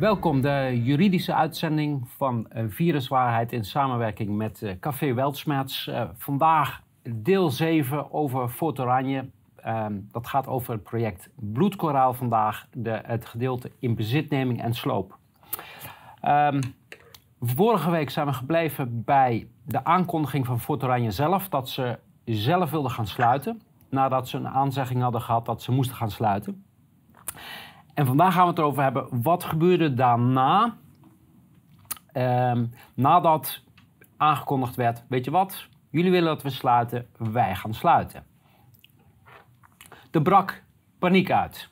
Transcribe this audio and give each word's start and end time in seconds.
Welkom, 0.00 0.40
de 0.40 0.80
juridische 0.82 1.34
uitzending 1.34 2.08
van 2.16 2.50
eh, 2.50 2.64
Viruswaarheid 2.68 3.52
in 3.52 3.64
samenwerking 3.64 4.36
met 4.36 4.62
eh, 4.62 4.72
Café 4.78 5.14
Weltsmerts. 5.14 5.86
Uh, 5.86 6.02
vandaag 6.14 6.82
deel 7.02 7.50
7 7.50 8.12
over 8.12 8.48
Fort 8.48 8.80
Oranje. 8.80 9.30
Ehm, 9.56 9.94
dat 10.12 10.26
gaat 10.26 10.46
over 10.46 10.72
het 10.72 10.82
project 10.82 11.30
Bloedkoraal 11.34 12.14
vandaag, 12.14 12.66
de, 12.72 13.00
het 13.04 13.26
gedeelte 13.26 13.70
in 13.78 13.94
bezitneming 13.94 14.62
en 14.62 14.74
sloop. 14.74 15.18
Um, 16.24 16.60
vorige 17.40 17.90
week 17.90 18.10
zijn 18.10 18.26
we 18.26 18.32
gebleven 18.32 19.04
bij 19.04 19.48
de 19.64 19.84
aankondiging 19.84 20.46
van 20.46 20.60
Fort 20.60 20.84
Oranje 20.84 21.10
zelf 21.10 21.48
dat 21.48 21.68
ze 21.68 21.98
zelf 22.24 22.70
wilden 22.70 22.90
gaan 22.90 23.06
sluiten. 23.06 23.62
Nadat 23.90 24.28
ze 24.28 24.36
een 24.36 24.48
aanzegging 24.48 25.02
hadden 25.02 25.20
gehad 25.20 25.46
dat 25.46 25.62
ze 25.62 25.72
moesten 25.72 25.96
gaan 25.96 26.10
sluiten. 26.10 26.64
En 28.00 28.06
vandaag 28.06 28.34
gaan 28.34 28.42
we 28.42 28.48
het 28.48 28.58
erover 28.58 28.82
hebben, 28.82 29.22
wat 29.22 29.44
gebeurde 29.44 29.94
daarna? 29.94 30.76
Um, 32.12 32.74
nadat 32.94 33.62
aangekondigd 34.16 34.74
werd, 34.74 35.04
weet 35.08 35.24
je 35.24 35.30
wat, 35.30 35.68
jullie 35.90 36.10
willen 36.10 36.28
dat 36.28 36.42
we 36.42 36.50
sluiten, 36.50 37.06
wij 37.16 37.54
gaan 37.54 37.74
sluiten. 37.74 38.24
Er 40.10 40.22
brak 40.22 40.62
paniek 40.98 41.30
uit. 41.30 41.68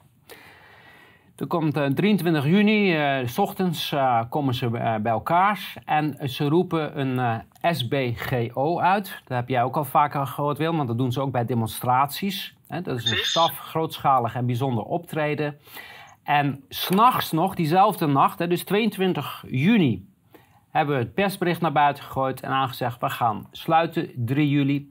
Er 1.36 1.46
komt 1.46 1.76
uh, 1.76 1.86
23 1.86 2.44
juni, 2.44 2.96
uh, 3.20 3.26
s 3.26 3.38
ochtends 3.38 3.92
uh, 3.92 4.22
komen 4.28 4.54
ze 4.54 4.70
bij 4.70 5.12
elkaar 5.12 5.74
en 5.84 6.30
ze 6.30 6.48
roepen 6.48 7.00
een 7.00 7.42
SBGO 7.62 8.80
uit. 8.80 9.22
Dat 9.24 9.36
heb 9.38 9.48
jij 9.48 9.62
ook 9.62 9.76
al 9.76 9.84
vaker 9.84 10.26
gehoord, 10.26 10.58
Wil, 10.58 10.76
want 10.76 10.88
dat 10.88 10.98
doen 10.98 11.12
ze 11.12 11.20
ook 11.20 11.32
bij 11.32 11.44
demonstraties. 11.44 12.56
Hè? 12.66 12.82
Dat 12.82 12.98
is 12.98 13.10
een 13.10 13.16
staf, 13.16 13.58
grootschalig 13.58 14.34
en 14.34 14.46
bijzonder 14.46 14.84
optreden. 14.84 15.58
En 16.28 16.64
s'nachts 16.68 17.32
nog, 17.32 17.54
diezelfde 17.54 18.06
nacht, 18.06 18.38
hè, 18.38 18.46
dus 18.46 18.64
22 18.64 19.44
juni, 19.46 20.06
hebben 20.70 20.96
we 20.96 21.02
het 21.02 21.14
persbericht 21.14 21.60
naar 21.60 21.72
buiten 21.72 22.04
gegooid 22.04 22.40
en 22.40 22.50
aangezegd: 22.50 23.00
we 23.00 23.10
gaan 23.10 23.46
sluiten 23.50 24.10
3 24.16 24.48
juli. 24.48 24.90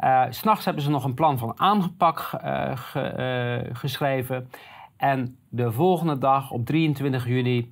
Uh, 0.00 0.22
S'nachts 0.30 0.64
hebben 0.64 0.82
ze 0.82 0.90
nog 0.90 1.04
een 1.04 1.14
plan 1.14 1.38
van 1.38 1.52
aanpak 1.56 2.30
uh, 2.44 2.70
ge, 2.74 3.64
uh, 3.68 3.76
geschreven. 3.76 4.50
En 4.96 5.36
de 5.48 5.72
volgende 5.72 6.18
dag, 6.18 6.50
op 6.50 6.66
23 6.66 7.26
juni, 7.26 7.70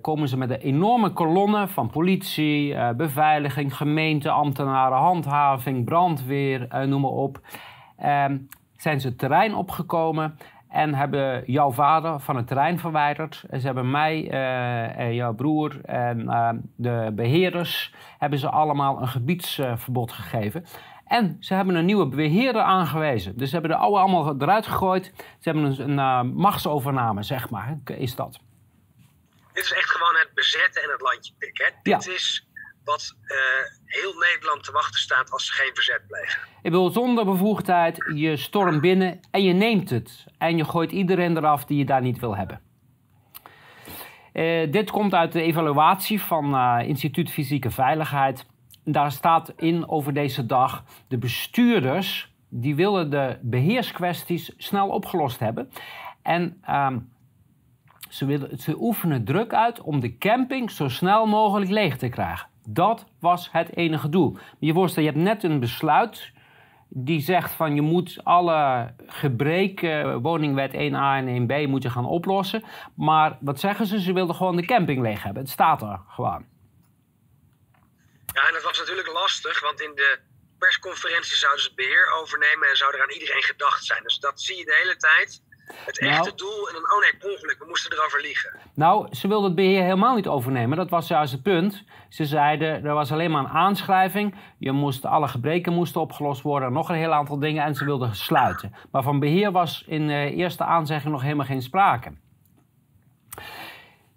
komen 0.00 0.28
ze 0.28 0.36
met 0.36 0.50
een 0.50 0.60
enorme 0.60 1.10
kolonne 1.10 1.68
van 1.68 1.90
politie, 1.90 2.92
beveiliging, 2.94 3.76
gemeente, 3.76 4.30
ambtenaren, 4.30 4.98
handhaving, 4.98 5.84
brandweer, 5.84 6.68
noem 6.86 7.00
maar 7.00 7.10
op. 7.10 7.40
zijn 8.76 9.00
ze 9.00 9.08
het 9.08 9.18
terrein 9.18 9.54
opgekomen 9.54 10.38
en 10.74 10.94
hebben 10.94 11.42
jouw 11.46 11.70
vader 11.70 12.20
van 12.20 12.36
het 12.36 12.46
terrein 12.46 12.78
verwijderd. 12.78 13.44
Ze 13.50 13.66
hebben 13.66 13.90
mij 13.90 14.32
uh, 14.32 14.98
en 14.98 15.14
jouw 15.14 15.34
broer 15.34 15.80
en 15.84 16.20
uh, 16.20 16.50
de 16.76 17.10
beheerders... 17.12 17.94
hebben 18.18 18.38
ze 18.38 18.48
allemaal 18.48 19.00
een 19.00 19.08
gebiedsverbod 19.08 20.12
gegeven. 20.12 20.64
En 21.06 21.36
ze 21.40 21.54
hebben 21.54 21.74
een 21.74 21.84
nieuwe 21.84 22.06
beheerder 22.06 22.62
aangewezen. 22.62 23.38
Dus 23.38 23.48
ze 23.48 23.52
hebben 23.52 23.70
de 23.70 23.76
oude 23.76 23.98
allemaal 23.98 24.34
eruit 24.38 24.66
gegooid. 24.66 25.12
Ze 25.16 25.50
hebben 25.50 25.64
een, 25.64 25.90
een 25.90 25.98
uh, 25.98 26.34
machtsovername, 26.34 27.22
zeg 27.22 27.50
maar, 27.50 27.78
is 27.84 28.14
dat. 28.14 28.40
Dit 29.52 29.64
is 29.64 29.72
echt 29.72 29.90
gewoon 29.90 30.14
het 30.14 30.30
bezetten 30.34 30.82
en 30.82 30.90
het 30.90 31.00
landje 31.00 31.32
pikken. 31.38 31.72
Dit 31.82 32.04
ja. 32.04 32.12
is 32.12 32.48
wat 32.84 33.16
uh, 33.22 33.36
heel 33.84 34.12
Nederland 34.12 34.64
te 34.64 34.72
wachten 34.72 35.00
staat 35.00 35.30
als 35.30 35.46
ze 35.46 35.52
geen 35.52 35.74
verzet 35.74 36.06
plegen. 36.06 36.40
Ik 36.62 36.70
wil 36.70 36.90
zonder 36.90 37.24
bevoegdheid, 37.24 38.12
je 38.14 38.36
stormt 38.36 38.80
binnen 38.80 39.20
en 39.30 39.42
je 39.42 39.52
neemt 39.52 39.90
het. 39.90 40.24
En 40.38 40.56
je 40.56 40.64
gooit 40.64 40.92
iedereen 40.92 41.36
eraf 41.36 41.64
die 41.64 41.78
je 41.78 41.84
daar 41.84 42.02
niet 42.02 42.18
wil 42.18 42.36
hebben. 42.36 42.60
Uh, 44.32 44.72
dit 44.72 44.90
komt 44.90 45.14
uit 45.14 45.32
de 45.32 45.42
evaluatie 45.42 46.22
van 46.22 46.54
uh, 46.54 46.88
Instituut 46.88 47.30
Fysieke 47.30 47.70
Veiligheid. 47.70 48.46
Daar 48.84 49.12
staat 49.12 49.52
in 49.56 49.88
over 49.88 50.14
deze 50.14 50.46
dag 50.46 50.84
de 51.08 51.18
bestuurders 51.18 52.32
die 52.48 52.74
willen 52.74 53.10
de 53.10 53.38
beheerskwesties 53.42 54.52
snel 54.56 54.88
opgelost 54.88 55.38
hebben. 55.38 55.70
En 56.22 56.62
uh, 56.68 56.96
ze, 58.08 58.26
willen, 58.26 58.58
ze 58.58 58.76
oefenen 58.78 59.24
druk 59.24 59.54
uit 59.54 59.80
om 59.80 60.00
de 60.00 60.18
camping 60.18 60.70
zo 60.70 60.88
snel 60.88 61.26
mogelijk 61.26 61.70
leeg 61.70 61.96
te 61.96 62.08
krijgen. 62.08 62.48
Dat 62.66 63.06
was 63.20 63.48
het 63.52 63.76
enige 63.76 64.08
doel. 64.08 64.38
Je 64.58 64.72
voorstel, 64.72 65.02
je 65.02 65.08
hebt 65.08 65.22
net 65.22 65.42
een 65.42 65.60
besluit 65.60 66.32
die 66.96 67.20
zegt 67.20 67.52
van 67.52 67.74
je 67.74 67.80
moet 67.80 68.20
alle 68.22 68.94
gebreken, 69.06 70.20
woningwet 70.20 70.72
1a 70.72 71.16
en 71.16 71.42
1b, 71.42 71.68
moet 71.68 71.82
je 71.82 71.90
gaan 71.90 72.06
oplossen. 72.06 72.64
Maar 72.96 73.38
wat 73.40 73.60
zeggen 73.60 73.86
ze? 73.86 74.00
Ze 74.00 74.12
wilden 74.12 74.34
gewoon 74.34 74.56
de 74.56 74.66
camping 74.66 75.00
leeg 75.02 75.22
hebben. 75.22 75.42
Het 75.42 75.50
staat 75.50 75.82
er 75.82 76.00
gewoon. 76.08 76.46
Ja, 78.34 78.46
en 78.46 78.52
dat 78.52 78.62
was 78.62 78.78
natuurlijk 78.78 79.12
lastig, 79.12 79.60
want 79.60 79.80
in 79.80 79.92
de 79.94 80.18
persconferentie 80.58 81.36
zouden 81.36 81.62
ze 81.62 81.66
het 81.66 81.76
beheer 81.76 82.12
overnemen 82.20 82.68
en 82.68 82.76
zou 82.76 82.94
er 82.94 83.02
aan 83.02 83.10
iedereen 83.10 83.42
gedacht 83.42 83.84
zijn. 83.84 84.02
Dus 84.02 84.18
dat 84.18 84.40
zie 84.40 84.56
je 84.56 84.64
de 84.64 84.80
hele 84.82 84.96
tijd. 84.96 85.42
Het 85.66 85.98
echte 85.98 86.22
nou, 86.22 86.36
doel 86.36 86.68
en 86.68 86.72
dan, 86.72 86.82
oh 86.82 87.00
nee, 87.00 87.32
ongeluk, 87.32 87.56
we 87.58 87.64
moesten 87.68 87.92
erover 87.92 88.20
liegen. 88.20 88.58
Nou, 88.74 89.14
ze 89.14 89.28
wilden 89.28 89.46
het 89.46 89.54
beheer 89.54 89.82
helemaal 89.82 90.14
niet 90.14 90.28
overnemen. 90.28 90.76
Dat 90.76 90.90
was 90.90 91.08
juist 91.08 91.32
het 91.32 91.42
punt. 91.42 91.84
Ze 92.08 92.24
zeiden, 92.24 92.84
er 92.84 92.94
was 92.94 93.12
alleen 93.12 93.30
maar 93.30 93.44
een 93.44 93.50
aanschrijving. 93.50 94.34
Je 94.58 94.72
moest, 94.72 95.04
alle 95.04 95.28
gebreken 95.28 95.72
moesten 95.72 96.00
opgelost 96.00 96.42
worden. 96.42 96.72
Nog 96.72 96.88
een 96.88 96.96
heel 96.96 97.12
aantal 97.12 97.38
dingen. 97.38 97.64
En 97.64 97.74
ze 97.74 97.84
wilden 97.84 98.14
sluiten. 98.14 98.74
Maar 98.90 99.02
van 99.02 99.18
beheer 99.18 99.52
was 99.52 99.84
in 99.86 100.06
de 100.06 100.32
eerste 100.34 100.64
aanzegging 100.64 101.12
nog 101.12 101.22
helemaal 101.22 101.46
geen 101.46 101.62
sprake. 101.62 102.12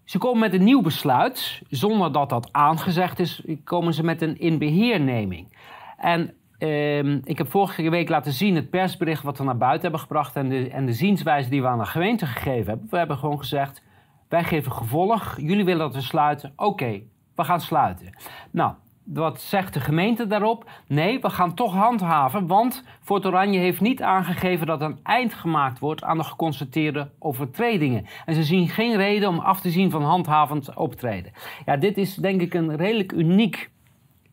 Ze 0.04 0.18
komen 0.18 0.40
met 0.40 0.54
een 0.54 0.64
nieuw 0.64 0.82
besluit. 0.82 1.62
Zonder 1.70 2.12
dat 2.12 2.30
dat 2.30 2.50
aangezegd 2.52 3.20
is, 3.20 3.44
komen 3.64 3.94
ze 3.94 4.04
met 4.04 4.22
een 4.22 4.40
inbeheerneming. 4.40 5.58
En 5.98 6.34
Um, 6.60 7.22
ik 7.24 7.38
heb 7.38 7.50
vorige 7.50 7.90
week 7.90 8.10
laten 8.10 8.32
zien 8.32 8.56
het 8.56 8.70
persbericht 8.70 9.24
wat 9.24 9.38
we 9.38 9.44
naar 9.44 9.58
buiten 9.58 9.82
hebben 9.82 10.00
gebracht 10.00 10.36
en 10.36 10.50
de, 10.50 10.70
en 10.70 10.86
de 10.86 10.94
zienswijze 10.94 11.50
die 11.50 11.62
we 11.62 11.68
aan 11.68 11.80
de 11.80 11.86
gemeente 11.86 12.26
gegeven 12.26 12.70
hebben. 12.70 12.88
We 12.90 12.98
hebben 12.98 13.18
gewoon 13.18 13.38
gezegd, 13.40 13.84
wij 14.30 14.44
geven 14.44 14.72
gevolg, 14.72 15.38
jullie 15.40 15.66
willen 15.66 15.80
dat 15.80 15.96
we 15.96 16.02
sluiten, 16.02 16.54
oké, 16.56 17.02
we 17.36 17.44
gaan 17.44 17.62
sluiten. 17.62 18.18
Nou, 18.52 18.74
wat 19.04 19.42
zegt 19.42 19.74
de 19.74 19.80
gemeente 19.80 20.28
daarop? 20.28 20.70
Nee, 20.88 21.20
we 21.20 21.30
gaan 21.30 21.54
toch 21.54 21.74
handhaven, 21.74 22.48
want 22.48 22.84
Fort 23.02 23.26
Oranje 23.26 23.60
heeft 23.60 23.82
niet 23.82 24.02
aangegeven 24.02 24.68
dat 24.68 24.82
een 24.82 25.00
eind 25.04 25.34
gemaakt 25.34 25.80
wordt 25.80 26.04
aan 26.04 26.18
de 26.18 26.24
geconstateerde 26.24 27.10
overtredingen. 27.20 28.06
En 28.26 28.34
ze 28.34 28.44
zien 28.44 28.70
geen 28.70 28.96
reden 28.96 29.30
om 29.30 29.40
af 29.40 29.62
te 29.62 29.70
zien 29.70 29.92
van 29.92 30.04
handhavend 30.04 30.76
optreden. 30.76 31.32
Ja, 31.66 31.78
dit 31.78 31.98
is 31.98 32.16
denk 32.16 32.42
ik 32.42 32.54
een 32.54 32.76
redelijk 32.76 33.12
uniek 33.12 33.70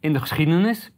in 0.00 0.12
de 0.12 0.20
geschiedenis 0.20 0.92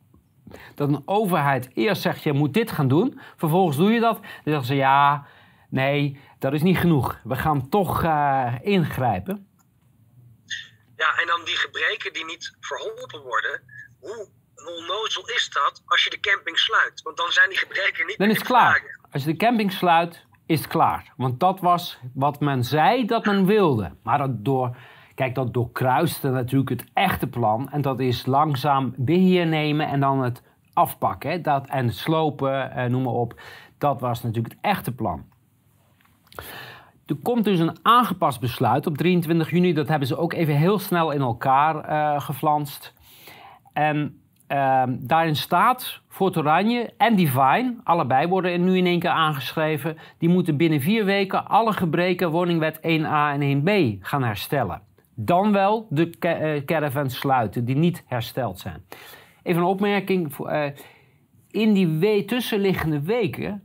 dat 0.75 0.89
een 0.89 1.03
overheid 1.05 1.71
eerst 1.75 2.03
zegt, 2.03 2.23
je 2.23 2.33
moet 2.33 2.55
dit 2.55 2.71
gaan 2.71 2.89
doen. 2.89 3.21
Vervolgens 3.37 3.77
doe 3.77 3.93
je 3.93 4.01
dat. 4.01 4.17
Dan 4.21 4.31
zeggen 4.45 4.65
ze, 4.65 4.75
ja, 4.75 5.27
nee, 5.71 6.21
dat 6.39 6.53
is 6.53 6.62
niet 6.62 6.79
genoeg. 6.79 7.21
We 7.25 7.37
gaan 7.37 7.69
toch 7.69 8.03
uh, 8.03 8.55
ingrijpen. 8.61 9.49
Ja, 10.97 11.19
en 11.19 11.27
dan 11.27 11.41
die 11.45 11.57
gebreken 11.57 12.12
die 12.12 12.25
niet 12.25 12.57
verholpen 12.61 13.23
worden. 13.23 13.61
Hoe 14.01 14.29
onnozel 14.79 15.29
is 15.29 15.51
dat 15.51 15.83
als 15.87 16.05
je 16.05 16.11
de 16.11 16.21
camping 16.21 16.59
sluit? 16.59 17.03
Want 17.03 17.17
dan 17.17 17.31
zijn 17.31 17.49
die 17.49 17.59
gebreken 17.59 18.07
niet 18.07 18.19
Dan 18.19 18.31
is 18.31 18.37
het 18.37 18.47
klaar. 18.47 18.99
Als 19.11 19.25
je 19.25 19.31
de 19.31 19.37
camping 19.37 19.73
sluit, 19.73 20.25
is 20.47 20.59
het 20.59 20.69
klaar. 20.69 21.13
Want 21.17 21.41
dat 21.41 21.61
was 21.61 21.99
wat 22.15 22.41
men 22.41 22.65
zei 22.65 23.05
dat 23.05 23.25
men 23.25 23.47
wilde. 23.47 23.97
Maar 24.03 24.19
dat 24.19 24.45
door 24.45 24.77
Kijk, 25.16 25.34
dat 25.34 25.54
doorkruiste 25.54 26.31
natuurlijk 26.31 26.71
het 26.71 26.84
echte 26.93 27.27
plan. 27.27 27.71
En 27.71 27.82
dat 27.82 28.00
is 28.00 28.27
langzaam 28.27 28.94
beheer 28.97 29.47
nemen 29.47 29.88
en 29.88 30.00
dan 30.00 30.22
het 30.22 30.43
afpakken. 30.72 31.43
Dat, 31.43 31.66
en 31.66 31.93
slopen, 31.93 32.72
eh, 32.72 32.84
noem 32.91 33.03
maar 33.03 33.12
op. 33.12 33.41
Dat 33.78 34.00
was 34.00 34.22
natuurlijk 34.22 34.54
het 34.54 34.62
echte 34.62 34.94
plan. 34.94 35.25
Er 37.07 37.16
komt 37.22 37.45
dus 37.45 37.59
een 37.59 37.77
aangepast 37.83 38.41
besluit 38.41 38.86
op 38.86 38.97
23 38.97 39.51
juni. 39.51 39.72
Dat 39.72 39.89
hebben 39.89 40.09
ze 40.09 40.16
ook 40.16 40.33
even 40.33 40.57
heel 40.57 40.78
snel 40.78 41.10
in 41.10 41.21
elkaar 41.21 41.91
uh, 41.91 42.21
geflanst. 42.21 42.95
En 43.72 44.21
uh, 44.48 44.83
daarin 44.89 45.36
staat 45.36 46.01
Fort 46.09 46.36
Oranje 46.36 46.92
en 46.97 47.15
Divine, 47.15 47.77
allebei 47.84 48.27
worden 48.27 48.65
nu 48.65 48.77
in 48.77 48.86
één 48.86 48.98
keer 48.98 49.10
aangeschreven. 49.10 49.97
Die 50.18 50.28
moeten 50.28 50.57
binnen 50.57 50.80
vier 50.80 51.04
weken 51.04 51.47
alle 51.47 51.72
gebreken 51.72 52.30
woningwet 52.30 52.78
1a 52.78 53.41
en 53.41 53.60
1b 53.60 54.01
gaan 54.01 54.22
herstellen. 54.22 54.83
Dan 55.18 55.53
wel 55.53 55.86
de 55.91 56.10
eh, 56.18 56.65
caravans 56.65 57.18
sluiten 57.18 57.65
die 57.65 57.77
niet 57.77 58.04
hersteld 58.07 58.59
zijn. 58.59 58.84
Even 59.42 59.60
een 59.63 59.68
opmerking. 59.68 60.36
Eh, 60.39 60.65
in 61.51 61.72
die 61.72 62.24
tussenliggende 62.24 63.01
weken 63.01 63.63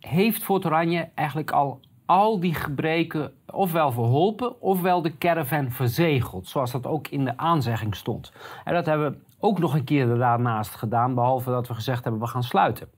heeft 0.00 0.42
Fort 0.42 0.64
Oranje 0.64 1.08
eigenlijk 1.14 1.50
al 1.50 1.80
al 2.06 2.40
die 2.40 2.54
gebreken 2.54 3.32
ofwel 3.46 3.92
verholpen 3.92 4.60
ofwel 4.60 5.02
de 5.02 5.18
caravan 5.18 5.70
verzegeld. 5.70 6.48
Zoals 6.48 6.70
dat 6.70 6.86
ook 6.86 7.08
in 7.08 7.24
de 7.24 7.36
aanzegging 7.36 7.96
stond. 7.96 8.32
En 8.64 8.74
dat 8.74 8.86
hebben 8.86 9.10
we 9.10 9.18
ook 9.38 9.58
nog 9.58 9.74
een 9.74 9.84
keer 9.84 10.06
daarnaast 10.16 10.74
gedaan, 10.74 11.14
behalve 11.14 11.50
dat 11.50 11.68
we 11.68 11.74
gezegd 11.74 12.02
hebben 12.02 12.20
we 12.22 12.26
gaan 12.26 12.42
sluiten. 12.42 12.88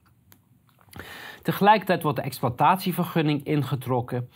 Tegelijkertijd 1.42 2.02
wordt 2.02 2.18
de 2.18 2.24
exploitatievergunning 2.24 3.44
ingetrokken. 3.44 4.28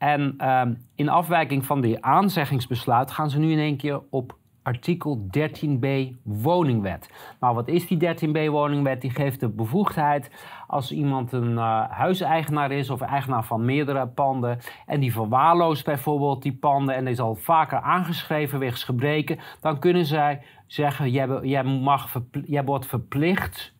En 0.00 0.34
ehm, 0.38 0.74
in 0.94 1.08
afwijking 1.08 1.66
van 1.66 1.80
die 1.80 2.04
aanzeggingsbesluit 2.04 3.10
gaan 3.10 3.30
ze 3.30 3.38
nu 3.38 3.52
in 3.52 3.58
één 3.58 3.76
keer 3.76 4.00
op 4.10 4.38
artikel 4.62 5.26
13b 5.38 5.86
woningwet. 6.22 7.10
Nou, 7.40 7.54
wat 7.54 7.68
is 7.68 7.86
die 7.86 7.98
13b 7.98 8.50
woningwet? 8.50 9.00
Die 9.00 9.10
geeft 9.10 9.40
de 9.40 9.48
bevoegdheid 9.48 10.30
als 10.66 10.92
iemand 10.92 11.32
een 11.32 11.52
uh, 11.52 11.90
huiseigenaar 11.90 12.70
is 12.70 12.90
of 12.90 13.00
eigenaar 13.00 13.44
van 13.44 13.64
meerdere 13.64 14.06
panden 14.06 14.58
en 14.86 15.00
die 15.00 15.12
verwaarloost 15.12 15.84
bijvoorbeeld 15.84 16.42
die 16.42 16.56
panden 16.56 16.94
en 16.94 17.06
is 17.06 17.20
al 17.20 17.34
vaker 17.34 17.80
aangeschreven 17.80 18.58
wegens 18.58 18.84
gebreken, 18.84 19.38
dan 19.60 19.78
kunnen 19.78 20.06
zij 20.06 20.42
zeggen: 20.66 21.10
jij, 21.10 21.62
mag 21.64 22.20
jij 22.46 22.64
wordt 22.64 22.86
verplicht 22.86 23.74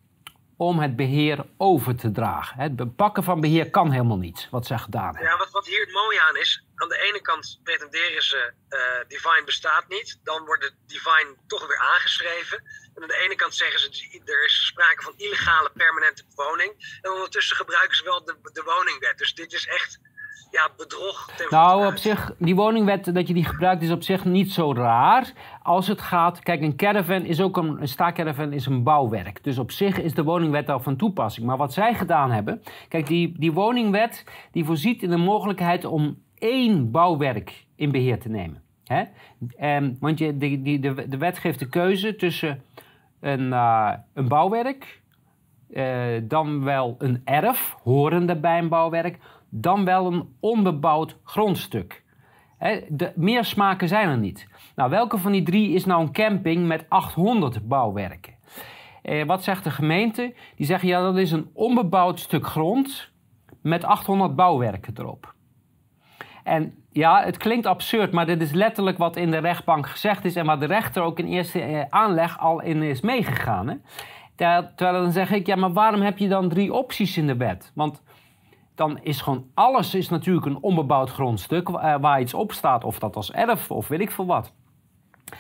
om 0.61 0.79
het 0.79 0.97
beheer 0.97 1.47
over 1.57 1.97
te 1.97 2.11
dragen. 2.11 2.59
Het 2.59 2.77
bepakken 2.77 3.23
van 3.25 3.41
beheer 3.41 3.71
kan 3.71 3.91
helemaal 3.91 4.19
niet, 4.19 4.49
wat 4.51 4.67
ze 4.67 4.79
gedaan 4.79 5.15
hebben. 5.15 5.33
Ja, 5.33 5.37
wat, 5.37 5.51
wat 5.51 5.67
hier 5.67 5.81
het 5.81 5.93
mooie 5.93 6.23
aan 6.23 6.37
is, 6.37 6.65
aan 6.75 6.89
de 6.89 6.99
ene 6.99 7.21
kant 7.21 7.61
pretenderen 7.65 8.23
ze 8.23 8.53
uh, 8.69 8.79
Divine 9.09 9.43
bestaat 9.45 9.89
niet, 9.89 10.21
dan 10.23 10.45
wordt 10.45 10.75
Divine 10.87 11.37
toch 11.47 11.67
weer 11.67 11.79
aangeschreven. 11.79 12.59
En 12.95 13.03
aan 13.03 13.09
de 13.09 13.23
ene 13.25 13.35
kant 13.35 13.55
zeggen 13.55 13.81
ze, 13.81 14.21
er 14.25 14.45
is 14.45 14.67
sprake 14.67 15.03
van 15.03 15.15
illegale 15.17 15.71
permanente 15.75 16.25
bewoning. 16.35 16.99
En 17.03 17.11
ondertussen 17.11 17.57
gebruiken 17.57 17.97
ze 17.97 18.05
wel 18.05 18.25
de, 18.25 18.37
de 18.53 18.62
woningwet. 18.62 19.19
Dus 19.19 19.35
dit 19.35 19.53
is 19.53 19.67
echt 19.67 20.01
ja, 20.51 20.69
bedrog. 20.77 21.31
Nou, 21.51 21.87
op 21.87 21.97
zich, 21.97 22.35
die 22.39 22.55
woningwet 22.55 23.15
dat 23.15 23.29
je 23.29 23.35
die 23.35 23.45
gebruikt 23.45 23.83
is 23.83 23.91
op 23.91 24.03
zich 24.03 24.25
niet 24.25 24.53
zo 24.53 24.73
raar. 24.73 25.33
Als 25.63 25.87
het 25.87 26.01
gaat, 26.01 26.41
kijk, 26.41 26.61
een 26.61 26.77
caravan 26.77 27.25
is 27.25 27.41
ook 27.41 27.57
een, 27.57 27.81
een 27.81 27.89
staakcaravan 27.89 28.53
is 28.53 28.67
een 28.67 28.83
bouwwerk. 28.83 29.45
Dus 29.45 29.59
op 29.59 29.71
zich 29.71 30.01
is 30.01 30.15
de 30.15 30.25
woningwet 30.25 30.71
al 30.71 30.81
van 30.81 30.97
toepassing. 30.97 31.47
Maar 31.47 31.57
wat 31.57 31.73
zij 31.73 31.95
gedaan 31.95 32.31
hebben, 32.31 32.63
kijk, 32.89 33.07
die, 33.07 33.35
die 33.39 33.53
woningwet 33.53 34.25
die 34.53 34.65
voorziet 34.65 35.03
in 35.03 35.11
de 35.11 35.17
mogelijkheid 35.17 35.85
om 35.85 36.19
één 36.39 36.91
bouwwerk 36.91 37.67
in 37.77 37.91
beheer 37.91 38.21
te 38.21 38.29
nemen. 38.29 38.63
Hè? 38.85 39.03
Um, 39.77 39.97
want 40.01 40.19
je, 40.19 40.37
die, 40.37 40.63
die, 40.63 40.79
de, 40.79 41.09
de 41.09 41.17
wet 41.17 41.39
geeft 41.39 41.59
de 41.59 41.69
keuze 41.69 42.17
tussen 42.17 42.63
een, 43.21 43.47
uh, 43.47 43.93
een 44.15 44.29
bouwwerk, 44.29 45.01
uh, 45.71 46.21
dan 46.23 46.65
wel 46.65 46.95
een 46.99 47.23
erf, 47.25 47.77
horende 47.83 48.37
bij 48.37 48.59
een 48.59 48.69
bouwwerk, 48.69 49.19
dan 49.50 49.85
wel 49.85 50.06
een 50.06 50.37
onbebouwd 50.41 51.17
grondstuk. 51.25 52.02
de, 52.88 53.12
meer 53.14 53.44
smaken 53.44 53.88
zijn 53.88 54.08
er 54.08 54.19
niet. 54.19 54.49
Nou, 54.75 54.91
welke 54.91 55.19
van 55.19 55.32
die 55.32 55.43
drie 55.43 55.75
is 55.75 55.85
nou 55.85 56.02
een 56.02 56.12
camping 56.12 56.67
met 56.67 56.85
800 56.88 57.69
bouwwerken? 57.69 58.35
Eh, 59.02 59.25
wat 59.25 59.44
zegt 59.44 59.64
de 59.64 59.70
gemeente? 59.70 60.35
Die 60.56 60.67
zeggen 60.67 60.88
ja, 60.88 61.00
dat 61.00 61.17
is 61.17 61.32
een 61.32 61.50
onbebouwd 61.52 62.20
stuk 62.20 62.47
grond 62.47 63.11
met 63.62 63.85
800 63.85 64.37
bouwwerken 64.37 64.94
erop. 64.97 65.35
En 66.44 66.75
ja, 66.93 67.25
het 67.25 67.37
klinkt 67.37 67.67
absurd, 67.67 68.12
maar 68.12 68.26
dit 68.26 68.43
is 68.43 68.52
letterlijk 68.52 68.99
wat 68.99 69.17
in 69.17 69.31
de 69.31 69.38
rechtbank 69.38 69.88
gezegd 69.88 70.25
is 70.25 70.37
en 70.37 70.47
waar 70.47 70.61
de 70.61 70.67
rechter 70.67 71.02
ook 71.02 71.19
in 71.19 71.26
eerste 71.26 71.62
eh, 71.62 71.85
aanleg 71.88 72.38
al 72.38 72.62
in 72.62 72.82
is 72.82 73.00
meegegaan. 73.00 73.69
Hè? 73.69 73.75
Terwijl 74.75 75.02
dan 75.02 75.12
zeg 75.12 75.31
ik, 75.31 75.47
ja, 75.47 75.56
maar 75.56 75.73
waarom 75.73 76.00
heb 76.00 76.19
je 76.19 76.29
dan 76.29 76.49
drie 76.49 76.73
opties 76.73 77.17
in 77.17 77.26
de 77.26 77.37
wet? 77.37 77.73
Want 77.75 78.02
dan 78.81 78.99
is 79.03 79.21
gewoon 79.21 79.47
alles 79.55 79.94
is 79.94 80.09
natuurlijk 80.09 80.47
een 80.47 80.62
onbebouwd 80.62 81.11
grondstuk 81.11 81.69
eh, 81.69 81.94
waar 82.00 82.21
iets 82.21 82.35
op 82.35 82.53
staat, 82.53 82.85
of 82.85 82.99
dat 82.99 83.17
als 83.17 83.32
erf 83.32 83.71
of 83.71 83.88
weet 83.88 84.00
ik 84.00 84.11
veel 84.11 84.27
wat. 84.27 84.53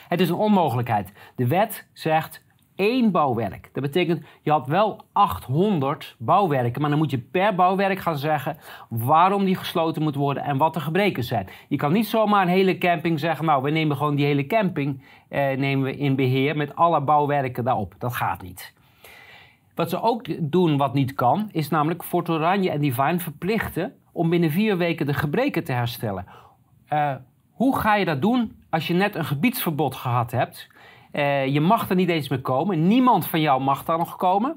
Het 0.08 0.20
is 0.20 0.28
een 0.28 0.34
onmogelijkheid. 0.34 1.12
De 1.36 1.46
wet 1.46 1.88
zegt 1.92 2.44
één 2.74 3.10
bouwwerk. 3.10 3.70
Dat 3.72 3.82
betekent, 3.82 4.24
je 4.42 4.50
had 4.50 4.66
wel 4.66 5.00
800 5.12 6.16
bouwwerken, 6.18 6.80
maar 6.80 6.90
dan 6.90 6.98
moet 6.98 7.10
je 7.10 7.18
per 7.18 7.54
bouwwerk 7.54 7.98
gaan 7.98 8.18
zeggen 8.18 8.56
waarom 8.88 9.44
die 9.44 9.56
gesloten 9.56 10.02
moet 10.02 10.14
worden 10.14 10.42
en 10.42 10.56
wat 10.56 10.74
de 10.74 10.80
gebreken 10.80 11.24
zijn. 11.24 11.48
Je 11.68 11.76
kan 11.76 11.92
niet 11.92 12.06
zomaar 12.06 12.42
een 12.42 12.48
hele 12.48 12.78
camping 12.78 13.20
zeggen, 13.20 13.44
nou, 13.44 13.62
we 13.62 13.70
nemen 13.70 13.96
gewoon 13.96 14.14
die 14.14 14.26
hele 14.26 14.46
camping 14.46 15.02
eh, 15.28 15.56
nemen 15.56 15.84
we 15.84 15.96
in 15.96 16.16
beheer 16.16 16.56
met 16.56 16.76
alle 16.76 17.00
bouwwerken 17.00 17.64
daarop. 17.64 17.94
Dat 17.98 18.14
gaat 18.14 18.42
niet. 18.42 18.74
Wat 19.80 19.90
ze 19.90 20.02
ook 20.02 20.50
doen 20.50 20.76
wat 20.76 20.94
niet 20.94 21.14
kan, 21.14 21.48
is 21.52 21.68
namelijk 21.68 22.04
Fort 22.04 22.28
Oranje 22.28 22.70
en 22.70 22.80
Divine 22.80 23.18
verplichten 23.18 23.94
om 24.12 24.30
binnen 24.30 24.50
vier 24.50 24.76
weken 24.76 25.06
de 25.06 25.14
gebreken 25.14 25.64
te 25.64 25.72
herstellen. 25.72 26.26
Uh, 26.92 27.14
hoe 27.50 27.78
ga 27.78 27.94
je 27.94 28.04
dat 28.04 28.22
doen 28.22 28.62
als 28.70 28.86
je 28.86 28.94
net 28.94 29.14
een 29.14 29.24
gebiedsverbod 29.24 29.94
gehad 29.94 30.30
hebt? 30.30 30.68
Uh, 31.12 31.46
je 31.46 31.60
mag 31.60 31.90
er 31.90 31.96
niet 31.96 32.08
eens 32.08 32.28
meer 32.28 32.40
komen. 32.40 32.86
Niemand 32.86 33.26
van 33.26 33.40
jou 33.40 33.62
mag 33.62 33.84
daar 33.84 33.98
nog 33.98 34.16
komen. 34.16 34.56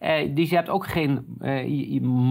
Uh, 0.00 0.34
dus 0.34 0.50
je 0.50 0.56
hebt 0.56 0.68
ook 0.68 0.86
geen 0.86 1.38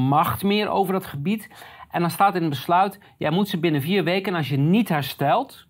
macht 0.10 0.44
meer 0.44 0.70
over 0.70 0.94
dat 0.94 1.06
gebied. 1.06 1.50
En 1.90 2.02
dan 2.02 2.10
staat 2.10 2.36
in 2.36 2.42
het 2.42 2.50
besluit: 2.50 3.00
jij 3.18 3.32
moet 3.32 3.48
ze 3.48 3.60
binnen 3.60 3.82
vier 3.82 4.04
weken, 4.04 4.32
en 4.32 4.38
als 4.38 4.50
je 4.50 4.58
niet 4.58 4.90
herstelt, 4.90 5.68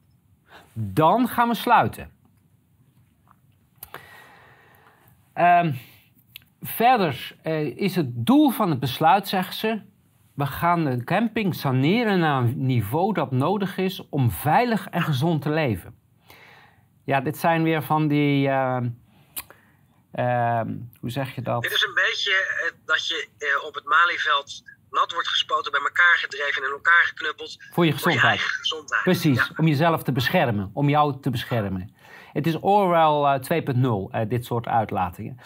dan 0.74 1.28
gaan 1.28 1.48
we 1.48 1.56
sluiten. 1.56 2.10
Uh, 5.36 5.66
Verder 6.66 7.36
eh, 7.44 7.78
is 7.78 7.96
het 7.96 8.26
doel 8.26 8.50
van 8.50 8.70
het 8.70 8.80
besluit, 8.80 9.28
zeggen 9.28 9.54
ze, 9.54 9.82
we 10.34 10.46
gaan 10.46 10.86
de 10.86 11.04
camping 11.04 11.56
saneren 11.56 12.20
naar 12.20 12.42
een 12.42 12.66
niveau 12.66 13.14
dat 13.14 13.32
nodig 13.32 13.78
is 13.78 14.10
om 14.10 14.32
veilig 14.32 14.88
en 14.88 15.02
gezond 15.02 15.42
te 15.42 15.50
leven. 15.50 15.96
Ja, 17.04 17.22
dit 17.22 17.38
zijn 17.38 17.64
weer 17.64 17.84
van 17.84 18.08
die. 18.08 18.48
Uh, 18.48 18.78
uh, 20.14 20.62
hoe 21.00 21.10
zeg 21.10 21.36
je 21.36 21.42
dat? 21.42 21.62
Dit 21.62 21.72
is 21.72 21.84
een 21.84 21.94
beetje 21.94 22.32
eh, 22.32 22.72
dat 22.86 23.08
je 23.08 23.28
op 23.68 23.76
het 23.76 23.86
Malieveld 23.86 24.64
nat 24.90 25.14
wordt 25.14 25.28
gespoten, 25.28 25.72
bij 25.72 25.82
elkaar 25.82 26.18
gedreven 26.18 26.62
en 26.62 26.68
in 26.68 26.74
elkaar 26.74 27.04
geknuppeld. 27.04 27.58
Voor 27.72 27.86
je 27.86 27.92
gezondheid. 27.92 28.40
Voor 28.40 28.50
je 28.50 28.58
gezondheid. 28.58 29.04
Precies, 29.04 29.52
om 29.58 29.68
jezelf 29.68 30.04
te 30.04 30.12
beschermen, 30.12 30.72
om 30.74 30.90
jou 30.90 31.22
te 31.22 31.30
beschermen. 31.30 31.96
Het 32.34 32.48
is 32.48 32.58
Orwell 32.60 33.42
2.0, 34.24 34.28
dit 34.28 34.46
soort 34.46 34.68
uitlatingen. 34.68 35.40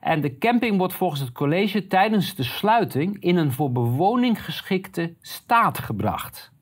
En 0.00 0.20
de 0.20 0.38
camping 0.38 0.78
wordt 0.78 0.94
volgens 0.94 1.20
het 1.20 1.32
college 1.32 1.86
tijdens 1.86 2.34
de 2.34 2.42
sluiting 2.42 3.22
in 3.22 3.36
een 3.36 3.52
voor 3.52 3.72
bewoning 3.72 4.44
geschikte 4.44 5.14
staat 5.20 5.78
gebracht. 5.78 6.52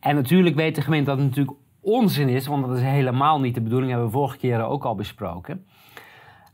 En 0.00 0.14
natuurlijk 0.14 0.56
weet 0.56 0.74
de 0.74 0.82
gemeente 0.82 1.10
dat 1.10 1.18
het 1.18 1.28
natuurlijk 1.28 1.56
onzin 1.80 2.28
is, 2.28 2.46
want 2.46 2.66
dat 2.66 2.76
is 2.76 2.82
helemaal 2.82 3.40
niet 3.40 3.54
de 3.54 3.60
bedoeling, 3.60 3.90
hebben 3.90 4.08
we 4.08 4.14
vorige 4.14 4.36
keren 4.36 4.68
ook 4.68 4.84
al 4.84 4.94
besproken. 4.94 5.66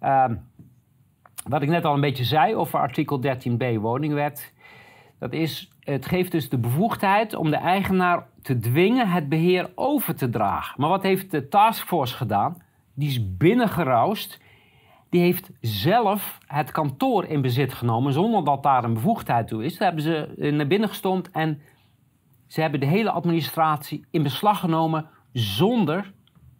Uh, 0.02 0.24
wat 1.48 1.62
ik 1.62 1.68
net 1.68 1.84
al 1.84 1.94
een 1.94 2.00
beetje 2.00 2.24
zei 2.24 2.54
over 2.54 2.78
artikel 2.78 3.22
13b 3.22 3.80
woningwet, 3.80 4.54
dat 5.18 5.32
is, 5.32 5.70
het 5.80 6.06
geeft 6.06 6.32
dus 6.32 6.48
de 6.48 6.58
bevoegdheid 6.58 7.34
om 7.34 7.50
de 7.50 7.56
eigenaar 7.56 8.26
te 8.42 8.58
dwingen 8.58 9.08
het 9.08 9.28
beheer 9.28 9.70
over 9.74 10.14
te 10.14 10.30
dragen. 10.30 10.80
Maar 10.80 10.88
wat 10.88 11.02
heeft 11.02 11.30
de 11.30 11.48
taskforce 11.48 12.16
gedaan? 12.16 12.62
Die 12.94 13.08
is 13.08 13.36
binnengeroust 13.36 14.40
die 15.10 15.20
heeft 15.20 15.48
zelf 15.60 16.38
het 16.46 16.70
kantoor 16.70 17.24
in 17.24 17.42
bezit 17.42 17.74
genomen 17.74 18.12
zonder 18.12 18.44
dat 18.44 18.62
daar 18.62 18.84
een 18.84 18.94
bevoegdheid 18.94 19.48
toe 19.48 19.64
is. 19.64 19.76
Daar 19.76 19.86
hebben 19.92 20.04
ze 20.04 20.34
eh, 20.38 20.52
naar 20.52 20.66
binnen 20.66 20.88
gestompt 20.88 21.30
en 21.30 21.62
ze 22.46 22.60
hebben 22.60 22.80
de 22.80 22.86
hele 22.86 23.10
administratie 23.10 24.06
in 24.10 24.22
beslag 24.22 24.60
genomen 24.60 25.10
zonder 25.32 26.12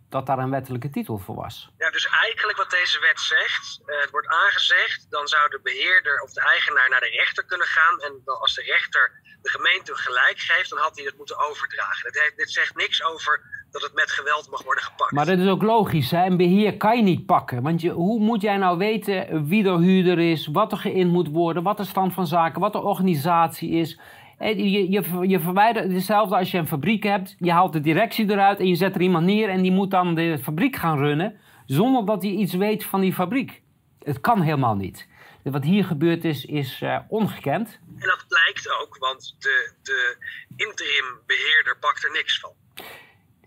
dat 0.09 0.27
daar 0.27 0.39
een 0.39 0.51
wettelijke 0.51 0.91
titel 0.91 1.19
voor 1.19 1.35
was. 1.35 1.71
Ja, 1.79 1.91
dus 1.91 2.07
eigenlijk 2.07 2.59
wat 2.59 2.71
deze 2.71 3.01
wet 3.01 3.21
zegt, 3.21 3.81
uh, 3.87 4.01
het 4.01 4.11
wordt 4.11 4.29
aangezegd, 4.29 5.07
dan 5.11 5.29
zou 5.29 5.51
de 5.51 5.61
beheerder 5.63 6.21
of 6.21 6.33
de 6.33 6.41
eigenaar 6.41 6.89
naar 6.91 7.01
de 7.01 7.17
rechter 7.21 7.45
kunnen 7.45 7.67
gaan. 7.67 8.01
En 8.01 8.23
als 8.25 8.55
de 8.55 8.63
rechter 8.63 9.13
de 9.43 9.49
gemeente 9.51 9.97
gelijk 9.97 10.39
geeft, 10.39 10.71
dan 10.71 10.79
had 10.79 10.97
hij 10.97 11.05
het 11.05 11.17
moeten 11.17 11.39
overdragen. 11.39 12.13
Dit, 12.13 12.33
dit 12.37 12.51
zegt 12.51 12.75
niks 12.75 13.03
over 13.03 13.43
dat 13.81 13.91
het 13.91 13.95
met 13.95 14.11
geweld 14.11 14.51
mag 14.51 14.63
worden 14.63 14.85
gepakt. 14.85 15.13
Maar 15.13 15.27
dat 15.27 15.39
is 15.39 15.49
ook 15.49 15.63
logisch. 15.63 16.11
Hè? 16.11 16.27
Een 16.27 16.37
beheer 16.37 16.77
kan 16.77 16.97
je 16.97 17.03
niet 17.03 17.27
pakken. 17.27 17.63
Want 17.63 17.81
je, 17.81 17.91
hoe 17.91 18.21
moet 18.21 18.43
jij 18.43 18.57
nou 18.57 18.79
weten 18.79 19.49
wie 19.49 19.63
de 19.63 19.79
huurder 19.79 20.19
is, 20.19 20.47
wat 20.47 20.73
er 20.73 20.79
geïnd 20.79 21.13
moet 21.13 21.29
worden, 21.29 21.63
wat 21.63 21.77
de 21.77 21.85
stand 21.85 22.13
van 22.13 22.27
zaken, 22.27 22.61
wat 22.61 22.73
de 22.73 22.83
organisatie 22.83 23.71
is. 23.71 24.01
Je, 24.39 24.91
je, 24.91 25.29
je 25.29 25.41
verwijdert 25.41 25.93
hetzelfde 25.93 26.37
als 26.37 26.51
je 26.51 26.59
een 26.59 26.67
fabriek 26.67 27.03
hebt. 27.03 27.37
Je 27.39 27.53
haalt 27.53 27.73
de 27.73 27.81
directie 27.81 28.31
eruit 28.31 28.59
en 28.59 28.69
je 28.69 28.75
zet 28.75 28.95
er 28.95 29.01
iemand 29.01 29.27
neer 29.27 29.49
en 29.49 29.63
die 29.63 29.73
moet 29.73 29.91
dan 29.91 30.15
de 30.15 30.39
fabriek 30.43 30.77
gaan 30.77 30.99
runnen. 30.99 31.37
Zonder 31.67 32.07
dat 32.07 32.23
hij 32.23 32.31
iets 32.31 32.55
weet 32.55 32.85
van 32.85 33.01
die 33.01 33.13
fabriek. 33.13 33.63
Het 34.03 34.21
kan 34.21 34.41
helemaal 34.41 34.75
niet. 34.75 35.09
Wat 35.43 35.65
hier 35.65 35.85
gebeurd 35.85 36.25
is, 36.25 36.45
is 36.45 36.81
uh, 36.83 36.99
ongekend. 37.09 37.79
En 37.99 38.09
dat 38.09 38.25
blijkt 38.29 38.71
ook, 38.81 38.99
want 38.99 39.37
de, 39.39 39.73
de 39.83 40.17
interim 40.57 41.21
beheerder 41.27 41.77
pakt 41.81 42.05
er 42.05 42.13
niks 42.13 42.41
van. 42.41 42.53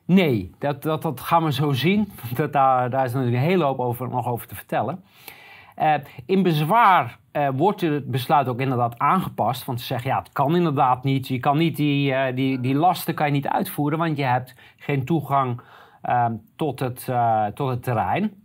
Nee, 0.09 0.51
dat, 0.59 0.83
dat, 0.83 1.01
dat 1.01 1.19
gaan 1.19 1.43
we 1.43 1.51
zo 1.51 1.71
zien. 1.71 2.11
Dat, 2.35 2.53
daar, 2.53 2.89
daar 2.89 3.05
is 3.05 3.13
natuurlijk 3.13 3.43
een 3.43 3.49
hele 3.49 3.63
hoop 3.63 3.79
over, 3.79 4.09
nog 4.09 4.27
over 4.27 4.47
te 4.47 4.55
vertellen. 4.55 5.03
Uh, 5.77 5.93
in 6.25 6.43
bezwaar 6.43 7.17
uh, 7.33 7.49
wordt 7.55 7.81
het 7.81 8.11
besluit 8.11 8.47
ook 8.47 8.59
inderdaad 8.59 8.97
aangepast. 8.99 9.65
Want 9.65 9.79
ze 9.79 9.85
zeggen, 9.85 10.09
ja, 10.09 10.17
het 10.19 10.31
kan 10.31 10.55
inderdaad 10.55 11.03
niet. 11.03 11.27
Je 11.27 11.39
kan 11.39 11.57
niet 11.57 11.75
die, 11.75 12.11
uh, 12.11 12.35
die, 12.35 12.59
die 12.59 12.75
lasten 12.75 13.13
kan 13.13 13.25
je 13.25 13.31
niet 13.31 13.47
uitvoeren, 13.47 13.97
want 13.99 14.17
je 14.17 14.23
hebt 14.23 14.55
geen 14.77 15.05
toegang 15.05 15.61
ehm, 16.01 16.33
tot, 16.55 16.79
het, 16.79 17.09
tot 17.53 17.69
het 17.69 17.83
terrein. 17.83 18.43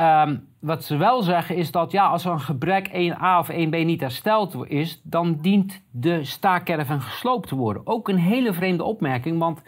Um, 0.00 0.48
wat 0.58 0.84
ze 0.84 0.96
wel 0.96 1.22
zeggen 1.22 1.56
is 1.56 1.70
dat 1.70 1.90
ja, 1.90 2.06
als 2.06 2.24
er 2.24 2.32
een 2.32 2.40
gebrek 2.40 2.88
1A 2.88 3.38
of 3.38 3.50
1B 3.50 3.84
niet 3.84 4.00
hersteld 4.00 4.70
is, 4.70 5.00
dan 5.04 5.38
dient 5.40 5.82
de 5.90 6.24
staakerven 6.24 7.00
gesloopt 7.00 7.48
te 7.48 7.56
worden. 7.56 7.86
Ook 7.86 8.08
een 8.08 8.18
hele 8.18 8.52
vreemde 8.52 8.84
opmerking, 8.84 9.38
want 9.38 9.62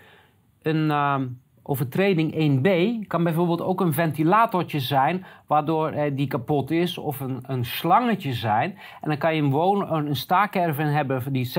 een 0.62 0.86
uh, 0.86 1.20
overtreding 1.62 2.32
1B 2.32 3.06
kan 3.06 3.24
bijvoorbeeld 3.24 3.62
ook 3.62 3.80
een 3.80 3.92
ventilatortje 3.92 4.80
zijn 4.80 5.24
waardoor 5.46 5.90
eh, 5.90 6.10
die 6.16 6.26
kapot 6.26 6.70
is, 6.70 6.98
of 6.98 7.20
een, 7.20 7.38
een 7.42 7.64
slangetje 7.64 8.32
zijn. 8.32 8.78
En 9.00 9.08
dan 9.08 9.18
kan 9.18 9.34
je 9.34 9.42
een, 9.42 9.50
woon, 9.50 9.92
een 9.92 10.16
staakerven 10.16 10.92
hebben 10.92 11.32
die 11.32 11.52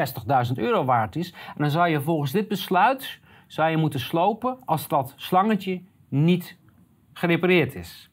60.000 0.48 0.54
euro 0.56 0.86
waard 0.86 1.16
is. 1.16 1.32
En 1.32 1.58
dan 1.58 1.70
zou 1.70 1.90
je 1.90 2.02
volgens 2.02 2.32
dit 2.32 2.48
besluit 2.48 3.20
zou 3.48 3.70
je 3.70 3.78
moeten 3.78 4.00
slopen 4.00 4.58
als 4.66 4.88
dat 4.88 5.14
slangetje 5.16 5.82
niet 6.10 6.58
gerepareerd 7.14 7.76
is. 7.76 8.11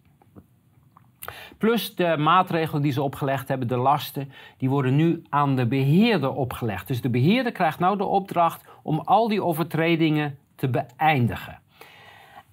Plus 1.58 1.94
de 1.94 2.16
maatregelen 2.18 2.82
die 2.82 2.92
ze 2.92 3.02
opgelegd 3.02 3.48
hebben, 3.48 3.68
de 3.68 3.76
lasten, 3.76 4.32
die 4.56 4.68
worden 4.68 4.96
nu 4.96 5.22
aan 5.28 5.56
de 5.56 5.66
beheerder 5.66 6.32
opgelegd. 6.32 6.86
Dus 6.86 7.00
de 7.00 7.10
beheerder 7.10 7.52
krijgt 7.52 7.78
nou 7.78 7.96
de 7.96 8.04
opdracht 8.04 8.64
om 8.82 8.98
al 8.98 9.28
die 9.28 9.42
overtredingen 9.42 10.38
te 10.54 10.68
beëindigen. 10.68 11.60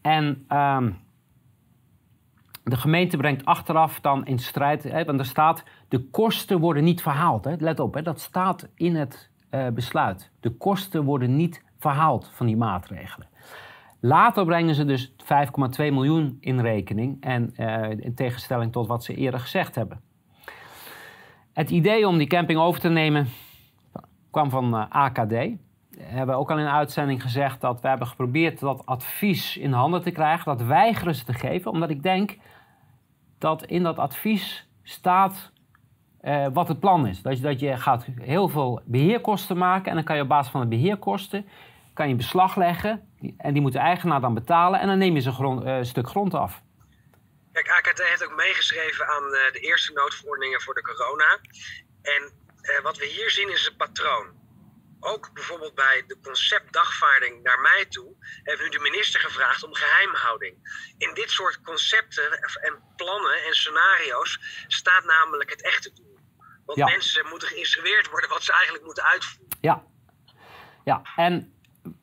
En 0.02 0.46
uh, 0.50 0.78
de 2.64 2.78
gemeente 2.78 3.18
brengt 3.18 3.46
achteraf 3.46 4.00
dan 4.02 4.26
in 4.26 4.40
strijd, 4.40 4.84
hè, 4.84 5.06
want 5.06 5.20
er 5.20 5.26
staat, 5.26 5.64
de 5.88 6.00
kosten 6.10 6.60
worden 6.60 6.84
niet 6.84 7.02
verhaald. 7.02 7.46
Hè. 7.46 7.56
Let 7.58 7.80
op, 7.80 7.94
hè, 7.94 8.02
dat 8.02 8.20
staat 8.20 8.68
in 8.76 8.96
het 8.96 9.30
uh, 9.52 9.68
besluit. 9.68 10.32
De 10.40 10.50
kosten 10.50 11.04
worden 11.04 11.36
niet 11.36 11.64
verhaald 11.80 12.30
van 12.34 12.46
die 12.46 12.58
maatregelen. 12.58 13.28
Later 14.06 14.46
brengen 14.46 14.76
ze 14.76 14.86
dus 14.86 15.12
5,2 15.12 15.18
miljoen 15.78 16.38
in 16.40 16.60
rekening. 16.60 17.18
En 17.22 17.54
uh, 17.58 17.90
in 17.90 18.16
tegenstelling 18.16 18.72
tot 18.72 18.88
wat 18.88 19.04
ze 19.04 19.16
eerder 19.16 19.40
gezegd 19.40 19.76
hebben. 19.76 20.02
Het 21.54 21.70
idee 21.70 22.08
om 22.08 22.18
die 22.18 22.28
camping 22.28 22.60
over 22.60 22.80
te 22.80 22.90
nemen 22.90 23.28
kwam 24.32 24.50
van 24.50 24.76
uh, 24.76 24.86
AKD. 24.90 25.30
We 25.30 25.58
hebben 25.98 26.36
ook 26.36 26.52
al 26.52 26.58
in 26.58 26.66
een 26.66 26.72
uitzending 26.72 27.22
gezegd 27.22 27.62
dat 27.62 27.82
we 27.82 27.88
hebben 27.88 28.08
geprobeerd 28.08 28.60
dat 28.60 28.86
advies 28.86 29.58
in 29.58 29.72
handen 29.72 30.02
te 30.02 30.12
krijgen. 30.12 30.58
Dat 30.58 30.68
weigeren 30.68 31.16
ze 31.16 31.24
te 31.24 31.34
geven, 31.34 31.72
omdat 31.72 31.90
ik 31.90 32.04
denk 32.04 32.38
dat 33.38 33.66
in 33.66 33.84
dat 33.84 34.00
advies 34.00 34.68
staat 34.84 35.52
uh, 36.22 36.48
wat 36.54 36.68
het 36.68 36.80
plan 36.80 37.08
is. 37.08 37.22
Dat 37.22 37.38
je, 37.38 37.44
dat 37.44 37.60
je 37.60 37.78
gaat 37.78 38.08
heel 38.22 38.48
veel 38.48 38.82
beheerkosten 38.86 39.58
maken 39.58 39.90
en 39.90 39.96
dan 39.96 40.04
kan 40.04 40.16
je 40.16 40.22
op 40.22 40.28
basis 40.28 40.52
van 40.52 40.62
de 40.62 40.68
beheerkosten 40.68 41.46
kan 41.96 42.10
je 42.10 42.16
beslag 42.16 42.56
leggen 42.56 43.02
en 43.38 43.54
die 43.54 43.62
moet 43.62 43.74
de 43.74 43.80
eigenaar 43.80 44.22
dan 44.22 44.34
betalen 44.34 44.80
en 44.80 44.88
dan 44.88 44.98
neem 44.98 45.16
je 45.16 45.22
ze 45.22 45.62
uh, 45.66 45.84
stuk 45.84 46.08
grond 46.08 46.34
af. 46.34 46.62
Kijk, 47.52 47.70
AKT 47.70 48.04
heeft 48.04 48.26
ook 48.26 48.36
meegeschreven 48.36 49.08
aan 49.08 49.24
uh, 49.24 49.52
de 49.52 49.60
eerste 49.60 49.94
noodverordeningen 49.94 50.62
voor 50.62 50.74
de 50.74 50.82
corona. 50.82 51.40
En 52.02 52.22
uh, 52.62 52.84
wat 52.84 52.98
we 52.98 53.06
hier 53.06 53.32
zien 53.32 53.52
is 53.52 53.68
een 53.68 53.76
patroon. 53.76 54.44
Ook 55.00 55.34
bijvoorbeeld 55.34 55.76
bij 55.76 56.04
de 56.08 56.18
conceptdagvaarding 56.24 57.44
naar 57.44 57.60
mij 57.60 57.86
toe 57.90 58.16
heeft 58.44 58.62
nu 58.62 58.70
de 58.70 58.80
minister 58.80 59.20
gevraagd 59.20 59.64
om 59.64 59.74
geheimhouding. 59.74 60.56
In 60.98 61.14
dit 61.14 61.32
soort 61.32 61.62
concepten 61.62 62.32
en 62.62 62.84
plannen 62.96 63.44
en 63.44 63.54
scenario's 63.54 64.40
staat 64.68 65.04
namelijk 65.04 65.50
het 65.50 65.64
echte 65.64 65.94
doel. 65.94 66.20
Want 66.66 66.78
ja. 66.78 66.86
mensen 66.86 67.28
moeten 67.30 67.48
geïnstrueerd 67.48 68.10
worden 68.10 68.30
wat 68.30 68.44
ze 68.44 68.52
eigenlijk 68.52 68.86
moeten 68.86 69.04
uitvoeren. 69.04 69.58
Ja, 69.62 69.84
ja. 70.84 71.02
en 71.16 71.55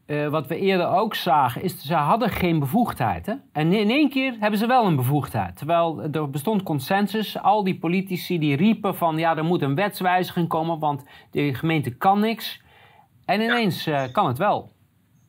uh, 0.06 0.28
wat 0.28 0.46
we 0.46 0.56
eerder 0.56 0.88
ook 0.88 1.14
zagen, 1.14 1.62
is 1.62 1.78
ze 1.78 1.94
hadden 1.94 2.30
geen 2.30 2.58
bevoegdheid. 2.58 3.26
Hè? 3.26 3.34
En 3.52 3.72
in 3.72 3.90
één 3.90 4.10
keer 4.10 4.36
hebben 4.40 4.58
ze 4.58 4.66
wel 4.66 4.86
een 4.86 4.96
bevoegdheid. 4.96 5.56
Terwijl 5.56 6.02
er 6.12 6.30
bestond 6.30 6.62
consensus. 6.62 7.38
Al 7.38 7.64
die 7.64 7.78
politici 7.78 8.38
die 8.38 8.56
riepen 8.56 8.96
van 8.96 9.18
ja, 9.18 9.36
er 9.36 9.44
moet 9.44 9.62
een 9.62 9.74
wetswijziging 9.74 10.48
komen, 10.48 10.78
want 10.78 11.04
de 11.30 11.54
gemeente 11.54 11.90
kan 11.90 12.20
niks. 12.20 12.60
En 13.24 13.40
ineens 13.40 13.84
ja. 13.84 14.06
uh, 14.06 14.12
kan 14.12 14.26
het 14.26 14.38
wel. 14.38 14.72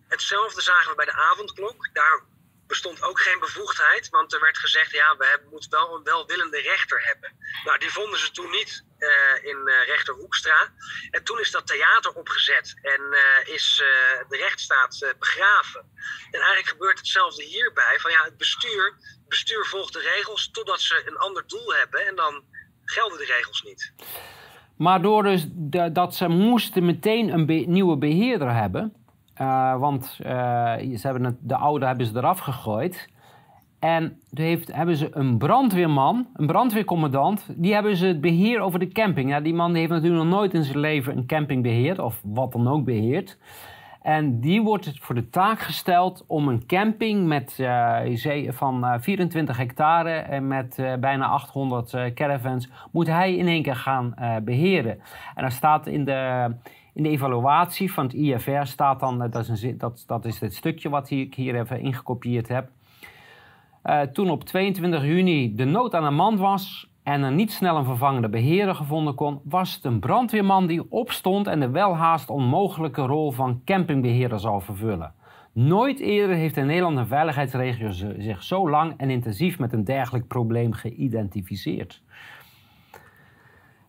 Hetzelfde 0.08 0.62
zagen 0.62 0.90
we 0.90 0.96
bij 0.96 1.06
de 1.06 1.30
avondklok. 1.32 1.90
Daar 1.94 2.24
bestond 2.68 3.04
ook 3.04 3.20
geen 3.20 3.40
bevoegdheid, 3.40 4.10
want 4.10 4.34
er 4.34 4.42
werd 4.42 4.58
gezegd, 4.58 4.92
ja, 4.92 5.16
we 5.18 5.26
hebben, 5.26 5.50
moeten 5.50 5.70
wel 5.70 5.96
een 5.96 6.04
welwillende 6.04 6.62
rechter 6.62 7.02
hebben. 7.06 7.32
Nou, 7.66 7.78
die 7.80 7.92
vonden 7.92 8.20
ze 8.20 8.32
toen 8.32 8.52
niet 8.52 8.86
uh, 9.04 9.50
in 9.52 9.60
uh, 9.66 9.88
rechter 9.88 10.14
Hoekstra. 10.14 10.70
En 11.12 11.24
toen 11.24 11.40
is 11.40 11.52
dat 11.52 11.68
theater 11.68 12.12
opgezet 12.12 12.80
en 12.82 13.02
uh, 13.02 13.54
is 13.54 13.84
de 14.30 14.38
rechtsstaat 14.38 15.16
begraven. 15.20 15.82
En 16.32 16.40
eigenlijk 16.40 16.68
gebeurt 16.68 16.98
hetzelfde 16.98 17.44
hierbij, 17.44 17.96
van 17.98 18.12
ja, 18.12 18.24
het 18.24 18.38
bestuur, 18.38 18.94
bestuur 19.28 19.66
volgt 19.66 19.94
de 19.94 20.12
regels 20.16 20.52
totdat 20.52 20.82
ze 20.82 21.04
een 21.06 21.18
ander 21.18 21.44
doel 21.48 21.74
hebben 21.74 22.08
en 22.08 22.16
dan 22.16 22.44
gelden 22.86 23.18
de 23.18 23.26
regels 23.26 23.64
niet. 23.64 23.94
Maar 24.78 25.02
door 25.02 25.24
dus 25.24 25.46
dat 25.92 26.16
ze 26.16 26.28
moesten 26.28 26.86
meteen 26.86 27.30
een 27.30 27.72
nieuwe 27.72 27.98
beheerder 27.98 28.54
hebben, 28.54 28.94
want 29.80 30.06
ze 30.06 31.00
hebben 31.02 31.38
de 31.42 31.56
oude 31.56 31.86
hebben 31.86 32.06
ze 32.06 32.12
eraf 32.16 32.40
gegooid. 32.40 33.08
En 33.84 34.20
toen 34.34 34.46
heeft, 34.46 34.76
hebben 34.76 34.96
ze 34.96 35.10
een 35.12 35.38
brandweerman, 35.38 36.28
een 36.34 36.46
brandweercommandant, 36.46 37.50
die 37.56 37.74
hebben 37.74 37.96
ze 37.96 38.06
het 38.06 38.22
beheer 38.22 38.60
over 38.60 38.80
de 38.80 38.88
camping. 38.88 39.30
Ja, 39.30 39.40
die 39.40 39.54
man 39.54 39.76
heeft 39.76 39.90
natuurlijk 39.90 40.24
nog 40.24 40.34
nooit 40.34 40.54
in 40.54 40.64
zijn 40.64 40.80
leven 40.80 41.18
een 41.18 41.26
camping 41.26 41.64
beheerd, 41.64 42.00
of 42.00 42.22
wat 42.24 42.52
dan 42.52 42.68
ook 42.68 42.86
beheerd. 42.86 43.38
En 44.02 44.40
die 44.40 44.62
wordt 44.62 44.92
voor 45.00 45.16
de 45.16 45.30
taak 45.30 45.60
gesteld 45.60 46.24
om 46.28 46.48
een 46.48 46.66
camping 46.66 47.28
met, 47.28 47.58
uh, 47.60 48.50
van 48.50 49.02
24 49.02 49.58
hectare 49.58 50.12
en 50.12 50.48
met 50.48 50.76
bijna 51.00 51.26
800 51.26 52.14
caravans, 52.14 52.70
moet 52.92 53.08
hij 53.08 53.36
in 53.36 53.48
één 53.48 53.64
keer 53.64 53.76
gaan 53.76 54.14
beheren. 54.44 55.00
En 55.36 55.44
er 55.44 55.52
staat 55.52 55.88
in 55.88 56.06
de, 56.06 56.52
in 56.94 57.04
de 57.04 57.10
evaluatie 57.10 57.94
van 57.94 58.04
het 58.04 58.14
IFR 58.14 58.64
staat 58.64 59.00
dan, 59.00 59.30
dat 59.30 59.50
is, 59.50 59.64
een, 59.64 59.78
dat, 59.78 60.04
dat 60.08 60.26
is 60.26 60.40
het 60.40 60.56
stukje 60.56 60.90
wat 60.90 61.10
ik 61.10 61.36
hier 61.36 61.56
even 61.56 61.80
ingekopieerd 61.80 62.48
heb. 62.48 62.70
Uh, 63.84 64.02
toen 64.02 64.30
op 64.30 64.44
22 64.44 65.04
juni 65.04 65.56
de 65.56 65.66
nood 65.66 65.96
aan 65.96 66.04
de 66.04 66.10
man 66.10 66.38
was 66.38 66.90
en 67.04 67.24
er 67.24 67.32
niet 67.32 67.52
snel 67.52 67.78
een 67.78 67.86
vervangende 67.86 68.30
beheerder 68.30 68.76
gevonden 68.76 69.16
kon, 69.16 69.40
was 69.44 69.76
het 69.76 69.84
een 69.84 70.00
brandweerman 70.00 70.68
die 70.68 70.92
opstond 70.92 71.48
en 71.48 71.60
de 71.60 71.70
welhaast 71.70 72.30
onmogelijke 72.30 73.02
rol 73.02 73.32
van 73.32 73.62
campingbeheerder 73.66 74.40
zou 74.40 74.62
vervullen. 74.62 75.14
Nooit 75.54 76.00
eerder 76.00 76.36
heeft 76.36 76.58
in 76.58 76.66
Nederland 76.66 76.98
een 76.98 77.08
veiligheidsregio 77.08 77.92
zich 78.18 78.44
zo 78.44 78.70
lang 78.70 78.94
en 78.98 79.10
intensief 79.10 79.60
met 79.60 79.74
een 79.74 79.84
dergelijk 79.84 80.28
probleem 80.28 80.74
geïdentificeerd. 80.74 82.02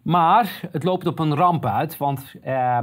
Maar 0.03 0.61
het 0.71 0.85
loopt 0.85 1.07
op 1.07 1.19
een 1.19 1.35
ramp 1.35 1.67
uit, 1.67 1.97
want 1.97 2.35
uh, 2.45 2.79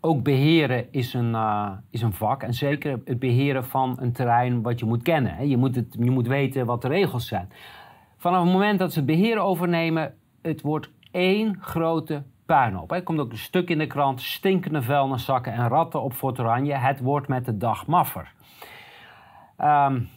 ook 0.00 0.22
beheren 0.22 0.92
is 0.92 1.14
een, 1.14 1.30
uh, 1.30 1.70
is 1.90 2.02
een 2.02 2.12
vak. 2.12 2.42
En 2.42 2.54
zeker 2.54 3.00
het 3.04 3.18
beheren 3.18 3.64
van 3.64 3.96
een 4.00 4.12
terrein 4.12 4.62
wat 4.62 4.78
je 4.78 4.86
moet 4.86 5.02
kennen. 5.02 5.34
Hè. 5.34 5.42
Je, 5.42 5.56
moet 5.56 5.74
het, 5.74 5.96
je 5.98 6.10
moet 6.10 6.26
weten 6.26 6.66
wat 6.66 6.82
de 6.82 6.88
regels 6.88 7.26
zijn. 7.26 7.48
Vanaf 8.16 8.42
het 8.42 8.52
moment 8.52 8.78
dat 8.78 8.92
ze 8.92 8.98
het 8.98 9.06
beheer 9.06 9.38
overnemen, 9.38 10.14
het 10.42 10.60
wordt 10.60 10.90
één 11.10 11.56
grote 11.60 12.22
puinhoop. 12.46 12.92
Er 12.92 13.02
komt 13.02 13.20
ook 13.20 13.30
een 13.30 13.38
stuk 13.38 13.70
in 13.70 13.78
de 13.78 13.86
krant, 13.86 14.20
stinkende 14.20 14.82
vuilniszakken 14.82 15.52
en 15.52 15.68
ratten 15.68 16.02
op 16.02 16.12
Fort 16.12 16.38
Oranje. 16.40 16.74
Het 16.74 17.00
wordt 17.00 17.28
met 17.28 17.44
de 17.44 17.56
dag 17.56 17.86
maffer. 17.86 18.32
Um, 19.58 20.08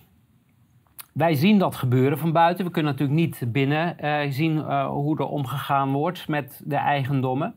wij 1.14 1.34
zien 1.34 1.58
dat 1.58 1.76
gebeuren 1.76 2.18
van 2.18 2.32
buiten. 2.32 2.66
We 2.66 2.72
kunnen 2.72 2.92
natuurlijk 2.92 3.20
niet 3.20 3.44
binnen 3.48 3.96
uh, 4.02 4.32
zien 4.32 4.56
uh, 4.56 4.88
hoe 4.88 5.18
er 5.18 5.28
omgegaan 5.28 5.92
wordt 5.92 6.28
met 6.28 6.62
de 6.66 6.76
eigendommen. 6.76 7.56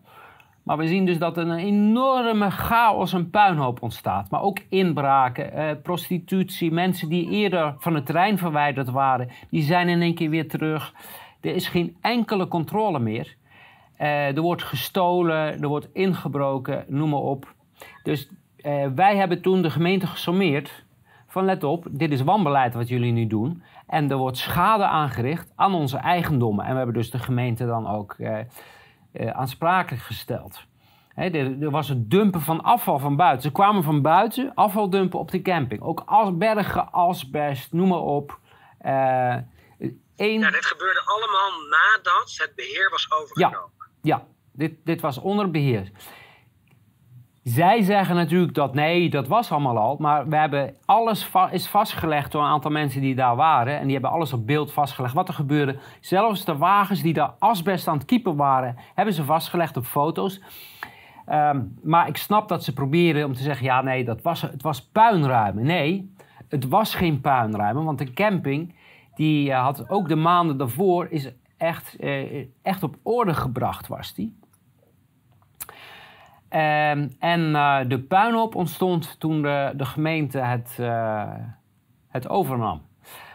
Maar 0.66 0.76
we 0.76 0.86
zien 0.86 1.06
dus 1.06 1.18
dat 1.18 1.36
er 1.36 1.46
een 1.46 1.58
enorme 1.58 2.50
chaos 2.50 3.12
en 3.12 3.30
puinhoop 3.30 3.82
ontstaat. 3.82 4.30
Maar 4.30 4.42
ook 4.42 4.58
inbraken, 4.68 5.52
eh, 5.52 5.70
prostitutie, 5.82 6.72
mensen 6.72 7.08
die 7.08 7.30
eerder 7.30 7.74
van 7.78 7.94
het 7.94 8.06
terrein 8.06 8.38
verwijderd 8.38 8.90
waren, 8.90 9.28
die 9.50 9.62
zijn 9.62 9.88
in 9.88 10.02
één 10.02 10.14
keer 10.14 10.30
weer 10.30 10.48
terug. 10.48 10.94
Er 11.40 11.54
is 11.54 11.68
geen 11.68 11.96
enkele 12.00 12.48
controle 12.48 12.98
meer. 12.98 13.36
Eh, 13.96 14.36
er 14.36 14.40
wordt 14.40 14.62
gestolen, 14.62 15.60
er 15.62 15.68
wordt 15.68 15.88
ingebroken, 15.92 16.84
noem 16.88 17.10
maar 17.10 17.20
op. 17.20 17.54
Dus 18.02 18.28
eh, 18.56 18.86
wij 18.94 19.16
hebben 19.16 19.42
toen 19.42 19.62
de 19.62 19.70
gemeente 19.70 20.06
gesommeerd 20.06 20.84
van 21.26 21.44
let 21.44 21.64
op, 21.64 21.86
dit 21.90 22.10
is 22.10 22.22
wanbeleid 22.22 22.74
wat 22.74 22.88
jullie 22.88 23.12
nu 23.12 23.26
doen. 23.26 23.62
En 23.86 24.10
er 24.10 24.16
wordt 24.16 24.36
schade 24.36 24.84
aangericht 24.84 25.52
aan 25.56 25.74
onze 25.74 25.96
eigendommen. 25.96 26.64
En 26.64 26.70
we 26.70 26.76
hebben 26.76 26.94
dus 26.94 27.10
de 27.10 27.18
gemeente 27.18 27.66
dan 27.66 27.86
ook 27.88 28.16
eh, 29.16 29.30
aansprakelijk 29.30 30.02
gesteld. 30.02 30.64
er, 31.14 31.62
er, 31.62 31.70
was 31.70 31.88
het 31.88 32.10
dumpen 32.10 32.40
van 32.40 32.62
afval 32.62 32.98
van 32.98 33.16
buiten. 33.16 33.42
Ze 33.42 33.52
kwamen 33.52 33.82
van 33.82 34.02
buiten 34.02 34.52
afval 34.54 34.90
dumpen 34.90 35.18
op 35.18 35.30
de 35.30 35.42
camping. 35.42 35.80
Ook 35.80 36.02
als 36.06 36.36
bergen, 36.36 36.92
asbest, 36.92 37.72
noem 37.72 37.88
maar 37.88 37.98
op. 37.98 38.38
Uh, 38.86 39.36
een... 40.16 40.40
Ja, 40.40 40.50
dit 40.50 40.66
gebeurde 40.66 41.02
allemaal 41.04 41.50
nadat 41.70 42.34
het 42.36 42.52
beheer 42.54 42.90
was 42.90 43.12
overgenomen. 43.12 43.70
Ja, 44.02 44.16
ja 44.16 44.26
dit, 44.52 44.72
dit 44.84 45.00
was 45.00 45.18
onder 45.18 45.50
beheer. 45.50 45.90
Zij 47.48 47.82
zeggen 47.82 48.16
natuurlijk 48.16 48.54
dat 48.54 48.74
nee, 48.74 49.10
dat 49.10 49.28
was 49.28 49.52
allemaal 49.52 49.78
al. 49.78 49.96
Maar 49.98 50.28
we 50.28 50.36
hebben 50.36 50.74
alles 50.84 51.30
is 51.50 51.68
vastgelegd 51.68 52.32
door 52.32 52.42
een 52.42 52.48
aantal 52.48 52.70
mensen 52.70 53.00
die 53.00 53.14
daar 53.14 53.36
waren. 53.36 53.78
En 53.78 53.84
die 53.84 53.92
hebben 53.92 54.10
alles 54.10 54.32
op 54.32 54.46
beeld 54.46 54.72
vastgelegd 54.72 55.14
wat 55.14 55.28
er 55.28 55.34
gebeurde. 55.34 55.78
Zelfs 56.00 56.44
de 56.44 56.56
wagens 56.56 57.02
die 57.02 57.12
daar 57.12 57.34
asbest 57.38 57.88
aan 57.88 57.96
het 57.96 58.06
kiepen 58.06 58.36
waren, 58.36 58.76
hebben 58.94 59.14
ze 59.14 59.24
vastgelegd 59.24 59.76
op 59.76 59.84
foto's. 59.84 60.40
Ehm, 61.26 61.62
maar 61.82 62.08
ik 62.08 62.16
snap 62.16 62.48
dat 62.48 62.64
ze 62.64 62.72
proberen 62.72 63.24
om 63.24 63.34
te 63.34 63.42
zeggen: 63.42 63.64
ja, 63.64 63.82
nee, 63.82 64.04
dat 64.04 64.22
was, 64.22 64.42
het 64.42 64.62
was 64.62 64.82
puinruimen. 64.82 65.64
Nee, 65.64 66.14
het 66.48 66.68
was 66.68 66.94
geen 66.94 67.20
puinruimen, 67.20 67.84
want 67.84 67.98
de 67.98 68.12
camping 68.12 68.74
die 69.14 69.52
eh, 69.52 69.62
had 69.62 69.88
ook 69.88 70.08
de 70.08 70.16
maanden 70.16 70.56
daarvoor 70.56 71.06
is 71.10 71.32
echt, 71.56 71.96
eh, 71.96 72.46
echt 72.62 72.82
op 72.82 72.96
orde 73.02 73.34
gebracht 73.34 73.86
was 73.86 74.14
die. 74.14 74.36
Ehm, 76.48 77.08
en 77.18 77.40
uh, 77.40 77.78
de 77.88 78.00
puinhoop 78.00 78.54
ontstond 78.54 79.20
toen 79.20 79.42
de, 79.42 79.72
de 79.76 79.84
gemeente 79.84 80.38
het, 80.38 80.76
uh, 80.80 81.32
het 82.08 82.28
overnam. 82.28 82.82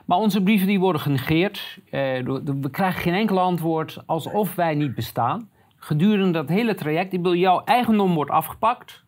Maar 0.05 0.17
onze 0.17 0.43
brieven 0.43 0.67
die 0.67 0.79
worden 0.79 1.01
genegeerd. 1.01 1.79
Uh, 1.85 1.91
we 2.61 2.69
krijgen 2.71 3.01
geen 3.01 3.13
enkel 3.13 3.39
antwoord 3.39 4.03
alsof 4.05 4.55
wij 4.55 4.75
niet 4.75 4.95
bestaan. 4.95 5.49
Gedurende 5.75 6.31
dat 6.31 6.49
hele 6.49 6.75
traject, 6.75 7.13
ik 7.13 7.21
bedoel, 7.21 7.37
jouw 7.37 7.63
eigendom 7.63 8.13
wordt 8.13 8.31
afgepakt. 8.31 9.03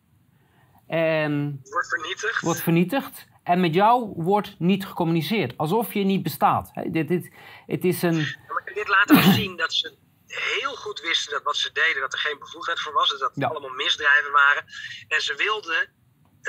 En 0.86 1.60
wordt 1.70 1.88
vernietigd. 1.88 2.40
Wordt 2.40 2.62
vernietigd. 2.62 3.28
En 3.42 3.60
met 3.60 3.74
jou 3.74 4.12
wordt 4.16 4.54
niet 4.58 4.86
gecommuniceerd. 4.86 5.58
Alsof 5.58 5.94
je 5.94 6.04
niet 6.04 6.22
bestaat. 6.22 6.70
He, 6.72 6.90
dit, 6.90 7.08
dit, 7.08 7.32
het 7.66 7.84
is 7.84 8.02
een... 8.02 8.26
dit 8.74 8.88
laat 8.88 9.12
ook 9.12 9.32
zien 9.32 9.56
dat 9.56 9.72
ze 9.72 9.94
heel 10.34 10.76
goed 10.76 11.00
wisten 11.00 11.32
dat 11.32 11.42
wat 11.42 11.56
ze 11.56 11.72
deden, 11.72 12.00
dat 12.00 12.12
er 12.12 12.18
geen 12.18 12.38
bevoegdheid 12.38 12.80
voor 12.80 12.92
was. 12.92 13.18
Dat 13.18 13.34
het 13.34 13.44
allemaal 13.44 13.70
misdrijven 13.70 14.32
waren. 14.32 14.64
En 15.08 15.20
ze 15.20 15.34
wilden 15.34 15.92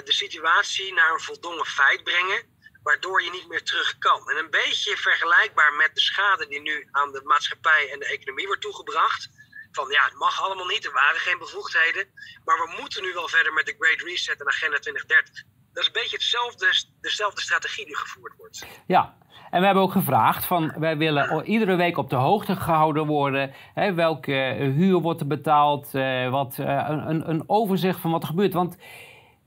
de 0.03 0.13
situatie 0.13 0.93
naar 0.93 1.13
een 1.13 1.19
voldongen 1.19 1.65
feit 1.65 2.03
brengen, 2.03 2.43
waardoor 2.83 3.23
je 3.23 3.29
niet 3.29 3.47
meer 3.47 3.63
terug 3.63 3.97
kan. 3.97 4.29
En 4.29 4.37
een 4.37 4.49
beetje 4.49 4.97
vergelijkbaar 4.97 5.73
met 5.73 5.95
de 5.95 6.01
schade 6.01 6.47
die 6.47 6.61
nu 6.61 6.87
aan 6.91 7.11
de 7.11 7.21
maatschappij 7.23 7.91
en 7.91 7.99
de 7.99 8.05
economie 8.05 8.45
wordt 8.45 8.61
toegebracht. 8.61 9.29
Van 9.71 9.89
ja, 9.89 10.03
het 10.03 10.13
mag 10.13 10.41
allemaal 10.41 10.65
niet, 10.65 10.85
er 10.85 10.91
waren 10.91 11.19
geen 11.19 11.37
bevoegdheden. 11.37 12.07
Maar 12.45 12.57
we 12.57 12.75
moeten 12.79 13.01
nu 13.01 13.13
wel 13.13 13.27
verder 13.27 13.53
met 13.53 13.65
de 13.65 13.75
Great 13.79 14.01
Reset 14.01 14.39
en 14.39 14.47
Agenda 14.47 14.79
2030. 14.79 15.43
Dat 15.73 15.83
is 15.83 15.85
een 15.85 16.01
beetje 16.01 16.17
hetzelfde, 16.17 16.85
dezelfde 17.01 17.41
strategie 17.41 17.85
die 17.85 17.97
gevoerd 17.97 18.33
wordt. 18.37 18.65
Ja, 18.87 19.17
en 19.49 19.59
we 19.59 19.65
hebben 19.65 19.83
ook 19.83 19.91
gevraagd 19.91 20.45
van 20.45 20.73
wij 20.77 20.97
willen 20.97 21.45
iedere 21.45 21.75
week 21.75 21.97
op 21.97 22.09
de 22.09 22.15
hoogte 22.15 22.55
gehouden 22.55 23.05
worden. 23.05 23.51
Hè, 23.73 23.93
welke 23.93 24.31
huur 24.75 24.99
wordt 24.99 25.21
er 25.21 25.27
betaald? 25.27 25.91
Uh, 25.93 26.29
wat, 26.29 26.57
uh, 26.59 26.85
een, 26.87 27.29
een 27.29 27.43
overzicht 27.47 27.99
van 27.99 28.11
wat 28.11 28.21
er 28.21 28.27
gebeurt. 28.27 28.53
Want 28.53 28.77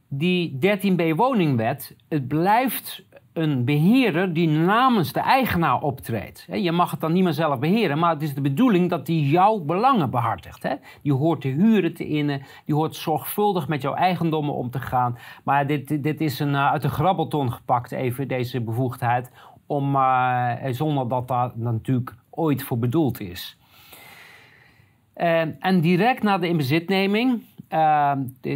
die 0.08 0.58
13b 0.60 1.14
woningwet, 1.16 1.96
het 2.08 2.28
blijft 2.28 3.06
een 3.38 3.64
beheerder 3.64 4.32
die 4.32 4.48
namens 4.48 5.12
de 5.12 5.20
eigenaar 5.20 5.82
optreedt. 5.82 6.46
Je 6.52 6.72
mag 6.72 6.90
het 6.90 7.00
dan 7.00 7.12
niet 7.12 7.24
meer 7.24 7.32
zelf 7.32 7.58
beheren, 7.58 7.98
maar 7.98 8.12
het 8.12 8.22
is 8.22 8.34
de 8.34 8.40
bedoeling 8.40 8.90
dat 8.90 9.06
die 9.06 9.28
jouw 9.28 9.58
belangen 9.58 10.10
behartigt. 10.10 10.68
Die 11.02 11.12
hoort 11.12 11.42
de 11.42 11.48
huren 11.48 11.94
te 11.94 12.06
innen, 12.06 12.42
die 12.64 12.74
hoort 12.74 12.96
zorgvuldig 12.96 13.68
met 13.68 13.82
jouw 13.82 13.94
eigendommen 13.94 14.54
om 14.54 14.70
te 14.70 14.80
gaan. 14.80 15.18
Maar 15.44 15.66
dit, 15.66 16.02
dit 16.02 16.20
is 16.20 16.38
een, 16.38 16.54
eh, 16.54 16.70
uit 16.70 16.82
de 16.82 16.88
grabbelton 16.88 17.52
gepakt, 17.52 17.92
even 17.92 18.28
deze 18.28 18.60
bevoegdheid, 18.60 19.30
om, 19.68 19.94
uh, 19.94 20.52
zonder 20.70 21.08
dat 21.08 21.28
dat 21.28 21.56
natuurlijk 21.56 22.14
ooit 22.30 22.62
voor 22.62 22.78
bedoeld 22.78 23.20
is. 23.20 23.58
Uh, 25.16 25.40
en 25.64 25.80
direct 25.80 26.22
na 26.22 26.38
de 26.38 26.48
inbezitneming, 26.48 27.42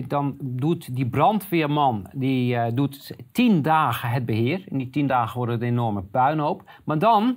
dan 0.07 0.37
doet 0.41 0.97
die 0.97 1.09
brandweerman 1.09 2.07
die, 2.13 2.73
doet 2.75 3.17
tien 3.33 3.63
dagen 3.63 4.09
het 4.09 4.27
beheer. 4.27 4.65
In 4.69 4.79
die 4.79 4.91
tien 4.91 5.07
dagen 5.07 5.37
wordt 5.37 5.53
het 5.53 5.63
een 5.63 5.69
enorme 5.69 6.03
puinhoop. 6.03 6.63
Maar 6.85 6.99
dan 6.99 7.37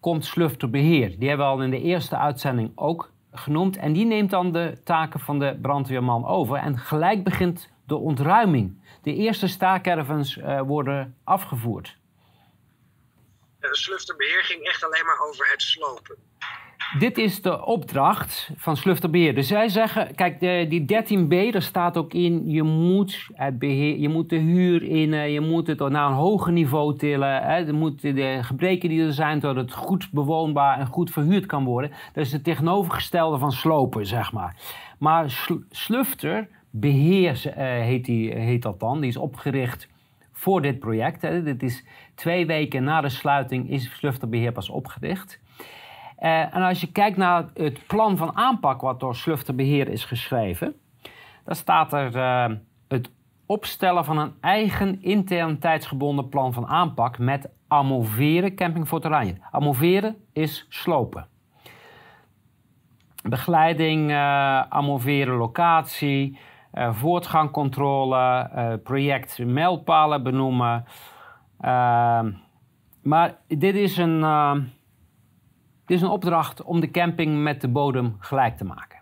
komt 0.00 0.24
Slufter 0.24 0.70
Beheer. 0.70 1.18
Die 1.18 1.28
hebben 1.28 1.46
we 1.46 1.52
al 1.52 1.62
in 1.62 1.70
de 1.70 1.82
eerste 1.82 2.16
uitzending 2.16 2.70
ook 2.74 3.12
genoemd. 3.32 3.76
En 3.76 3.92
die 3.92 4.06
neemt 4.06 4.30
dan 4.30 4.52
de 4.52 4.80
taken 4.84 5.20
van 5.20 5.38
de 5.38 5.58
brandweerman 5.62 6.26
over. 6.26 6.56
En 6.56 6.78
gelijk 6.78 7.24
begint 7.24 7.70
de 7.86 7.96
ontruiming. 7.96 8.78
De 9.02 9.14
eerste 9.14 9.46
staakervens 9.46 10.40
worden 10.66 11.14
afgevoerd. 11.24 12.02
Slufterbeheer 13.70 14.44
ging 14.44 14.62
echt 14.62 14.84
alleen 14.84 15.04
maar 15.04 15.20
over 15.28 15.50
het 15.50 15.62
slopen. 15.62 16.16
Dit 16.98 17.18
is 17.18 17.42
de 17.42 17.64
opdracht 17.64 18.50
van 18.56 18.76
Slufterbeheer. 18.76 19.34
Dus 19.34 19.46
zij 19.46 19.68
zeggen, 19.68 20.14
kijk, 20.14 20.40
de, 20.40 20.66
die 20.68 20.80
13b, 20.80 21.52
daar 21.52 21.62
staat 21.62 21.96
ook 21.96 22.12
in, 22.12 22.50
je 22.50 22.62
moet, 22.62 23.28
het 23.32 23.58
beheer, 23.58 23.98
je 23.98 24.08
moet 24.08 24.28
de 24.28 24.36
huur 24.36 24.82
in, 24.82 25.30
je 25.30 25.40
moet 25.40 25.66
het 25.66 25.78
naar 25.78 26.08
een 26.08 26.16
hoger 26.16 26.52
niveau 26.52 26.96
tillen. 26.96 27.42
Hè, 27.42 27.72
moeten 27.72 28.14
de 28.14 28.38
gebreken 28.42 28.88
die 28.88 29.04
er 29.04 29.12
zijn, 29.12 29.40
zodat 29.40 29.56
het 29.56 29.72
goed 29.72 30.10
bewoonbaar 30.10 30.78
en 30.78 30.86
goed 30.86 31.10
verhuurd 31.10 31.46
kan 31.46 31.64
worden. 31.64 31.90
Dat 32.12 32.24
is 32.24 32.32
het 32.32 32.44
tegenovergestelde 32.44 33.38
van 33.38 33.52
slopen, 33.52 34.06
zeg 34.06 34.32
maar. 34.32 34.56
Maar 34.98 35.46
Slufter 35.70 36.48
Beheer 36.70 37.52
heet, 37.56 38.04
die, 38.04 38.34
heet 38.34 38.62
dat 38.62 38.80
dan. 38.80 39.00
Die 39.00 39.10
is 39.10 39.16
opgericht 39.16 39.88
voor 40.32 40.62
dit 40.62 40.78
project. 40.78 41.22
Hè. 41.22 41.42
Dit 41.42 41.62
is 41.62 41.84
twee 42.14 42.46
weken 42.46 42.84
na 42.84 43.00
de 43.00 43.08
sluiting 43.08 43.70
is 43.70 43.90
Slufterbeheer 43.96 44.52
pas 44.52 44.68
opgericht. 44.68 45.40
Uh, 46.20 46.54
en 46.54 46.62
als 46.62 46.80
je 46.80 46.92
kijkt 46.92 47.16
naar 47.16 47.44
het 47.54 47.86
plan 47.86 48.16
van 48.16 48.36
aanpak 48.36 48.80
wat 48.80 49.00
door 49.00 49.16
Slufterbeheer 49.16 49.88
is 49.88 50.04
geschreven, 50.04 50.74
dan 51.44 51.54
staat 51.54 51.92
er 51.92 52.16
uh, 52.16 52.56
het 52.88 53.10
opstellen 53.46 54.04
van 54.04 54.18
een 54.18 54.34
eigen 54.40 55.02
intern 55.02 55.58
tijdsgebonden 55.58 56.28
plan 56.28 56.52
van 56.52 56.66
aanpak 56.66 57.18
met 57.18 57.48
amoveren 57.68 58.54
camping 58.54 58.88
voor 58.88 59.00
terrein. 59.00 59.42
Amoveren 59.50 60.16
is 60.32 60.66
slopen. 60.68 61.26
Begeleiding, 63.22 64.10
uh, 64.10 64.16
amoveren 64.60 65.36
locatie, 65.36 66.38
voortgangcontrole, 66.90 68.50
uh, 68.56 68.72
project 68.82 69.38
mijlpalen 69.38 70.22
benoemen. 70.22 70.84
Uh, 71.64 72.24
maar 73.02 73.36
dit 73.48 73.74
is, 73.74 73.96
een, 73.96 74.20
dit 75.86 75.96
is 75.96 76.02
een 76.02 76.08
opdracht 76.08 76.62
om 76.62 76.80
de 76.80 76.90
camping 76.90 77.42
met 77.42 77.60
de 77.60 77.68
bodem 77.68 78.16
gelijk 78.18 78.56
te 78.56 78.64
maken. 78.64 78.98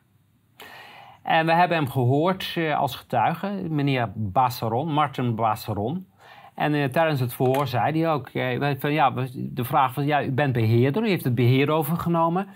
En 1.22 1.46
we 1.46 1.52
hebben 1.52 1.76
hem 1.76 1.88
gehoord 1.88 2.58
als 2.76 2.96
getuige, 2.96 3.66
meneer 3.68 4.12
Bassaron, 4.14 4.92
Martin 4.92 5.34
Bassaron. 5.34 6.06
En 6.54 6.90
tijdens 6.90 7.20
het 7.20 7.34
verhoor 7.34 7.66
zei 7.66 8.00
hij 8.00 8.12
ook, 8.12 8.30
van, 8.80 8.92
ja, 8.92 9.12
de 9.34 9.64
vraag 9.64 9.94
was, 9.94 10.04
ja, 10.04 10.22
u 10.22 10.32
bent 10.32 10.52
beheerder, 10.52 11.04
u 11.04 11.08
heeft 11.08 11.24
het 11.24 11.34
beheer 11.34 11.70
overgenomen. 11.70 12.46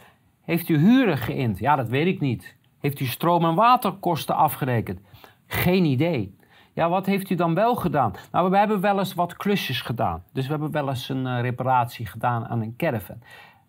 Heeft 0.42 0.68
u 0.68 0.78
huren 0.78 1.18
geïnd? 1.18 1.58
Ja, 1.58 1.76
dat 1.76 1.88
weet 1.88 2.06
ik 2.06 2.20
niet. 2.20 2.56
Heeft 2.80 3.00
u 3.00 3.04
stroom- 3.04 3.44
en 3.44 3.54
waterkosten 3.54 4.36
afgerekend? 4.36 5.00
Geen 5.46 5.84
idee. 5.84 6.36
Ja, 6.76 6.88
wat 6.88 7.06
heeft 7.06 7.30
u 7.30 7.34
dan 7.34 7.54
wel 7.54 7.74
gedaan? 7.74 8.14
Nou, 8.32 8.50
we 8.50 8.56
hebben 8.58 8.80
wel 8.80 8.98
eens 8.98 9.14
wat 9.14 9.36
klusjes 9.36 9.80
gedaan. 9.80 10.24
Dus 10.32 10.44
we 10.44 10.50
hebben 10.50 10.70
wel 10.70 10.88
eens 10.88 11.08
een 11.08 11.26
uh, 11.26 11.40
reparatie 11.40 12.06
gedaan 12.06 12.46
aan 12.46 12.60
een 12.60 12.76
caravan. 12.76 13.22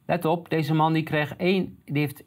Let 0.06 0.26
op, 0.26 0.50
deze 0.50 0.74
man 0.74 0.94
die 0.94 1.04
kreeg 1.04 1.36
1, 1.36 1.80
die 1.86 2.00
heeft 2.00 2.24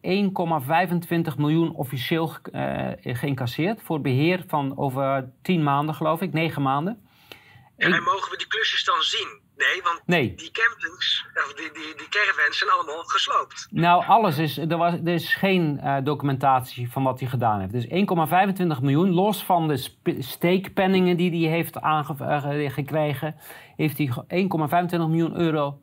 1,25 1.33 1.37
miljoen 1.37 1.75
officieel 1.75 2.33
uh, 2.53 2.89
geïncasseerd 3.03 3.83
voor 3.83 4.01
beheer 4.01 4.45
van 4.47 4.79
over 4.79 5.31
10 5.43 5.63
maanden, 5.63 5.95
geloof 5.95 6.21
ik, 6.21 6.33
9 6.33 6.63
maanden. 6.63 7.07
En, 7.77 7.93
en 7.93 8.03
mogen 8.03 8.31
we 8.31 8.37
die 8.37 8.47
klusjes 8.47 8.85
dan 8.85 9.01
zien? 9.01 9.40
Nee, 9.67 9.83
want 9.83 10.03
nee. 10.07 10.35
die 10.35 10.51
campings, 10.51 11.27
of 11.35 11.53
die, 11.55 11.71
die, 11.73 11.95
die 11.97 12.09
caravans 12.09 12.59
zijn 12.59 12.71
allemaal 12.71 13.03
gesloopt. 13.03 13.69
Nou, 13.71 14.07
alles 14.07 14.39
is. 14.39 14.59
Er, 14.59 14.77
was, 14.77 14.93
er 14.93 15.09
is 15.09 15.35
geen 15.35 15.81
uh, 15.83 15.97
documentatie 16.03 16.91
van 16.91 17.03
wat 17.03 17.21
hij 17.21 17.29
gedaan 17.29 17.61
heeft. 17.61 17.73
Dus 17.73 17.87
1,25 17.87 18.83
miljoen, 18.83 19.11
los 19.11 19.45
van 19.45 19.69
de 19.69 19.91
steekpenningen 20.19 21.17
die 21.17 21.31
hij 21.31 21.57
heeft 21.57 21.77
uh, 21.77 23.25
heeft 23.77 23.99
hij 23.99 24.11
1,25 24.91 24.97
miljoen 24.99 25.37
euro. 25.37 25.81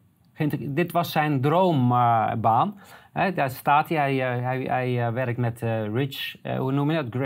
Dit 0.60 0.92
was 0.92 1.12
zijn 1.12 1.42
droombaan. 1.42 2.82
Uh, 3.14 3.36
daar 3.36 3.50
staat 3.50 3.90
hij. 3.90 4.16
Hij, 4.16 4.40
hij, 4.40 4.62
hij 4.62 5.14
werkt 5.14 5.38
met 5.38 5.62
Rich, 5.94 6.36
hoe 6.58 6.72
noem 6.72 6.92
je 6.92 7.04
dat? 7.04 7.22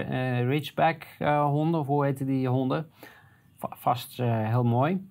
Richback 0.47 1.07
honden, 1.27 1.79
of 1.79 1.87
hoe 1.87 2.05
heet 2.05 2.25
die 2.25 2.47
honden? 2.47 2.91
Va 3.57 3.75
vast 3.79 4.17
heel 4.17 4.63
mooi. 4.63 5.10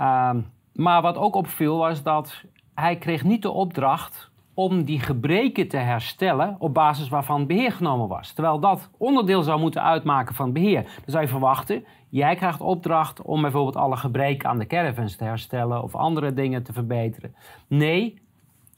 Uh, 0.00 0.30
maar 0.72 1.02
wat 1.02 1.16
ook 1.16 1.34
opviel 1.34 1.78
was 1.78 2.02
dat 2.02 2.44
hij 2.74 2.96
kreeg 2.96 3.24
niet 3.24 3.42
de 3.42 3.50
opdracht 3.50 4.30
om 4.54 4.84
die 4.84 5.00
gebreken 5.00 5.68
te 5.68 5.76
herstellen 5.76 6.56
op 6.58 6.74
basis 6.74 7.08
waarvan 7.08 7.46
beheer 7.46 7.72
genomen 7.72 8.08
was. 8.08 8.32
Terwijl 8.32 8.60
dat 8.60 8.90
onderdeel 8.96 9.42
zou 9.42 9.60
moeten 9.60 9.82
uitmaken 9.82 10.34
van 10.34 10.52
beheer. 10.52 10.82
Dan 10.82 10.92
zou 11.06 11.22
je 11.22 11.28
verwachten, 11.28 11.84
jij 12.08 12.36
krijgt 12.36 12.60
opdracht 12.60 13.22
om 13.22 13.42
bijvoorbeeld 13.42 13.76
alle 13.76 13.96
gebreken 13.96 14.48
aan 14.48 14.58
de 14.58 14.66
caravans 14.66 15.16
te 15.16 15.24
herstellen 15.24 15.82
of 15.82 15.94
andere 15.94 16.32
dingen 16.32 16.62
te 16.62 16.72
verbeteren. 16.72 17.34
Nee, 17.66 18.22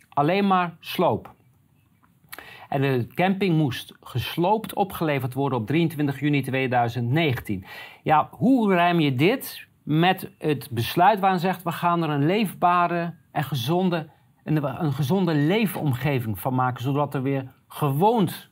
alleen 0.08 0.46
maar 0.46 0.76
sloop. 0.80 1.34
En 2.68 2.80
de 2.80 3.06
camping 3.14 3.56
moest 3.56 3.94
gesloopt 4.00 4.74
opgeleverd 4.74 5.34
worden 5.34 5.58
op 5.58 5.66
23 5.66 6.20
juni 6.20 6.42
2019. 6.42 7.64
Ja, 8.02 8.28
hoe 8.30 8.74
ruim 8.74 9.00
je 9.00 9.14
dit 9.14 9.65
met 9.86 10.30
het 10.38 10.70
besluit 10.70 11.20
waarin 11.20 11.38
zegt... 11.40 11.62
we 11.62 11.72
gaan 11.72 12.02
er 12.02 12.10
een 12.10 12.26
leefbare 12.26 13.14
en 13.32 13.44
gezonde, 13.44 14.10
een, 14.44 14.64
een 14.64 14.92
gezonde 14.92 15.34
leefomgeving 15.34 16.38
van 16.40 16.54
maken... 16.54 16.82
zodat 16.82 17.14
er 17.14 17.22
weer 17.22 17.52
gewoond 17.68 18.50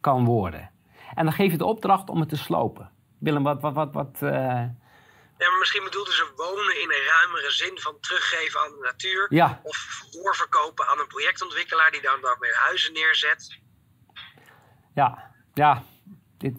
kan 0.00 0.24
worden. 0.24 0.70
En 1.14 1.24
dan 1.24 1.34
geef 1.34 1.50
je 1.50 1.58
de 1.58 1.64
opdracht 1.64 2.08
om 2.08 2.20
het 2.20 2.28
te 2.28 2.36
slopen. 2.36 2.90
Willem, 3.18 3.42
wat... 3.42 3.60
wat, 3.60 3.74
wat, 3.74 3.92
wat 3.92 4.18
uh... 4.22 4.30
Ja, 5.38 5.50
maar 5.50 5.58
misschien 5.58 5.84
bedoelden 5.84 6.12
ze 6.12 6.32
wonen 6.36 6.82
in 6.82 6.90
een 6.90 7.06
ruimere 7.06 7.50
zin 7.50 7.78
van 7.78 8.00
teruggeven 8.00 8.60
aan 8.60 8.70
de 8.70 8.80
natuur. 8.82 9.26
Ja. 9.28 9.60
Of 9.62 10.06
doorverkopen 10.10 10.86
aan 10.88 10.98
een 10.98 11.06
projectontwikkelaar 11.06 11.90
die 11.90 12.02
dan 12.02 12.20
daarmee 12.20 12.52
huizen 12.52 12.92
neerzet. 12.92 13.60
Ja, 14.94 15.32
ja. 15.54 15.82
Dit... 16.38 16.54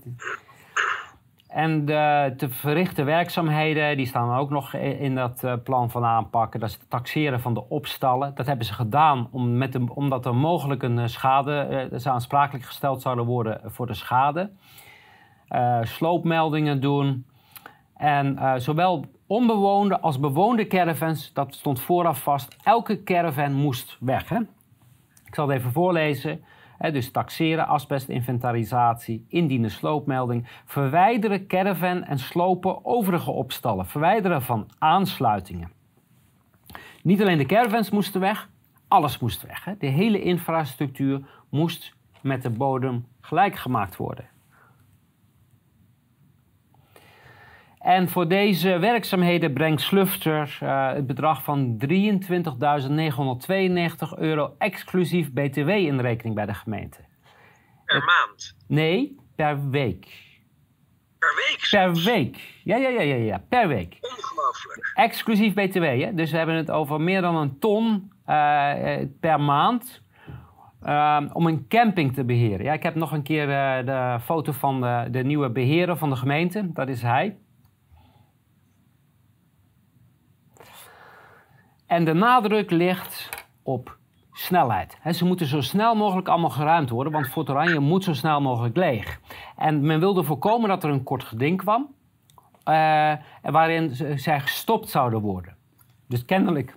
En 1.55 1.85
de 1.85 2.33
te 2.37 2.49
verrichten 2.49 3.05
werkzaamheden, 3.05 3.97
die 3.97 4.05
staan 4.05 4.37
ook 4.37 4.49
nog 4.49 4.73
in 4.73 5.15
dat 5.15 5.43
eh, 5.43 5.53
plan 5.63 5.89
van 5.89 6.05
aanpakken. 6.05 6.59
Dat 6.59 6.69
is 6.69 6.75
het 6.75 6.89
taxeren 6.89 7.39
van 7.39 7.53
de 7.53 7.69
opstallen. 7.69 8.35
Dat 8.35 8.45
hebben 8.45 8.65
ze 8.65 8.73
gedaan 8.73 9.27
om 9.31 9.57
met 9.57 9.89
omdat 9.89 10.25
er 10.25 10.35
mogelijk 10.35 10.83
een 10.83 10.99
eh, 10.99 11.07
schade, 11.07 11.89
uh, 11.91 11.99
ze 11.99 12.09
aansprakelijk 12.09 12.65
gesteld 12.65 13.01
zouden 13.01 13.25
worden 13.25 13.61
voor 13.65 13.87
de 13.87 13.93
schade. 13.93 14.51
Sloopmeldingen 15.81 16.81
doen. 16.81 17.25
En 17.97 18.61
zowel 18.61 19.05
onbewoonde 19.27 19.99
als 19.99 20.19
bewoonde 20.19 20.67
caravans, 20.67 21.33
dat 21.33 21.53
stond 21.53 21.79
vooraf 21.79 22.21
vast. 22.21 22.57
Elke 22.63 23.03
caravan 23.03 23.53
moest 23.53 23.97
weg. 23.99 24.29
Hè? 24.29 24.39
Ik 25.25 25.35
zal 25.35 25.47
het 25.47 25.57
even 25.57 25.71
voorlezen 25.71 26.43
dus 26.77 27.11
taxeren, 27.11 27.67
asbestinventarisatie, 27.67 29.25
indienen 29.29 29.71
sloopmelding, 29.71 30.47
verwijderen 30.65 31.47
caravan 31.47 32.03
en 32.03 32.19
slopen 32.19 32.85
overige 32.85 33.31
opstallen, 33.31 33.85
verwijderen 33.85 34.41
van 34.41 34.69
aansluitingen. 34.77 35.71
Niet 37.03 37.21
alleen 37.21 37.37
de 37.37 37.45
caravans 37.45 37.89
moesten 37.89 38.21
weg, 38.21 38.49
alles 38.87 39.19
moest 39.19 39.41
weg. 39.41 39.75
De 39.79 39.87
hele 39.87 40.21
infrastructuur 40.21 41.21
moest 41.49 41.95
met 42.21 42.41
de 42.41 42.49
bodem 42.49 43.05
gelijk 43.21 43.55
gemaakt 43.55 43.95
worden. 43.95 44.34
En 47.85 48.09
voor 48.09 48.27
deze 48.27 48.79
werkzaamheden 48.79 49.53
brengt 49.53 49.81
Slufter 49.81 50.59
uh, 50.63 50.93
het 50.93 51.07
bedrag 51.07 51.43
van 51.43 51.81
23.992 51.87 51.89
euro 54.17 54.55
exclusief 54.57 55.31
BTW 55.31 55.69
in 55.69 55.99
rekening 55.99 56.35
bij 56.35 56.45
de 56.45 56.53
gemeente. 56.53 56.99
Per 57.85 58.03
maand? 58.03 58.55
Nee, 58.67 59.15
per 59.35 59.69
week. 59.69 60.07
Per 61.19 61.35
week? 61.35 61.67
Per 61.71 61.93
week. 62.03 62.37
Ja, 62.63 62.75
ja, 62.75 62.89
ja, 62.89 63.01
ja, 63.01 63.15
ja, 63.15 63.43
per 63.49 63.67
week. 63.67 63.97
Ongelooflijk. 64.01 64.91
Exclusief 64.93 65.53
BTW, 65.53 65.83
hè? 65.83 66.13
Dus 66.13 66.31
we 66.31 66.37
hebben 66.37 66.55
het 66.55 66.71
over 66.71 67.01
meer 67.01 67.21
dan 67.21 67.35
een 67.35 67.59
ton 67.59 68.11
uh, 68.27 68.73
per 69.19 69.41
maand. 69.41 70.03
Om 71.33 71.45
een 71.47 71.65
camping 71.67 72.13
te 72.13 72.23
beheren. 72.23 72.65
Ja, 72.65 72.73
ik 72.73 72.83
heb 72.83 72.95
nog 72.95 73.11
een 73.11 73.23
keer 73.23 73.49
uh, 73.49 73.85
de 73.85 74.19
foto 74.23 74.51
van 74.51 74.81
de, 74.81 75.07
de 75.11 75.23
nieuwe 75.23 75.49
beheerder 75.49 75.97
van 75.97 76.09
de 76.09 76.15
gemeente. 76.15 76.71
Dat 76.71 76.87
is 76.87 77.01
hij. 77.01 77.37
En 81.87 82.05
de 82.05 82.13
nadruk 82.13 82.71
ligt 82.71 83.29
op 83.63 83.97
snelheid. 84.31 84.97
ze 85.11 85.25
moeten 85.25 85.47
zo 85.47 85.61
snel 85.61 85.95
mogelijk 85.95 86.27
allemaal 86.27 86.49
geruimd 86.49 86.89
worden, 86.89 87.13
want 87.13 87.27
Fort 87.27 87.49
Oranje 87.49 87.79
moet 87.79 88.03
zo 88.03 88.13
snel 88.13 88.41
mogelijk 88.41 88.75
leeg. 88.75 89.19
En 89.55 89.85
men 89.85 89.99
wilde 89.99 90.23
voorkomen 90.23 90.69
dat 90.69 90.83
er 90.83 90.89
een 90.89 91.03
kort 91.03 91.23
geding 91.23 91.57
kwam, 91.57 91.87
uh, 92.65 93.13
waarin 93.41 93.95
zij 94.19 94.39
gestopt 94.39 94.89
zouden 94.89 95.21
worden. 95.21 95.55
Dus 96.07 96.25
kennelijk 96.25 96.75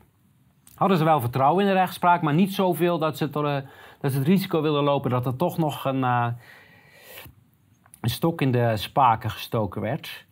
hadden 0.75 0.99
ze 0.99 1.05
wel 1.05 1.21
vertrouwen 1.21 1.65
in 1.65 1.71
de 1.71 1.79
rechtspraak, 1.79 2.23
maar 2.23 2.35
niet 2.35 2.55
zoveel 2.55 2.99
dat 2.99 3.17
ze, 3.17 3.25
uh, 3.25 3.33
dat 4.01 4.13
ze 4.13 4.19
het 4.19 4.27
risico 4.27 4.63
wilden 4.63 4.83
lopen 4.83 5.11
dat 5.11 5.27
er 5.27 5.37
toch 5.37 5.59
nog 5.59 5.85
een, 5.85 6.01
uh, 6.01 6.27
een 8.01 8.11
stok 8.11 8.41
in 8.41 8.53
de 8.53 8.77
spaken 8.77 9.31
gestoken 9.31 9.81
werd. 9.81 10.27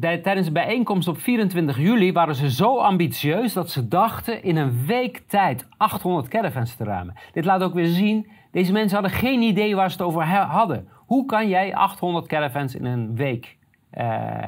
Tijdens 0.00 0.46
de 0.46 0.52
bijeenkomst 0.52 1.08
op 1.08 1.18
24 1.18 1.78
juli 1.78 2.12
waren 2.12 2.34
ze 2.34 2.50
zo 2.50 2.78
ambitieus 2.78 3.52
dat 3.52 3.70
ze 3.70 3.88
dachten 3.88 4.42
in 4.42 4.56
een 4.56 4.86
week 4.86 5.22
tijd 5.26 5.66
800 5.76 6.28
caravans 6.28 6.74
te 6.74 6.84
ruimen. 6.84 7.14
Dit 7.32 7.44
laat 7.44 7.62
ook 7.62 7.74
weer 7.74 7.86
zien, 7.86 8.30
deze 8.52 8.72
mensen 8.72 8.98
hadden 8.98 9.18
geen 9.18 9.42
idee 9.42 9.76
waar 9.76 9.90
ze 9.90 9.96
het 9.96 10.06
over 10.06 10.24
hadden. 10.26 10.88
Hoe 10.94 11.26
kan 11.26 11.48
jij 11.48 11.74
800 11.74 12.26
caravans 12.26 12.74
in 12.74 12.84
een 12.84 13.16
week? 13.16 13.56
Uh, 13.98 14.44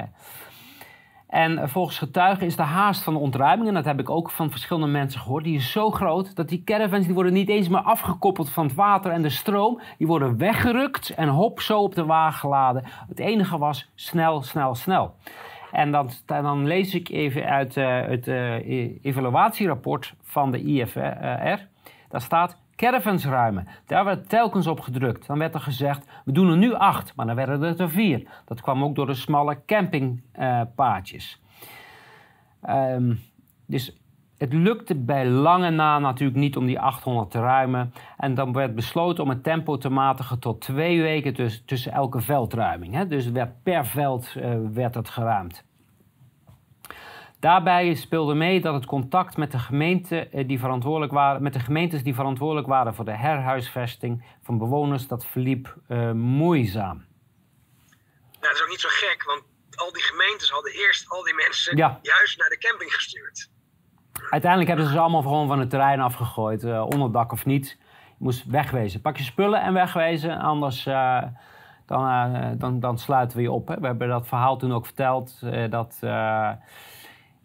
en 1.31 1.69
volgens 1.69 1.97
getuigen 1.97 2.45
is 2.45 2.55
de 2.55 2.61
haast 2.61 3.03
van 3.03 3.13
de 3.13 3.19
ontruiming, 3.19 3.67
en 3.67 3.73
dat 3.73 3.85
heb 3.85 3.99
ik 3.99 4.09
ook 4.09 4.31
van 4.31 4.51
verschillende 4.51 4.87
mensen 4.87 5.19
gehoord, 5.19 5.43
die 5.43 5.55
is 5.55 5.71
zo 5.71 5.91
groot 5.91 6.35
dat 6.35 6.49
die 6.49 6.63
caravans 6.63 7.05
die 7.05 7.13
worden 7.13 7.33
niet 7.33 7.49
eens 7.49 7.67
meer 7.67 7.81
afgekoppeld 7.81 8.49
van 8.49 8.65
het 8.65 8.75
water 8.75 9.11
en 9.11 9.21
de 9.21 9.29
stroom. 9.29 9.81
Die 9.97 10.07
worden 10.07 10.37
weggerukt 10.37 11.09
en 11.09 11.27
hop 11.27 11.61
zo 11.61 11.81
op 11.81 11.95
de 11.95 12.05
wagen 12.05 12.39
geladen. 12.39 12.83
Het 13.07 13.19
enige 13.19 13.57
was 13.57 13.91
snel, 13.95 14.41
snel, 14.41 14.75
snel. 14.75 15.15
En 15.71 15.91
dan, 15.91 16.09
dan 16.25 16.67
lees 16.67 16.95
ik 16.95 17.09
even 17.09 17.45
uit 17.45 17.75
uh, 17.75 18.01
het 18.01 18.27
uh, 18.27 19.03
evaluatierapport 19.03 20.13
van 20.21 20.51
de 20.51 20.63
IFR. 20.63 21.59
Daar 22.09 22.21
staat 22.21 22.60
caravans 22.81 23.25
ruimen. 23.25 23.67
Daar 23.85 24.05
werd 24.05 24.29
telkens 24.29 24.67
op 24.67 24.79
gedrukt. 24.79 25.27
Dan 25.27 25.37
werd 25.37 25.53
er 25.53 25.59
gezegd, 25.59 26.07
we 26.25 26.31
doen 26.31 26.49
er 26.49 26.57
nu 26.57 26.73
acht, 26.73 27.15
maar 27.15 27.25
dan 27.25 27.35
werden 27.35 27.61
het 27.61 27.79
er 27.79 27.89
vier. 27.89 28.27
Dat 28.45 28.61
kwam 28.61 28.83
ook 28.83 28.95
door 28.95 29.05
de 29.05 29.13
smalle 29.13 29.65
campingpaadjes. 29.65 31.41
Um, 32.69 33.19
dus 33.65 34.01
het 34.37 34.53
lukte 34.53 34.95
bij 34.95 35.27
lange 35.27 35.69
na 35.69 35.99
natuurlijk 35.99 36.39
niet 36.39 36.57
om 36.57 36.65
die 36.65 36.79
800 36.79 37.31
te 37.31 37.39
ruimen. 37.39 37.93
En 38.17 38.33
dan 38.33 38.53
werd 38.53 38.75
besloten 38.75 39.23
om 39.23 39.29
het 39.29 39.43
tempo 39.43 39.77
te 39.77 39.89
matigen 39.89 40.39
tot 40.39 40.61
twee 40.61 41.01
weken 41.01 41.33
tussen, 41.33 41.65
tussen 41.65 41.91
elke 41.91 42.21
veldruiming. 42.21 42.93
Hè? 42.93 43.07
Dus 43.07 43.31
werd 43.31 43.63
per 43.63 43.85
veld 43.85 44.35
uh, 44.37 44.55
werd 44.73 44.95
het 44.95 45.09
geruimd. 45.09 45.65
Daarbij 47.41 47.93
speelde 47.93 48.33
mee 48.33 48.61
dat 48.61 48.73
het 48.73 48.85
contact 48.85 49.37
met 49.37 49.51
de, 49.51 49.59
gemeente, 49.59 50.27
eh, 50.27 50.47
die 50.47 50.59
verantwoordelijk 50.59 51.11
waren, 51.11 51.43
met 51.43 51.53
de 51.53 51.59
gemeentes 51.59 52.03
die 52.03 52.15
verantwoordelijk 52.15 52.67
waren 52.67 52.95
voor 52.95 53.05
de 53.05 53.15
herhuisvesting 53.15 54.23
van 54.41 54.57
bewoners, 54.57 55.07
dat 55.07 55.25
verliep 55.25 55.75
uh, 55.87 56.11
moeizaam. 56.11 56.97
Nou, 56.97 58.39
dat 58.39 58.51
is 58.51 58.61
ook 58.61 58.69
niet 58.69 58.79
zo 58.79 58.89
gek, 58.91 59.23
want 59.23 59.43
al 59.75 59.91
die 59.91 60.01
gemeentes 60.01 60.49
hadden 60.49 60.71
eerst 60.71 61.09
al 61.09 61.23
die 61.23 61.33
mensen 61.33 61.77
juist 62.01 62.37
naar 62.37 62.49
de 62.49 62.57
camping 62.57 62.93
gestuurd. 62.93 63.49
Uiteindelijk 64.29 64.69
hebben 64.69 64.87
ze 64.87 64.93
ze 64.93 64.99
allemaal 64.99 65.21
gewoon 65.21 65.47
van 65.47 65.59
het 65.59 65.69
terrein 65.69 65.99
afgegooid, 65.99 66.63
uh, 66.63 66.85
onderdak 66.85 67.31
of 67.31 67.45
niet. 67.45 67.77
Je 68.07 68.15
moest 68.17 68.45
wegwezen. 68.45 69.01
Pak 69.01 69.17
je 69.17 69.23
spullen 69.23 69.61
en 69.61 69.73
wegwezen, 69.73 70.37
anders 70.39 70.85
uh, 70.85 71.23
dan, 71.85 72.57
dan, 72.57 72.79
dan 72.79 72.97
sluiten 72.97 73.37
we 73.37 73.43
je 73.43 73.51
op. 73.51 73.67
Hè. 73.67 73.75
We 73.79 73.85
hebben 73.85 74.07
dat 74.07 74.27
verhaal 74.27 74.57
toen 74.57 74.73
ook 74.73 74.85
verteld, 74.85 75.39
dat 75.69 75.99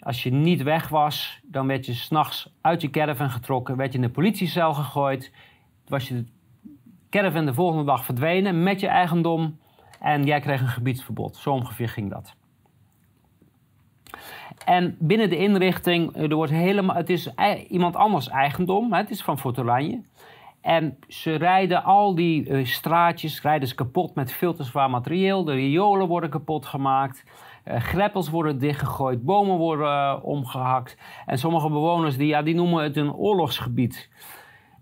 als 0.07 0.23
je 0.23 0.33
niet 0.33 0.63
weg 0.63 0.89
was, 0.89 1.41
dan 1.43 1.67
werd 1.67 1.87
je 1.87 1.95
s'nachts 1.95 2.51
uit 2.61 2.81
je 2.81 2.91
caravan 2.91 3.31
getrokken, 3.31 3.77
werd 3.77 3.93
je 3.93 3.99
in 3.99 4.05
de 4.05 4.11
politiecel 4.11 4.75
gegooid. 4.75 5.33
Was 5.87 6.09
je 6.09 6.15
de 6.15 6.25
caravan 7.11 7.47
de 7.47 7.55
volgende 7.55 7.85
dag 7.85 8.05
verdwenen 8.05 8.63
met 8.63 8.81
je 8.81 8.87
eigendom 8.87 9.59
en 10.01 10.25
jij 10.25 10.41
kreeg 10.41 10.61
een 10.61 10.69
gebiedsverbod. 10.69 11.37
Zo 11.37 11.51
ongeveer 11.51 11.89
ging 11.89 12.11
dat. 12.11 12.35
En 14.65 14.97
binnen 14.99 15.31
de 15.31 15.37
inrichting, 15.37 16.13
eh, 16.13 16.23
er 16.23 16.35
wordt 16.35 16.53
helemaal, 16.53 16.97
het 16.97 17.11
is 17.11 17.35
iemand 17.69 17.97
anders 17.97 18.29
eigendom, 18.29 18.93
het 18.93 19.11
is 19.11 19.23
van 19.23 19.39
Fort 19.39 19.59
Oranje. 19.59 20.03
En 20.61 20.99
ze 21.09 21.35
rijden 21.35 21.85
al 21.85 22.15
die 22.15 22.49
uh, 22.49 22.65
straatjes 22.65 23.43
rijden 23.43 23.75
kapot 23.75 24.15
met 24.15 24.33
veel 24.33 24.55
te 24.55 24.65
zwaar 24.65 24.91
materieel. 24.91 25.45
De 25.45 25.53
riolen 25.53 26.07
worden 26.07 26.31
kapot 26.31 26.67
gemaakt. 26.67 27.25
Uh, 27.69 27.81
greppels 27.81 28.31
worden 28.31 28.59
dichtgegooid, 28.59 29.23
bomen 29.23 29.57
worden 29.57 29.87
uh, 29.87 30.17
omgehakt. 30.23 30.97
En 31.27 31.39
sommige 31.39 31.69
bewoners 31.69 32.17
die, 32.17 32.27
ja, 32.27 32.43
die 32.43 32.55
noemen 32.55 32.83
het 32.83 32.97
een 32.97 33.15
oorlogsgebied. 33.15 34.11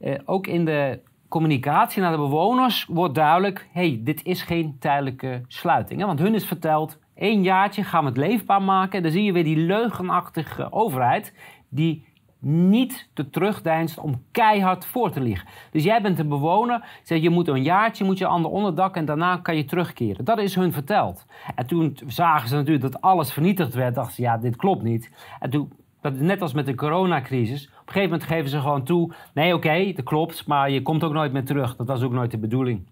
Uh, 0.01 0.15
ook 0.25 0.47
in 0.47 0.65
de 0.65 1.01
communicatie 1.29 2.03
naar 2.03 2.11
de 2.11 2.17
bewoners 2.17 2.87
wordt 2.89 3.15
duidelijk... 3.15 3.69
hey, 3.73 4.01
dit 4.05 4.25
is 4.25 4.43
geen 4.43 4.77
tijdelijke 4.79 5.43
sluiting. 5.49 6.05
Want 6.05 6.19
hun 6.19 6.35
is 6.35 6.47
verteld, 6.47 6.99
één 7.15 7.43
jaartje 7.43 7.85
gaan 7.85 8.03
we 8.03 8.09
het 8.09 8.19
leefbaar 8.19 8.63
maken. 8.63 9.03
Dan 9.03 9.13
zie 9.13 9.25
je 9.25 9.33
weer 9.33 9.45
die 9.45 9.57
leugenachtige 9.57 10.73
overheid... 10.73 11.35
die 11.69 12.07
niet 12.45 13.09
te 13.13 13.31
terugdeinst 13.31 13.99
om 13.99 14.23
keihard 14.31 14.87
voor 14.87 15.11
te 15.11 15.21
liggen. 15.21 15.49
Dus 15.71 15.85
jij 15.85 16.03
bent 16.03 16.19
een 16.19 16.29
bewoner, 16.29 17.01
zeg, 17.03 17.21
je 17.21 17.31
moet 17.31 17.49
een 17.49 17.63
jaartje, 17.63 18.05
moet 18.05 18.19
je 18.19 18.27
ander 18.27 18.51
onderdak 18.51 18.97
en 18.97 19.05
daarna 19.05 19.37
kan 19.37 19.57
je 19.57 19.65
terugkeren. 19.65 20.25
Dat 20.25 20.39
is 20.39 20.55
hun 20.55 20.73
verteld. 20.73 21.27
En 21.55 21.67
toen 21.67 21.99
zagen 22.07 22.49
ze 22.49 22.55
natuurlijk 22.55 22.93
dat 22.93 23.01
alles 23.01 23.33
vernietigd 23.33 23.75
werd, 23.75 23.95
dachten 23.95 24.15
ze, 24.15 24.23
ja, 24.23 24.37
dit 24.37 24.57
klopt 24.57 24.83
niet. 24.83 25.11
En 25.39 25.51
toen 25.51 25.73
Dat 26.01 26.15
net 26.15 26.43
als 26.43 26.53
met 26.53 26.67
de 26.67 26.75
coronacrisis. 26.75 27.67
Op 27.67 27.73
een 27.73 27.93
gegeven 27.93 28.11
moment 28.11 28.29
geven 28.29 28.51
ze 28.51 28.61
gewoon 28.61 28.85
toe: 28.85 29.13
nee, 29.35 29.55
oké, 29.55 29.93
dat 29.93 30.05
klopt, 30.05 30.47
maar 30.47 30.71
je 30.71 30.83
komt 30.83 31.05
ook 31.05 31.13
nooit 31.13 31.33
meer 31.33 31.45
terug. 31.45 31.77
Dat 31.77 31.87
was 31.87 32.03
ook 32.03 32.13
nooit 32.13 32.31
de 32.31 32.39
bedoeling. 32.39 32.87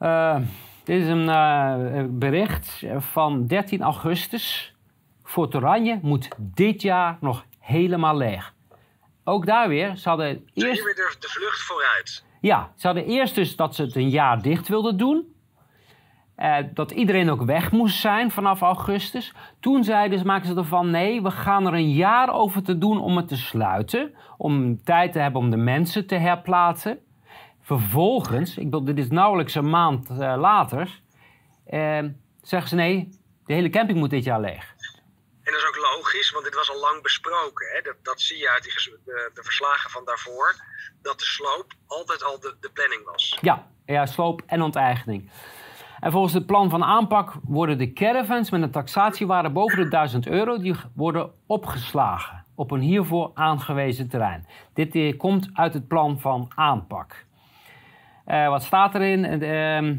Uh, 0.00 0.36
dit 0.84 1.02
is 1.02 1.08
een 1.08 1.24
uh, 1.24 2.04
bericht 2.08 2.84
van 2.96 3.46
13 3.46 3.82
augustus. 3.82 4.71
Fort 5.32 5.54
Oranje 5.54 5.98
moet 6.02 6.28
dit 6.38 6.82
jaar 6.82 7.16
nog 7.20 7.44
helemaal 7.58 8.16
leeg. 8.16 8.54
Ook 9.24 9.46
daar 9.46 9.68
weer, 9.68 9.96
ze 9.96 10.08
hadden 10.08 10.26
eerst... 10.54 10.84
Weer 10.84 10.94
de, 10.94 11.16
de 11.20 11.28
vlucht 11.28 11.62
vooruit. 11.62 12.24
Ja, 12.40 12.72
ze 12.76 12.86
hadden 12.86 13.06
eerst 13.06 13.34
dus 13.34 13.56
dat 13.56 13.74
ze 13.74 13.82
het 13.82 13.96
een 13.96 14.08
jaar 14.08 14.42
dicht 14.42 14.68
wilden 14.68 14.96
doen. 14.96 15.34
Uh, 16.36 16.56
dat 16.74 16.90
iedereen 16.90 17.30
ook 17.30 17.42
weg 17.42 17.72
moest 17.72 18.00
zijn 18.00 18.30
vanaf 18.30 18.60
augustus. 18.60 19.34
Toen 19.60 19.84
zeiden 19.84 20.18
ze, 20.18 20.24
maken 20.24 20.46
ze 20.46 20.54
ervan, 20.54 20.90
nee, 20.90 21.22
we 21.22 21.30
gaan 21.30 21.66
er 21.66 21.74
een 21.74 21.92
jaar 21.92 22.32
over 22.32 22.62
te 22.62 22.78
doen 22.78 23.00
om 23.00 23.16
het 23.16 23.28
te 23.28 23.36
sluiten. 23.36 24.14
Om 24.36 24.82
tijd 24.84 25.12
te 25.12 25.18
hebben 25.18 25.40
om 25.40 25.50
de 25.50 25.56
mensen 25.56 26.06
te 26.06 26.14
herplaatsen. 26.14 26.98
Vervolgens, 27.60 28.58
ik 28.58 28.64
bedoel, 28.64 28.84
dit 28.84 28.98
is 28.98 29.08
nauwelijks 29.10 29.54
een 29.54 29.70
maand 29.70 30.10
uh, 30.10 30.18
later, 30.18 31.00
uh, 31.70 31.98
zeggen 32.42 32.68
ze 32.68 32.74
nee, 32.74 33.08
de 33.46 33.52
hele 33.52 33.70
camping 33.70 33.98
moet 33.98 34.10
dit 34.10 34.24
jaar 34.24 34.40
leeg. 34.40 34.71
En 35.42 35.52
dat 35.52 35.60
is 35.60 35.68
ook 35.68 35.76
logisch, 35.76 36.30
want 36.30 36.44
dit 36.44 36.54
was 36.54 36.70
al 36.70 36.80
lang 36.80 37.02
besproken. 37.02 37.66
Hè? 37.72 37.80
Dat, 37.80 37.96
dat 38.02 38.20
zie 38.20 38.38
je 38.38 38.50
uit 38.50 38.62
die, 38.62 38.72
de, 39.04 39.42
verslagen 39.42 39.90
van 39.90 40.04
daarvoor. 40.04 40.54
Dat 41.02 41.18
de 41.18 41.24
sloop 41.24 41.72
altijd 41.86 42.24
al 42.24 42.40
de, 42.40 42.56
de 42.60 42.70
planning 42.70 43.04
was. 43.04 43.38
Ja, 43.40 43.66
ja, 43.86 44.06
sloop 44.06 44.42
en 44.46 44.62
onteigening. 44.62 45.30
En 46.00 46.12
volgens 46.12 46.32
het 46.32 46.46
plan 46.46 46.70
van 46.70 46.84
aanpak 46.84 47.32
worden 47.44 47.78
de 47.78 47.92
caravans 47.92 48.50
met 48.50 48.62
een 48.62 48.70
taxatiewaarde 48.70 49.50
boven 49.50 49.78
de 49.78 49.88
1000 49.88 50.26
euro... 50.26 50.58
die 50.58 50.74
worden 50.94 51.32
opgeslagen 51.46 52.44
op 52.54 52.70
een 52.70 52.80
hiervoor 52.80 53.30
aangewezen 53.34 54.08
terrein. 54.08 54.46
Dit 54.74 54.94
eh, 54.94 55.18
komt 55.18 55.50
uit 55.52 55.74
het 55.74 55.88
plan 55.88 56.20
van 56.20 56.50
aanpak. 56.54 57.24
Uh, 58.26 58.48
wat 58.48 58.62
staat 58.62 58.94
erin? 58.94 59.42
Uh, 59.42 59.98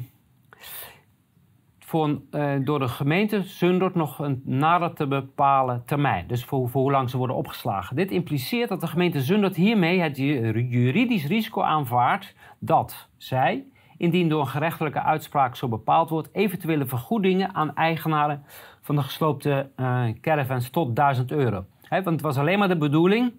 uh, 1.94 2.54
door 2.64 2.80
de 2.80 2.88
gemeente 2.88 3.42
Zundert 3.44 3.96
nog 3.96 4.20
een 4.20 4.42
nader 4.46 4.94
te 4.94 5.08
bepalen 5.08 5.84
termijn. 5.86 6.28
Dus 6.28 6.46
voor, 6.46 6.70
hoe 6.72 6.92
lang 6.92 7.10
ze 7.10 7.18
worden 7.18 7.36
opgeslagen. 7.36 7.96
Dit 7.96 8.12
impliceert 8.12 8.70
dat 8.70 8.82
de 8.82 8.88
gemeente 8.88 9.22
Zundert 9.22 9.56
hiermee 9.56 10.00
het 10.00 10.18
juridisch 10.18 11.26
risico 11.26 11.62
aanvaardt 11.62 12.36
dat 12.60 13.10
zij, 13.18 13.66
indien 13.98 14.30
door 14.30 14.42
een 14.42 14.48
gerechtelijke 14.48 15.02
uitspraak 15.02 15.56
zo 15.56 15.68
bepaald 15.68 16.10
wordt, 16.10 16.30
eventuele 16.32 16.86
vergoedingen 16.86 17.56
aan 17.56 17.76
eigenaren 17.76 18.44
van 18.82 18.96
de 18.96 19.04
gesloopte 19.04 19.70
uh, 19.76 20.06
caravans 20.22 20.70
tot 20.70 20.96
1000 20.96 21.32
euro. 21.32 21.66
Want 21.90 22.06
het 22.06 22.22
was 22.22 22.38
alleen 22.38 22.60
maar 22.60 22.68
de 22.68 22.78
bedoeling 22.78 23.34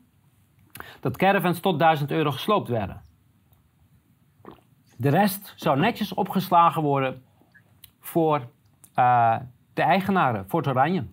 dat 1.00 1.16
caravans 1.16 1.60
tot 1.60 1.78
1000 1.78 2.10
euro 2.10 2.30
gesloopt 2.30 2.68
werden. 2.68 3.02
De 4.96 5.08
rest 5.08 5.52
zou 5.56 5.78
netjes 5.78 6.14
opgeslagen 6.14 6.82
worden 6.82 7.22
voor 8.04 8.40
uh, 8.98 9.36
de 9.74 9.82
eigenaren, 9.82 10.44
voor 10.48 10.60
het 10.60 10.68
Oranje. 10.68 11.04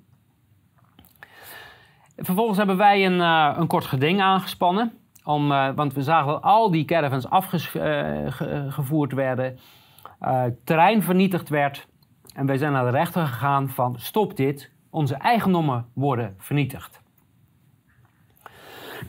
Vervolgens 2.18 2.58
hebben 2.58 2.78
wij 2.78 3.06
een, 3.06 3.20
uh, 3.20 3.54
een 3.58 3.68
kort 3.68 3.86
geding 3.86 4.22
aangespannen. 4.22 4.94
Om, 5.24 5.52
uh, 5.52 5.70
want 5.76 5.94
we 5.94 6.04
zagen 6.04 6.32
dat 6.32 6.42
al 6.42 6.72
die 6.72 6.86
caravans 6.86 7.30
afgevoerd 7.30 9.14
werden, 9.14 9.60
terrein 10.64 11.04
vernietigd 11.04 11.50
werd. 11.50 11.88
En 12.36 12.46
wij 12.46 12.58
zijn 12.58 12.72
naar 12.72 12.86
de 12.86 12.98
rechter 12.98 13.26
gegaan 13.26 13.70
van 13.70 13.96
stop 13.98 14.36
dit, 14.36 14.72
onze 14.90 15.16
eigendommen 15.16 15.86
worden 15.94 16.36
vernietigd. 16.38 17.02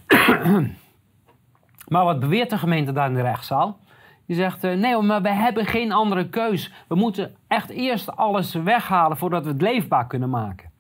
maar 1.93 2.05
wat 2.05 2.21
beweert 2.21 2.51
de 2.51 2.59
gemeente 2.59 2.93
daar 2.93 3.09
in 3.09 3.15
de 3.15 3.23
rechtszaal? 3.23 3.79
Die 4.33 4.41
zegt, 4.41 4.65
uh, 4.65 4.73
nee, 4.73 5.03
maar 5.03 5.23
we 5.23 5.29
hebben 5.29 5.67
geen 5.67 5.93
andere 5.93 6.29
keus. 6.29 6.73
We 6.89 6.95
moeten 6.95 7.35
echt 7.49 7.71
eerst 7.71 8.17
alles 8.17 8.55
weghalen 8.55 9.17
voordat 9.17 9.45
we 9.45 9.51
het 9.51 9.63
leefbaar 9.63 10.07
kunnen 10.07 10.31
maken. 10.31 10.71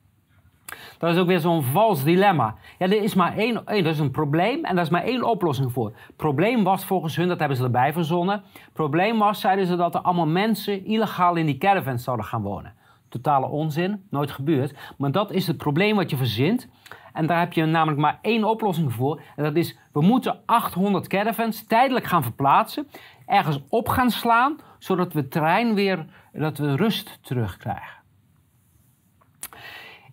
Dat 0.98 1.14
is 1.14 1.20
ook 1.20 1.26
weer 1.26 1.40
zo'n 1.40 1.62
vals 1.62 2.04
dilemma. 2.04 2.54
Ja, 2.78 2.86
er 2.86 3.02
is 3.02 3.14
maar 3.14 3.36
één, 3.36 3.54
dat 3.64 3.86
is 3.86 3.98
een 3.98 4.10
probleem 4.10 4.64
en 4.64 4.74
daar 4.74 4.84
is 4.84 4.90
maar 4.90 5.02
één 5.04 5.22
oplossing 5.22 5.72
voor. 5.72 5.92
Probleem 6.16 6.64
was 6.64 6.84
volgens 6.84 7.16
hun, 7.16 7.28
dat 7.28 7.38
hebben 7.38 7.56
ze 7.56 7.62
erbij 7.64 7.92
verzonnen. 7.92 8.42
Probleem 8.72 9.18
was, 9.18 9.40
zeiden 9.40 9.66
ze, 9.66 9.76
dat 9.76 9.94
er 9.94 10.00
allemaal 10.00 10.26
mensen 10.26 10.84
illegaal 10.84 11.36
in 11.36 11.46
die 11.46 11.58
caravans 11.58 12.04
zouden 12.04 12.26
gaan 12.26 12.42
wonen. 12.42 12.74
Totale 13.08 13.46
onzin, 13.46 14.06
nooit 14.10 14.30
gebeurd. 14.30 14.74
Maar 14.96 15.12
dat 15.12 15.30
is 15.30 15.46
het 15.46 15.56
probleem 15.56 15.96
wat 15.96 16.10
je 16.10 16.16
verzint. 16.16 16.68
En 17.12 17.26
daar 17.26 17.38
heb 17.38 17.52
je 17.52 17.64
namelijk 17.64 18.00
maar 18.00 18.18
één 18.22 18.44
oplossing 18.44 18.92
voor. 18.92 19.22
En 19.36 19.44
dat 19.44 19.56
is, 19.56 19.78
we 19.92 20.00
moeten 20.00 20.40
800 20.46 21.08
caravans 21.08 21.66
tijdelijk 21.66 22.06
gaan 22.06 22.22
verplaatsen 22.22 22.88
ergens 23.26 23.60
op 23.68 23.88
gaan 23.88 24.10
slaan, 24.10 24.56
zodat 24.78 25.12
we 25.12 25.28
terrein 25.28 25.74
weer, 25.74 26.06
dat 26.32 26.58
we 26.58 26.76
rust 26.76 27.18
terugkrijgen. 27.22 28.00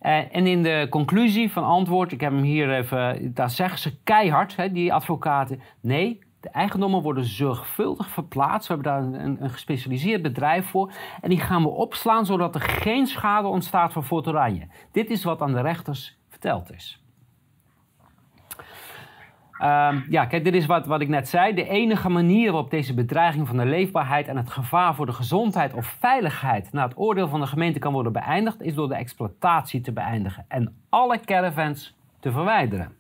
Uh, 0.01 0.35
en 0.35 0.47
in 0.47 0.63
de 0.63 0.87
conclusie 0.89 1.51
van 1.51 1.63
antwoord, 1.63 2.11
ik 2.11 2.21
heb 2.21 2.31
hem 2.31 2.41
hier 2.41 2.73
even, 2.73 3.33
daar 3.33 3.49
zeggen 3.49 3.79
ze 3.79 4.01
keihard, 4.03 4.73
die 4.73 4.93
advocaten, 4.93 5.61
nee, 5.81 6.19
de 6.39 6.49
eigendommen 6.49 7.01
worden 7.01 7.25
zorgvuldig 7.25 8.09
verplaatst. 8.09 8.67
We 8.67 8.73
hebben 8.73 8.91
daar 8.91 9.21
een, 9.21 9.43
een, 9.43 9.49
gespecialiseerd 9.49 10.21
bedrijf 10.21 10.69
voor. 10.69 10.91
En 11.21 11.29
die 11.29 11.39
gaan 11.39 11.61
we 11.61 11.69
opslaan 11.69 12.25
zodat 12.25 12.55
er 12.55 12.61
geen 12.61 13.07
schade 13.07 13.47
ontstaat 13.47 13.93
voor 13.93 14.03
Fort 14.03 14.27
Oranje. 14.27 14.67
Dit 14.91 15.09
is 15.09 15.23
wat 15.23 15.41
aan 15.41 15.53
de 15.53 15.61
rechters 15.61 16.18
is. 16.69 17.03
Um, 19.61 20.05
ja, 20.09 20.25
kijk, 20.25 20.43
dit 20.43 20.53
is 20.53 20.65
wat, 20.65 20.85
wat 20.85 21.01
ik 21.01 21.07
net 21.07 21.29
zei. 21.29 21.53
De 21.53 21.67
enige 21.67 22.09
manier 22.09 22.51
waarop 22.51 22.71
deze 22.71 22.93
bedreiging 22.93 23.47
van 23.47 23.57
de 23.57 23.65
leefbaarheid 23.65 24.27
en 24.27 24.37
het 24.37 24.49
gevaar 24.49 24.95
voor 24.95 25.05
de 25.05 25.13
gezondheid 25.13 25.73
of 25.73 25.85
veiligheid 25.85 26.71
naar 26.71 26.87
het 26.87 26.97
oordeel 26.97 27.27
van 27.27 27.39
de 27.39 27.47
gemeente 27.47 27.79
kan 27.79 27.93
worden 27.93 28.11
beëindigd, 28.11 28.61
is 28.61 28.73
door 28.73 28.87
de 28.87 28.95
exploitatie 28.95 29.81
te 29.81 29.91
beëindigen 29.91 30.45
en 30.47 30.75
alle 30.89 31.19
caravans 31.19 31.95
te 32.19 32.31
verwijderen. 32.31 32.95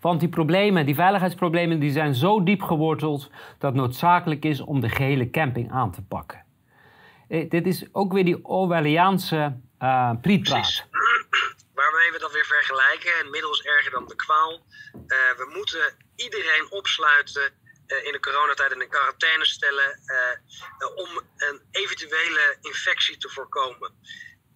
Want 0.00 0.20
die 0.20 0.28
problemen, 0.28 0.86
die 0.86 0.94
veiligheidsproblemen, 0.94 1.80
die 1.80 1.90
zijn 1.90 2.14
zo 2.14 2.42
diep 2.42 2.62
geworteld 2.62 3.30
dat 3.58 3.72
het 3.72 3.80
noodzakelijk 3.80 4.44
is 4.44 4.60
om 4.60 4.80
de 4.80 4.88
gehele 4.88 5.30
camping 5.30 5.70
aan 5.70 5.90
te 5.90 6.02
pakken. 6.02 6.42
Eh, 7.28 7.50
dit 7.50 7.66
is 7.66 7.94
ook 7.94 8.12
weer 8.12 8.24
die 8.24 8.44
Orwelliaanse 8.44 9.52
uh, 9.82 10.10
waarmee 11.74 12.10
we 12.12 12.18
dat 12.18 12.32
weer 12.32 12.44
vergelijken. 12.44 13.12
En 13.20 13.30
middels 13.30 13.62
erger 13.62 13.90
dan 13.90 14.06
de 14.06 14.16
kwaal. 14.16 14.52
Uh, 14.52 15.00
we 15.40 15.46
moeten 15.58 15.96
iedereen 16.16 16.66
opsluiten 16.70 17.42
uh, 17.86 18.06
in 18.06 18.12
de 18.12 18.20
coronatijd 18.20 18.72
in 18.72 18.80
een 18.80 18.88
quarantaine 18.88 19.46
stellen. 19.46 20.00
Uh, 20.06 20.96
om 21.04 21.08
een 21.36 21.60
eventuele 21.70 22.56
infectie 22.60 23.16
te 23.16 23.28
voorkomen. 23.28 23.92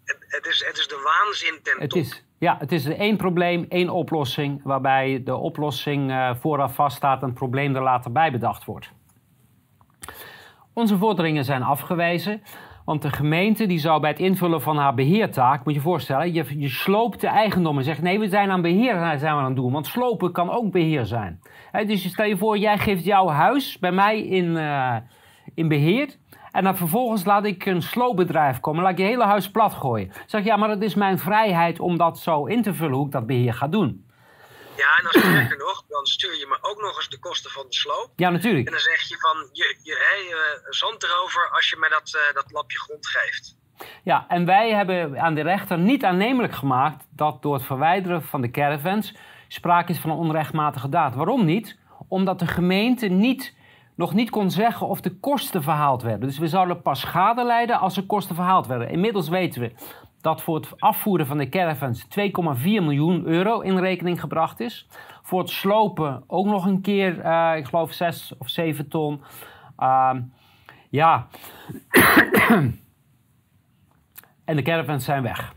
Het, 0.05 0.25
het, 0.29 0.47
is, 0.47 0.65
het 0.65 0.79
is 0.79 0.89
de 0.89 1.01
waanzin 1.03 1.63
ten 1.63 1.81
het 1.81 1.91
top. 1.91 2.01
Is, 2.01 2.25
ja, 2.39 2.57
het 2.59 2.73
is 2.73 2.85
één 2.87 3.17
probleem, 3.17 3.67
één 3.69 3.89
oplossing. 3.89 4.61
Waarbij 4.65 5.23
de 5.25 5.35
oplossing 5.35 6.13
vooraf 6.41 6.75
vaststaat 6.75 7.21
en 7.21 7.27
het 7.27 7.35
probleem 7.35 7.77
er 7.77 7.83
later 7.83 8.13
bij 8.13 8.31
bedacht 8.31 8.65
wordt. 8.65 8.91
Onze 10.73 10.97
vorderingen 10.97 11.45
zijn 11.45 11.63
afgewezen. 11.63 12.43
Want 12.89 13.03
de 13.03 13.11
gemeente 13.11 13.67
die 13.67 13.79
zou 13.79 14.01
bij 14.01 14.11
het 14.11 14.19
invullen 14.19 14.63
van 14.63 14.77
haar 14.77 14.95
beheertaak, 14.95 15.65
moet 15.65 15.75
je 15.75 15.81
voorstellen, 15.81 16.33
je, 16.33 16.69
sloopt 16.69 17.21
de 17.21 17.27
eigendom 17.27 17.79
en 17.79 17.85
zegt 17.85 18.03
nee, 18.03 18.19
we 18.19 18.29
zijn 18.29 18.51
aan 18.51 18.63
beheer 18.63 18.95
zijn 18.95 19.21
we 19.35 19.41
aan 19.41 19.45
het 19.45 19.57
doen. 19.57 19.73
Want 19.73 19.87
slopen 19.87 20.33
kan 20.33 20.51
ook 20.51 20.71
beheer 20.71 21.07
zijn. 21.07 21.41
He, 21.73 21.85
dus 21.85 22.09
stel 22.09 22.25
je 22.25 22.37
voor, 22.37 22.59
jij 22.59 22.79
geeft 22.79 23.05
jouw 23.05 23.29
huis 23.29 23.79
bij 23.79 23.93
mij 23.93 24.21
in, 24.21 24.45
uh, 24.45 24.97
in 25.55 25.69
beheer. 25.69 26.17
En 26.53 26.65
dan 26.65 26.77
vervolgens 26.77 27.25
laat 27.25 27.45
ik 27.45 27.67
een 27.67 27.83
sloopbedrijf 27.83 28.61
komen. 28.61 28.83
Laat 28.83 28.93
ik 28.93 28.99
je 28.99 29.05
hele 29.05 29.25
huis 29.25 29.51
plat 29.51 29.75
gooien. 29.75 30.11
Zeg 30.27 30.45
ja, 30.45 30.57
maar 30.57 30.71
het 30.71 30.83
is 30.83 30.95
mijn 30.95 31.19
vrijheid 31.19 31.81
om 31.81 31.97
dat 31.97 32.19
zo 32.19 32.45
in 32.45 32.63
te 32.63 32.75
vullen 32.75 32.97
hoe 32.97 33.07
ik 33.07 33.13
dat 33.13 33.27
beheer 33.27 33.55
ga 33.55 33.69
doen. 33.69 34.08
Ja, 34.83 34.91
en 34.99 35.07
als 35.07 35.19
sterker 35.19 35.57
nog, 35.67 35.85
dan 35.89 36.07
stuur 36.07 36.39
je 36.39 36.47
me 36.47 36.59
ook 36.61 36.81
nog 36.81 36.97
eens 36.97 37.09
de 37.09 37.19
kosten 37.19 37.51
van 37.51 37.67
de 37.69 37.75
sloop. 37.75 38.13
Ja, 38.17 38.31
natuurlijk. 38.31 38.67
En 38.67 38.73
dan 38.73 38.81
zeg 38.81 39.01
je 39.09 39.17
van, 39.19 39.49
je, 39.53 39.79
je, 39.83 39.95
hey, 40.09 40.25
uh, 40.25 40.71
zand 40.71 41.03
erover 41.03 41.51
als 41.51 41.69
je 41.71 41.77
mij 41.77 41.89
dat, 41.89 42.13
uh, 42.15 42.35
dat 42.35 42.53
lapje 42.53 42.79
grond 42.79 43.07
geeft. 43.07 43.57
Ja, 44.03 44.25
en 44.29 44.45
wij 44.45 44.71
hebben 44.71 45.21
aan 45.21 45.35
de 45.35 45.43
rechter 45.43 45.79
niet 45.79 46.05
aannemelijk 46.05 46.55
gemaakt 46.55 47.07
dat 47.11 47.43
door 47.43 47.55
het 47.55 47.65
verwijderen 47.65 48.23
van 48.23 48.41
de 48.41 48.51
caravans 48.51 49.15
sprake 49.49 49.93
is 49.93 49.99
van 49.99 50.11
een 50.11 50.17
onrechtmatige 50.17 50.89
daad. 50.89 51.15
Waarom 51.15 51.45
niet? 51.45 51.79
Omdat 52.09 52.39
de 52.39 52.47
gemeente 52.47 53.07
niet, 53.07 53.55
nog 53.97 54.15
niet 54.15 54.31
kon 54.31 54.51
zeggen 54.51 54.87
of 54.87 55.01
de 55.01 55.19
kosten 55.19 55.63
verhaald 55.63 56.03
werden. 56.03 56.29
Dus 56.29 56.39
we 56.39 56.49
zouden 56.49 56.83
pas 56.83 57.01
schade 57.01 57.45
leiden 57.45 57.79
als 57.79 57.95
de 57.95 58.07
kosten 58.07 58.35
verhaald 58.35 58.67
werden. 58.67 58.91
Inmiddels 58.91 59.29
weten 59.29 59.61
we 59.61 59.73
dat 60.21 60.43
voor 60.43 60.55
het 60.55 60.81
afvoeren 60.81 61.27
van 61.27 61.39
de 61.39 61.49
caravans 61.49 62.05
2,4 62.05 62.63
miljoen 62.63 63.25
euro 63.27 63.61
in 63.61 63.79
rekening 63.79 64.21
gebracht 64.21 64.61
is. 64.61 64.87
Voor 65.23 65.41
het 65.41 65.51
slopen 65.51 66.25
ook 66.27 66.47
nog 66.47 66.67
een 66.67 66.81
keer, 66.81 67.25
uh, 67.25 67.53
ik 67.57 67.67
geloof 67.67 67.93
6 67.93 68.33
of 68.39 68.49
7 68.49 68.89
ton. 68.89 69.23
Uh, 69.79 70.15
ja. 70.91 71.27
En 74.45 74.57
de 74.57 74.63
caravans 74.63 75.05
zijn 75.05 75.23
weg. 75.23 75.55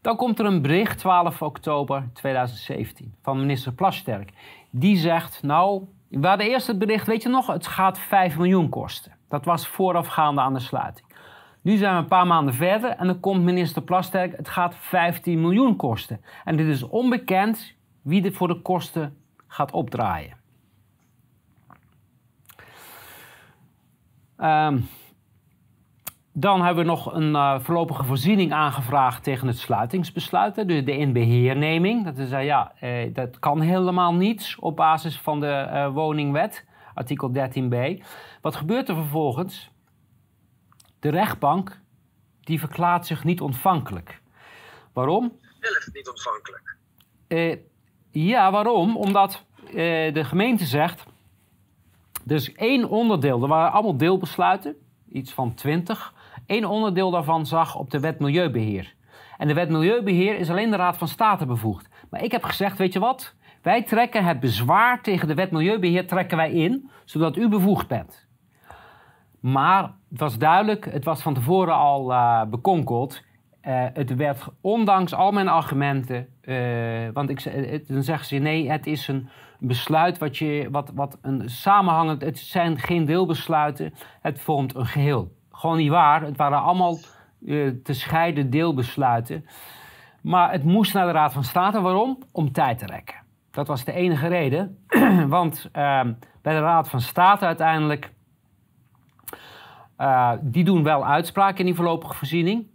Dan 0.00 0.16
komt 0.16 0.38
er 0.38 0.44
een 0.44 0.62
bericht, 0.62 0.98
12 0.98 1.42
oktober 1.42 2.08
2017, 2.12 3.14
van 3.22 3.40
minister 3.40 3.72
Plasterk. 3.72 4.32
Die 4.70 4.96
zegt, 4.96 5.42
nou, 5.42 5.84
we 6.08 6.26
hadden 6.26 6.46
eerst 6.46 6.66
het 6.66 6.78
bericht, 6.78 7.06
weet 7.06 7.22
je 7.22 7.28
nog, 7.28 7.46
het 7.46 7.66
gaat 7.66 7.98
5 7.98 8.36
miljoen 8.36 8.68
kosten. 8.68 9.12
Dat 9.28 9.44
was 9.44 9.68
voorafgaande 9.68 10.40
aan 10.40 10.54
de 10.54 10.60
sluiting. 10.60 11.06
Nu 11.62 11.76
zijn 11.76 11.94
we 11.94 12.00
een 12.00 12.06
paar 12.06 12.26
maanden 12.26 12.54
verder 12.54 12.90
en 12.90 13.06
dan 13.06 13.20
komt 13.20 13.42
minister 13.42 13.82
Plasterk, 13.82 14.36
het 14.36 14.48
gaat 14.48 14.74
15 14.76 15.40
miljoen 15.40 15.76
kosten. 15.76 16.20
En 16.44 16.56
dit 16.56 16.66
is 16.66 16.82
onbekend 16.82 17.74
wie 18.02 18.22
dit 18.22 18.34
voor 18.34 18.48
de 18.48 18.62
kosten 18.62 19.16
gaat 19.46 19.72
opdraaien. 19.72 20.38
Um, 24.38 24.88
dan 26.32 26.62
hebben 26.62 26.84
we 26.84 26.90
nog 26.90 27.14
een 27.14 27.30
uh, 27.30 27.58
voorlopige 27.60 28.04
voorziening 28.04 28.52
aangevraagd 28.52 29.22
tegen 29.22 29.46
het 29.46 29.58
sluitingsbesluit. 29.58 30.68
Dus 30.68 30.84
de 30.84 30.96
inbeheerneming. 30.96 32.04
Dat 32.04 32.18
is, 32.18 32.32
uh, 32.32 32.44
ja, 32.44 32.72
uh, 32.82 33.14
dat 33.14 33.38
kan 33.38 33.60
helemaal 33.60 34.14
niet 34.14 34.56
op 34.58 34.76
basis 34.76 35.18
van 35.18 35.40
de 35.40 35.90
woningwet, 35.94 36.66
artikel 36.94 37.32
13b. 37.32 38.02
Wat 38.40 38.56
gebeurt 38.56 38.88
er 38.88 38.94
vervolgens? 38.94 39.70
De 41.00 41.08
rechtbank 41.08 41.80
die 42.40 42.58
verklaart 42.58 43.06
zich 43.06 43.24
niet 43.24 43.40
ontvankelijk. 43.40 44.20
Waarom? 44.92 45.38
Zelf 45.60 45.88
niet 45.92 46.08
ontvankelijk. 46.08 46.76
ja, 48.10 48.50
waarom? 48.50 48.96
Omdat 48.96 49.44
de 50.12 50.24
gemeente 50.24 50.64
zegt... 50.64 51.04
Er 52.26 52.34
is 52.34 52.52
één 52.52 52.88
onderdeel, 52.88 53.42
er 53.42 53.48
waren 53.48 53.72
allemaal 53.72 53.96
deelbesluiten, 53.96 54.76
iets 55.08 55.32
van 55.32 55.54
20 55.54 56.14
Eén 56.50 56.64
onderdeel 56.64 57.10
daarvan 57.10 57.46
zag 57.46 57.76
op 57.76 57.90
de 57.90 58.00
wet 58.00 58.18
Milieubeheer. 58.18 58.94
En 59.38 59.48
de 59.48 59.54
wet 59.54 59.70
Milieubeheer 59.70 60.38
is 60.38 60.50
alleen 60.50 60.70
de 60.70 60.76
Raad 60.76 60.98
van 60.98 61.08
State 61.08 61.46
bevoegd. 61.46 61.88
Maar 62.10 62.22
ik 62.22 62.32
heb 62.32 62.44
gezegd, 62.44 62.78
weet 62.78 62.92
je 62.92 62.98
wat? 62.98 63.34
Wij 63.62 63.82
trekken 63.82 64.24
het 64.24 64.40
bezwaar 64.40 65.02
tegen 65.02 65.28
de 65.28 65.34
wet 65.34 65.50
Milieubeheer 65.50 66.06
trekken 66.06 66.36
wij 66.36 66.52
in, 66.52 66.90
zodat 67.04 67.36
u 67.36 67.48
bevoegd 67.48 67.88
bent. 67.88 68.26
Maar 69.40 69.82
het 70.10 70.20
was 70.20 70.38
duidelijk, 70.38 70.92
het 70.92 71.04
was 71.04 71.22
van 71.22 71.34
tevoren 71.34 71.74
al 71.74 72.10
uh, 72.10 72.44
bekonkeld. 72.44 73.22
Uh, 73.68 73.84
het 73.92 74.14
werd 74.14 74.48
ondanks 74.60 75.14
al 75.14 75.32
mijn 75.32 75.48
argumenten, 75.48 76.28
uh, 76.42 77.08
want 77.12 77.30
ik, 77.30 77.88
dan 77.88 78.02
zeggen 78.02 78.26
ze 78.26 78.36
nee, 78.36 78.70
het 78.70 78.86
is 78.86 79.08
een 79.08 79.28
besluit 79.58 80.18
wat, 80.18 80.36
je, 80.36 80.68
wat, 80.70 80.92
wat 80.94 81.18
een 81.22 81.50
samenhangend, 81.50 82.22
het 82.22 82.38
zijn 82.38 82.78
geen 82.78 83.04
deelbesluiten, 83.04 83.94
het 84.20 84.40
vormt 84.40 84.74
een 84.74 84.86
geheel. 84.86 85.32
Gewoon 85.50 85.76
niet 85.76 85.90
waar. 85.90 86.22
Het 86.22 86.36
waren 86.36 86.62
allemaal 86.62 86.98
te 87.82 87.92
scheiden 87.92 88.50
deelbesluiten. 88.50 89.44
Maar 90.20 90.52
het 90.52 90.64
moest 90.64 90.94
naar 90.94 91.06
de 91.06 91.12
Raad 91.12 91.32
van 91.32 91.44
State. 91.44 91.80
Waarom? 91.80 92.18
Om 92.32 92.52
tijd 92.52 92.78
te 92.78 92.86
rekken. 92.86 93.16
Dat 93.50 93.66
was 93.66 93.84
de 93.84 93.92
enige 93.92 94.28
reden. 94.28 94.78
Want 95.28 95.64
uh, 95.64 96.00
bij 96.42 96.54
de 96.54 96.60
Raad 96.60 96.88
van 96.88 97.00
State 97.00 97.46
uiteindelijk. 97.46 98.12
Uh, 100.00 100.32
die 100.40 100.64
doen 100.64 100.82
wel 100.82 101.06
uitspraken 101.06 101.58
in 101.58 101.64
die 101.64 101.74
voorlopige 101.74 102.14
voorziening. 102.14 102.66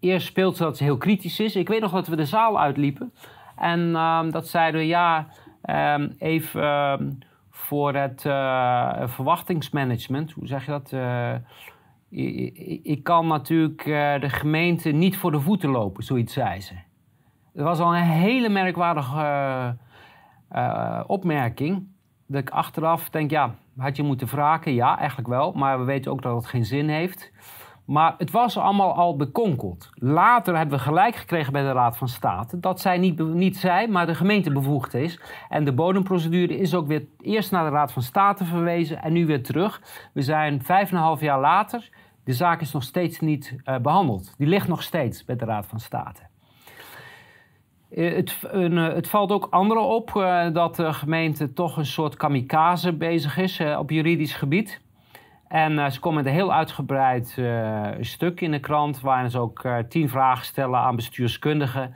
Eerst 0.00 0.26
speelt 0.26 0.56
ze 0.56 0.62
dat 0.62 0.76
ze 0.76 0.84
heel 0.84 0.96
kritisch 0.96 1.40
is. 1.40 1.56
Ik 1.56 1.68
weet 1.68 1.80
nog 1.80 1.92
dat 1.92 2.06
we 2.06 2.16
de 2.16 2.24
zaal 2.24 2.60
uitliepen. 2.60 3.12
En 3.56 3.80
uh, 3.80 4.30
dat 4.30 4.48
zeiden 4.48 4.80
we 4.80 4.86
ja, 4.86 5.26
ehm, 5.62 6.10
even 6.18 6.62
ehm, 6.62 7.10
voor 7.50 7.94
het 7.94 8.24
uh, 8.24 9.02
verwachtingsmanagement. 9.04 10.32
Hoe 10.32 10.46
zeg 10.46 10.64
je 10.64 10.70
dat? 10.70 10.92
ik 12.82 13.00
kan 13.02 13.26
natuurlijk 13.26 13.86
eh, 13.86 14.20
de 14.20 14.28
gemeente 14.28 14.90
niet 14.90 15.16
voor 15.16 15.30
de 15.30 15.40
voeten 15.40 15.70
lopen, 15.70 16.04
zoiets 16.04 16.32
zei 16.32 16.60
ze. 16.60 16.74
Dat 17.52 17.64
was 17.64 17.78
al 17.78 17.96
een 17.96 18.02
hele 18.02 18.48
merkwaardige 18.48 19.76
opmerking. 21.06 21.86
Dat 22.26 22.40
ik 22.40 22.50
achteraf 22.50 23.10
denk, 23.10 23.30
ja, 23.30 23.54
had 23.76 23.96
je 23.96 24.02
moeten 24.02 24.28
vragen? 24.28 24.74
Ja, 24.74 24.98
eigenlijk 24.98 25.28
wel. 25.28 25.52
Maar 25.52 25.78
we 25.78 25.84
weten 25.84 26.12
ook 26.12 26.22
dat 26.22 26.36
het 26.36 26.46
geen 26.46 26.64
zin 26.64 26.88
heeft. 26.88 27.32
Maar 27.84 28.14
het 28.18 28.30
was 28.30 28.58
allemaal 28.58 28.94
al 28.94 29.16
bekonkeld. 29.16 29.90
Later 29.94 30.56
hebben 30.56 30.78
we 30.78 30.84
gelijk 30.84 31.16
gekregen 31.16 31.52
bij 31.52 31.62
de 31.62 31.72
Raad 31.72 31.96
van 31.96 32.08
State 32.08 32.60
dat 32.60 32.80
zij 32.80 32.98
niet, 32.98 33.18
niet 33.18 33.56
zij, 33.56 33.88
maar 33.88 34.06
de 34.06 34.14
gemeente 34.14 34.52
bevoegd 34.52 34.94
is. 34.94 35.20
En 35.48 35.64
de 35.64 35.72
bodemprocedure 35.72 36.58
is 36.58 36.74
ook 36.74 36.86
weer 36.86 37.06
eerst 37.20 37.50
naar 37.50 37.64
de 37.64 37.70
Raad 37.70 37.92
van 37.92 38.02
State 38.02 38.44
verwezen 38.44 39.02
en 39.02 39.12
nu 39.12 39.26
weer 39.26 39.42
terug. 39.42 39.82
We 40.12 40.22
zijn 40.22 40.62
vijf 40.62 40.90
en 40.90 40.96
een 40.96 41.02
half 41.02 41.20
jaar 41.20 41.40
later 41.40 41.90
de 42.24 42.32
zaak 42.32 42.60
is 42.60 42.72
nog 42.72 42.82
steeds 42.82 43.20
niet 43.20 43.56
uh, 43.64 43.78
behandeld. 43.78 44.34
Die 44.38 44.46
ligt 44.46 44.68
nog 44.68 44.82
steeds 44.82 45.24
bij 45.24 45.36
de 45.36 45.44
Raad 45.44 45.66
van 45.66 45.80
State. 45.80 46.22
Uh, 47.94 48.14
het, 48.14 48.36
uh, 48.54 48.86
het, 48.94 49.08
valt 49.08 49.32
ook 49.32 49.46
anderen 49.50 49.82
op 49.82 50.12
dat 50.52 50.76
de 50.76 50.92
gemeente 50.92 51.52
toch 51.52 51.76
een 51.76 51.86
soort 51.86 52.16
kamikaze 52.16 52.92
bezig 52.92 53.38
is 53.38 53.60
op 53.78 53.90
juridisch 53.90 54.34
gebied. 54.34 54.82
En 55.48 55.92
ze 55.92 56.00
komen 56.00 56.22
met 56.22 56.32
een 56.32 56.38
heel 56.38 56.52
uitgebreid 56.52 57.40
stuk 58.00 58.40
in 58.40 58.50
de 58.50 58.60
krant, 58.60 59.00
waarin 59.00 59.30
ze 59.30 59.38
ook 59.38 59.68
tien 59.88 60.08
vragen 60.08 60.44
stellen 60.44 60.78
aan 60.78 60.96
bestuurskundigen. 60.96 61.94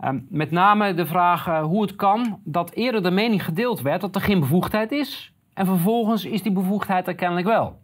Ehm, 0.00 0.18
met 0.28 0.50
name 0.50 0.94
de 0.94 1.06
vraag 1.06 1.60
hoe 1.60 1.82
het 1.82 1.96
kan 1.96 2.40
dat 2.44 2.70
eerder 2.70 3.02
de 3.02 3.10
mening 3.10 3.44
gedeeld 3.44 3.80
werd 3.80 4.00
dat 4.00 4.14
er 4.14 4.20
geen 4.20 4.40
bevoegdheid 4.40 4.92
is. 4.92 5.32
En 5.54 5.66
vervolgens 5.66 6.24
is 6.24 6.42
die 6.42 6.52
bevoegdheid 6.52 7.06
er 7.06 7.14
kennelijk 7.14 7.46
wel. 7.46 7.81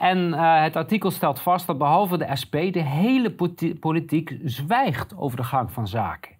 En 0.00 0.28
uh, 0.28 0.62
het 0.62 0.76
artikel 0.76 1.10
stelt 1.10 1.40
vast 1.40 1.66
dat 1.66 1.78
behalve 1.78 2.18
de 2.18 2.36
SP 2.42 2.52
de 2.52 2.82
hele 2.82 3.34
politiek 3.80 4.38
zwijgt 4.44 5.16
over 5.16 5.36
de 5.36 5.44
gang 5.44 5.72
van 5.72 5.88
zaken. 5.88 6.32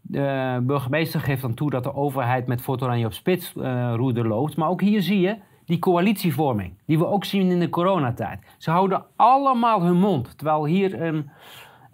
De 0.00 0.58
burgemeester 0.62 1.20
geeft 1.20 1.42
dan 1.42 1.54
toe 1.54 1.70
dat 1.70 1.84
de 1.84 1.94
overheid 1.94 2.46
met 2.46 2.62
Fort 2.62 2.82
Oranje 2.82 3.06
op 3.06 3.12
spits 3.12 3.52
uh, 3.56 3.92
roeder 3.94 4.26
loopt. 4.26 4.56
Maar 4.56 4.68
ook 4.68 4.80
hier 4.80 5.02
zie 5.02 5.20
je 5.20 5.36
die 5.64 5.78
coalitievorming, 5.78 6.78
die 6.86 6.98
we 6.98 7.06
ook 7.06 7.24
zien 7.24 7.50
in 7.50 7.60
de 7.60 7.68
coronatijd. 7.68 8.40
Ze 8.58 8.70
houden 8.70 9.04
allemaal 9.16 9.82
hun 9.82 9.96
mond, 9.96 10.38
terwijl 10.38 10.64
hier 10.64 11.02
een, 11.02 11.30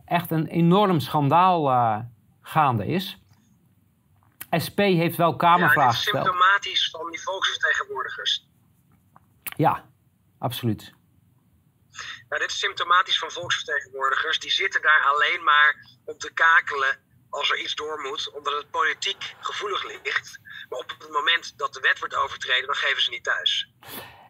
echt 0.04 0.30
een 0.30 0.46
enorm 0.46 1.00
schandaal 1.00 1.70
uh, 1.70 1.98
gaande 2.42 2.86
is. 2.86 3.22
SP 4.64 4.78
heeft 4.78 5.16
wel 5.16 5.36
Kamervragen 5.36 5.94
gesteld. 5.94 6.24
Ja, 6.24 6.30
het 6.30 6.30
is 6.30 6.42
symptomatisch 6.42 6.90
van 6.90 7.10
die 7.10 7.20
volksvertegenwoordigers. 7.20 8.48
Ja, 9.56 9.82
absoluut. 10.42 10.92
Nou, 12.28 12.40
dit 12.40 12.50
is 12.50 12.58
symptomatisch 12.58 13.18
van 13.18 13.30
volksvertegenwoordigers. 13.30 14.38
Die 14.38 14.50
zitten 14.50 14.82
daar 14.82 15.02
alleen 15.12 15.42
maar 15.44 15.76
om 16.04 16.18
te 16.18 16.32
kakelen 16.32 16.98
als 17.30 17.50
er 17.50 17.58
iets 17.58 17.74
door 17.74 18.00
moet, 18.08 18.32
omdat 18.36 18.52
het 18.52 18.70
politiek 18.70 19.34
gevoelig 19.40 19.84
ligt. 19.84 20.40
Maar 20.68 20.78
op 20.78 20.94
het 20.98 21.10
moment 21.12 21.58
dat 21.58 21.72
de 21.74 21.80
wet 21.80 21.98
wordt 21.98 22.16
overtreden, 22.16 22.66
dan 22.66 22.74
geven 22.74 23.02
ze 23.02 23.10
niet 23.10 23.24
thuis. 23.24 23.70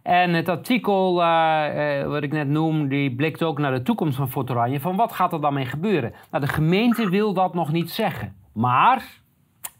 En 0.02 0.34
het 0.34 0.48
artikel 0.48 1.22
uh, 1.22 2.00
uh, 2.00 2.06
wat 2.08 2.22
ik 2.22 2.32
net 2.32 2.48
noem, 2.48 2.88
die 2.88 3.14
blikt 3.14 3.42
ook 3.42 3.58
naar 3.58 3.72
de 3.72 3.82
toekomst 3.82 4.16
van 4.16 4.30
Fort 4.30 4.50
Oranje. 4.50 4.80
Van 4.80 4.96
wat 4.96 5.12
gaat 5.12 5.32
er 5.32 5.40
dan 5.40 5.54
mee 5.54 5.66
gebeuren? 5.66 6.14
Nou, 6.30 6.44
de 6.44 6.52
gemeente 6.52 7.08
wil 7.08 7.34
dat 7.34 7.54
nog 7.54 7.72
niet 7.72 7.90
zeggen. 7.90 8.36
Maar 8.54 9.21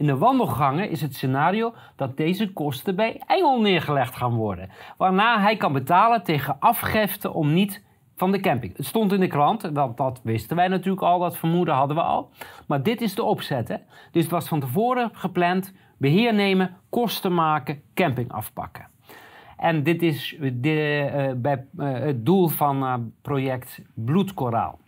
in 0.02 0.08
de 0.08 0.16
wandelgangen 0.16 0.90
is 0.90 1.00
het 1.00 1.14
scenario 1.14 1.74
dat 1.96 2.16
deze 2.16 2.52
kosten 2.52 2.96
bij 2.96 3.20
Engel 3.26 3.60
neergelegd 3.60 4.16
gaan 4.16 4.34
worden. 4.34 4.70
Waarna 4.96 5.40
hij 5.40 5.56
kan 5.56 5.72
betalen 5.72 6.22
tegen 6.22 6.56
afgifte 6.60 7.32
om 7.32 7.52
niet 7.52 7.84
van 8.16 8.32
de 8.32 8.40
camping. 8.40 8.76
Het 8.76 8.86
stond 8.86 9.12
in 9.12 9.20
de 9.20 9.26
krant, 9.26 9.74
dat, 9.74 9.96
dat 9.96 10.20
wisten 10.22 10.56
wij 10.56 10.68
natuurlijk 10.68 11.02
al, 11.02 11.18
dat 11.18 11.36
vermoeden 11.36 11.74
hadden 11.74 11.96
we 11.96 12.02
al. 12.02 12.30
Maar 12.66 12.82
dit 12.82 13.00
is 13.00 13.14
de 13.14 13.22
opzet. 13.22 13.68
Hè? 13.68 13.76
Dus 14.10 14.22
het 14.22 14.32
was 14.32 14.48
van 14.48 14.60
tevoren 14.60 15.10
gepland, 15.12 15.74
beheer 15.96 16.34
nemen, 16.34 16.76
kosten 16.88 17.34
maken, 17.34 17.82
camping 17.94 18.32
afpakken. 18.32 18.86
En 19.56 19.82
dit 19.82 20.02
is 20.02 20.36
de, 20.52 21.10
uh, 21.14 21.40
bij, 21.40 21.66
uh, 21.76 21.92
het 21.92 22.26
doel 22.26 22.48
van 22.48 22.82
uh, 22.82 22.94
project 23.22 23.82
Bloedkoraal. 23.94 24.78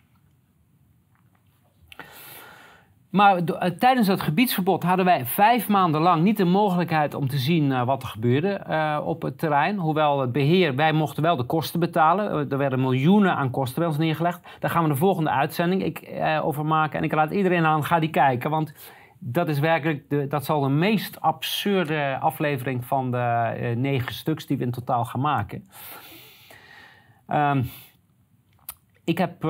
Maar 3.15 3.39
uh, 3.39 3.61
tijdens 3.61 4.07
dat 4.07 4.21
gebiedsverbod 4.21 4.83
hadden 4.83 5.05
wij 5.05 5.25
vijf 5.25 5.67
maanden 5.67 6.01
lang 6.01 6.23
niet 6.23 6.37
de 6.37 6.45
mogelijkheid 6.45 7.13
om 7.13 7.27
te 7.27 7.37
zien 7.37 7.71
uh, 7.71 7.85
wat 7.85 8.01
er 8.01 8.07
gebeurde 8.07 8.61
uh, 8.69 8.99
op 9.03 9.21
het 9.21 9.37
terrein. 9.37 9.77
Hoewel 9.77 10.19
het 10.19 10.31
beheer, 10.31 10.75
wij 10.75 10.93
mochten 10.93 11.23
wel 11.23 11.35
de 11.35 11.43
kosten 11.43 11.79
betalen. 11.79 12.49
er 12.49 12.57
werden 12.57 12.81
miljoenen 12.81 13.35
aan 13.35 13.51
kosten 13.51 13.79
bij 13.79 13.87
ons 13.87 13.97
neergelegd. 13.97 14.47
Daar 14.59 14.71
gaan 14.71 14.83
we 14.83 14.89
de 14.89 14.95
volgende 14.95 15.29
uitzending 15.29 15.83
ik, 15.83 16.09
over 16.41 16.65
maken. 16.65 16.97
En 16.97 17.03
ik 17.03 17.13
raad 17.13 17.31
iedereen 17.31 17.65
aan, 17.65 17.83
ga 17.83 17.99
die 17.99 18.09
kijken. 18.09 18.49
Want 18.49 18.73
dat 19.19 19.47
is 19.49 19.59
werkelijk, 19.59 20.09
de, 20.09 20.27
dat 20.27 20.45
zal 20.45 20.61
de 20.61 20.69
meest 20.69 21.21
absurde 21.21 22.17
aflevering 22.19 22.85
van 22.85 23.11
de 23.11 23.73
negen 23.77 24.13
stuks 24.13 24.45
die 24.45 24.57
we 24.57 24.63
in 24.63 24.71
totaal 24.71 25.05
gaan 25.05 25.21
maken. 25.21 25.67
Um, 27.27 27.69
ik 29.03 29.17
heb 29.17 29.43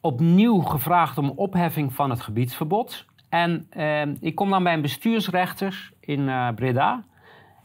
opnieuw 0.00 0.60
gevraagd 0.60 1.18
om 1.18 1.30
opheffing 1.30 1.92
van 1.92 2.10
het 2.10 2.20
gebiedsverbod. 2.20 3.04
En 3.28 3.66
eh, 3.70 4.02
ik 4.20 4.34
kom 4.34 4.50
dan 4.50 4.62
bij 4.62 4.72
een 4.72 4.80
bestuursrechter 4.80 5.92
in 6.00 6.20
uh, 6.20 6.48
Breda. 6.54 7.04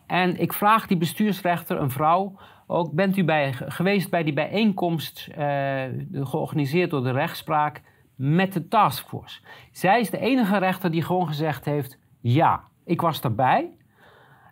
En 0.07 0.39
ik 0.39 0.53
vraag 0.53 0.88
die 0.88 0.97
bestuursrechter, 0.97 1.81
een 1.81 1.91
vrouw, 1.91 2.36
ook 2.67 2.91
bent 2.91 3.17
u 3.17 3.23
bij, 3.23 3.53
geweest 3.53 4.09
bij 4.09 4.23
die 4.23 4.33
bijeenkomst 4.33 5.29
uh, 5.38 5.83
georganiseerd 6.11 6.89
door 6.89 7.03
de 7.03 7.11
rechtspraak 7.11 7.81
met 8.15 8.53
de 8.53 8.67
taskforce? 8.67 9.41
Zij 9.71 9.99
is 9.99 10.09
de 10.09 10.19
enige 10.19 10.57
rechter 10.57 10.91
die 10.91 11.03
gewoon 11.03 11.27
gezegd 11.27 11.65
heeft: 11.65 11.99
ja, 12.21 12.63
ik 12.86 13.01
was 13.01 13.21
daarbij. 13.21 13.69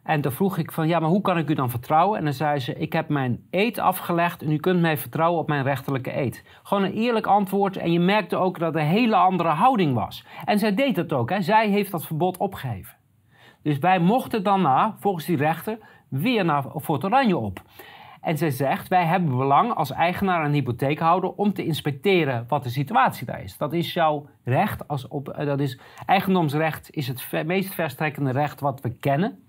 En 0.03 0.21
toen 0.21 0.31
vroeg 0.31 0.57
ik 0.57 0.71
van, 0.71 0.87
ja, 0.87 0.99
maar 0.99 1.09
hoe 1.09 1.21
kan 1.21 1.37
ik 1.37 1.49
u 1.49 1.53
dan 1.53 1.69
vertrouwen? 1.69 2.17
En 2.17 2.23
dan 2.23 2.33
zei 2.33 2.59
ze, 2.59 2.73
ik 2.73 2.93
heb 2.93 3.09
mijn 3.09 3.43
eed 3.49 3.79
afgelegd 3.79 4.41
en 4.41 4.51
u 4.51 4.57
kunt 4.57 4.81
mij 4.81 4.97
vertrouwen 4.97 5.41
op 5.41 5.47
mijn 5.47 5.63
rechterlijke 5.63 6.17
eed. 6.17 6.43
Gewoon 6.63 6.83
een 6.83 6.93
eerlijk 6.93 7.27
antwoord 7.27 7.77
en 7.77 7.91
je 7.91 7.99
merkte 7.99 8.35
ook 8.35 8.59
dat 8.59 8.75
er 8.75 8.81
een 8.81 8.87
hele 8.87 9.15
andere 9.15 9.49
houding 9.49 9.93
was. 9.93 10.25
En 10.45 10.59
zij 10.59 10.75
deed 10.75 10.95
dat 10.95 11.13
ook, 11.13 11.31
zij 11.39 11.69
heeft 11.69 11.91
dat 11.91 12.05
verbod 12.05 12.37
opgegeven. 12.37 12.95
Dus 13.61 13.77
wij 13.79 13.99
mochten 13.99 14.43
daarna, 14.43 14.95
volgens 14.99 15.25
die 15.25 15.37
rechter, 15.37 15.77
weer 16.09 16.45
naar 16.45 16.63
Fort 16.81 17.03
Oranje 17.03 17.37
op. 17.37 17.61
En 18.21 18.37
zij 18.37 18.49
zegt, 18.49 18.87
wij 18.87 19.05
hebben 19.05 19.37
belang 19.37 19.73
als 19.73 19.91
eigenaar 19.91 20.45
en 20.45 20.51
hypotheekhouder 20.51 21.31
om 21.33 21.53
te 21.53 21.65
inspecteren 21.65 22.45
wat 22.47 22.63
de 22.63 22.69
situatie 22.69 23.25
daar 23.25 23.43
is. 23.43 23.57
Dat 23.57 23.73
is 23.73 23.93
jouw 23.93 24.27
recht. 24.43 24.87
Als 24.87 25.07
op, 25.07 25.29
eh, 25.29 25.45
dat 25.45 25.59
is, 25.59 25.79
eigendomsrecht 26.05 26.87
is 26.91 27.07
het 27.07 27.45
meest 27.45 27.73
verstrekkende 27.73 28.31
recht 28.31 28.59
wat 28.59 28.81
we 28.81 28.89
kennen. 28.89 29.43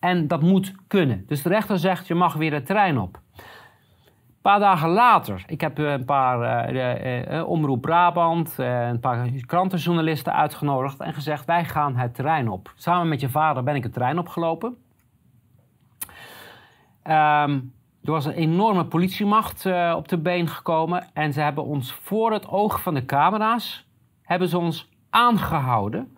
En 0.00 0.28
dat 0.28 0.42
moet 0.42 0.74
kunnen. 0.86 1.24
Dus 1.26 1.42
de 1.42 1.48
rechter 1.48 1.78
zegt, 1.78 2.06
je 2.06 2.14
mag 2.14 2.34
weer 2.34 2.52
het 2.52 2.66
terrein 2.66 2.98
op. 2.98 3.20
Een 3.36 4.54
paar 4.54 4.58
dagen 4.58 4.88
later, 4.88 5.44
ik 5.46 5.60
heb 5.60 5.78
een 5.78 6.04
paar 6.04 6.74
uh, 6.74 7.48
Omroep 7.48 7.80
Brabant, 7.80 8.54
een 8.58 9.00
paar 9.00 9.28
krantenjournalisten 9.46 10.34
uitgenodigd 10.34 11.00
en 11.00 11.14
gezegd: 11.14 11.44
Wij 11.44 11.64
gaan 11.64 11.96
het 11.96 12.14
terrein 12.14 12.48
op. 12.48 12.72
Samen 12.74 13.08
met 13.08 13.20
je 13.20 13.28
vader 13.28 13.62
ben 13.62 13.74
ik 13.74 13.82
het 13.82 13.92
terrein 13.92 14.18
opgelopen. 14.18 14.76
Um, 17.04 17.72
er 18.02 18.14
was 18.14 18.24
een 18.24 18.32
enorme 18.32 18.84
politiemacht 18.84 19.66
op 19.94 20.08
de 20.08 20.18
been 20.18 20.48
gekomen 20.48 21.08
en 21.12 21.32
ze 21.32 21.40
hebben 21.40 21.64
ons 21.64 21.92
voor 21.92 22.32
het 22.32 22.48
oog 22.48 22.82
van 22.82 22.94
de 22.94 23.04
camera's 23.04 23.86
hebben 24.22 24.48
ze 24.48 24.58
ons 24.58 24.88
aangehouden 25.10 26.17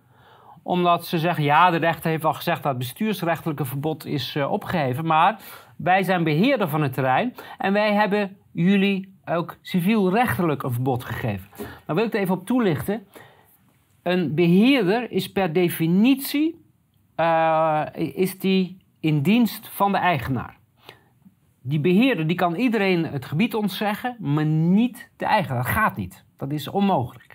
omdat 0.62 1.06
ze 1.06 1.18
zeggen, 1.18 1.44
ja, 1.44 1.70
de 1.70 1.76
rechter 1.76 2.10
heeft 2.10 2.24
al 2.24 2.34
gezegd 2.34 2.62
dat 2.62 2.72
het 2.72 2.78
bestuursrechtelijke 2.78 3.64
verbod 3.64 4.06
is 4.06 4.34
uh, 4.36 4.52
opgeheven. 4.52 5.06
Maar 5.06 5.40
wij 5.76 6.02
zijn 6.02 6.24
beheerder 6.24 6.68
van 6.68 6.82
het 6.82 6.92
terrein 6.92 7.34
en 7.58 7.72
wij 7.72 7.92
hebben 7.92 8.36
jullie 8.52 9.18
ook 9.24 9.56
civielrechtelijk 9.62 10.62
een 10.62 10.72
verbod 10.72 11.04
gegeven. 11.04 11.48
Nou 11.56 11.98
wil 11.98 12.04
ik 12.04 12.14
er 12.14 12.20
even 12.20 12.34
op 12.34 12.46
toelichten. 12.46 13.06
Een 14.02 14.34
beheerder 14.34 15.10
is 15.10 15.32
per 15.32 15.52
definitie 15.52 16.64
uh, 17.16 17.86
is 17.94 18.38
die 18.38 18.78
in 19.00 19.22
dienst 19.22 19.68
van 19.68 19.92
de 19.92 19.98
eigenaar. 19.98 20.58
Die 21.62 21.80
beheerder 21.80 22.26
die 22.26 22.36
kan 22.36 22.54
iedereen 22.54 23.04
het 23.04 23.24
gebied 23.24 23.54
ontzeggen, 23.54 24.16
maar 24.18 24.46
niet 24.46 25.10
de 25.16 25.24
eigenaar. 25.24 25.62
Dat 25.62 25.72
gaat 25.72 25.96
niet. 25.96 26.24
Dat 26.36 26.52
is 26.52 26.68
onmogelijk. 26.68 27.29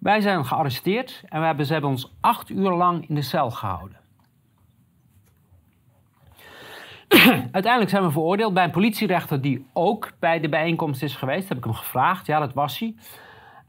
Wij 0.00 0.20
zijn 0.20 0.44
gearresteerd 0.44 1.22
en 1.28 1.40
we 1.40 1.46
hebben, 1.46 1.66
ze 1.66 1.72
hebben 1.72 1.90
ons 1.90 2.12
acht 2.20 2.50
uur 2.50 2.70
lang 2.70 3.08
in 3.08 3.14
de 3.14 3.22
cel 3.22 3.50
gehouden. 3.50 3.98
Uiteindelijk 7.52 7.90
zijn 7.90 8.02
we 8.02 8.10
veroordeeld 8.10 8.54
bij 8.54 8.64
een 8.64 8.70
politierechter 8.70 9.40
die 9.40 9.66
ook 9.72 10.12
bij 10.18 10.40
de 10.40 10.48
bijeenkomst 10.48 11.02
is 11.02 11.16
geweest. 11.16 11.48
Heb 11.48 11.58
ik 11.58 11.64
hem 11.64 11.72
gevraagd. 11.72 12.26
Ja, 12.26 12.38
dat 12.38 12.52
was 12.52 12.78
hij. 12.78 12.94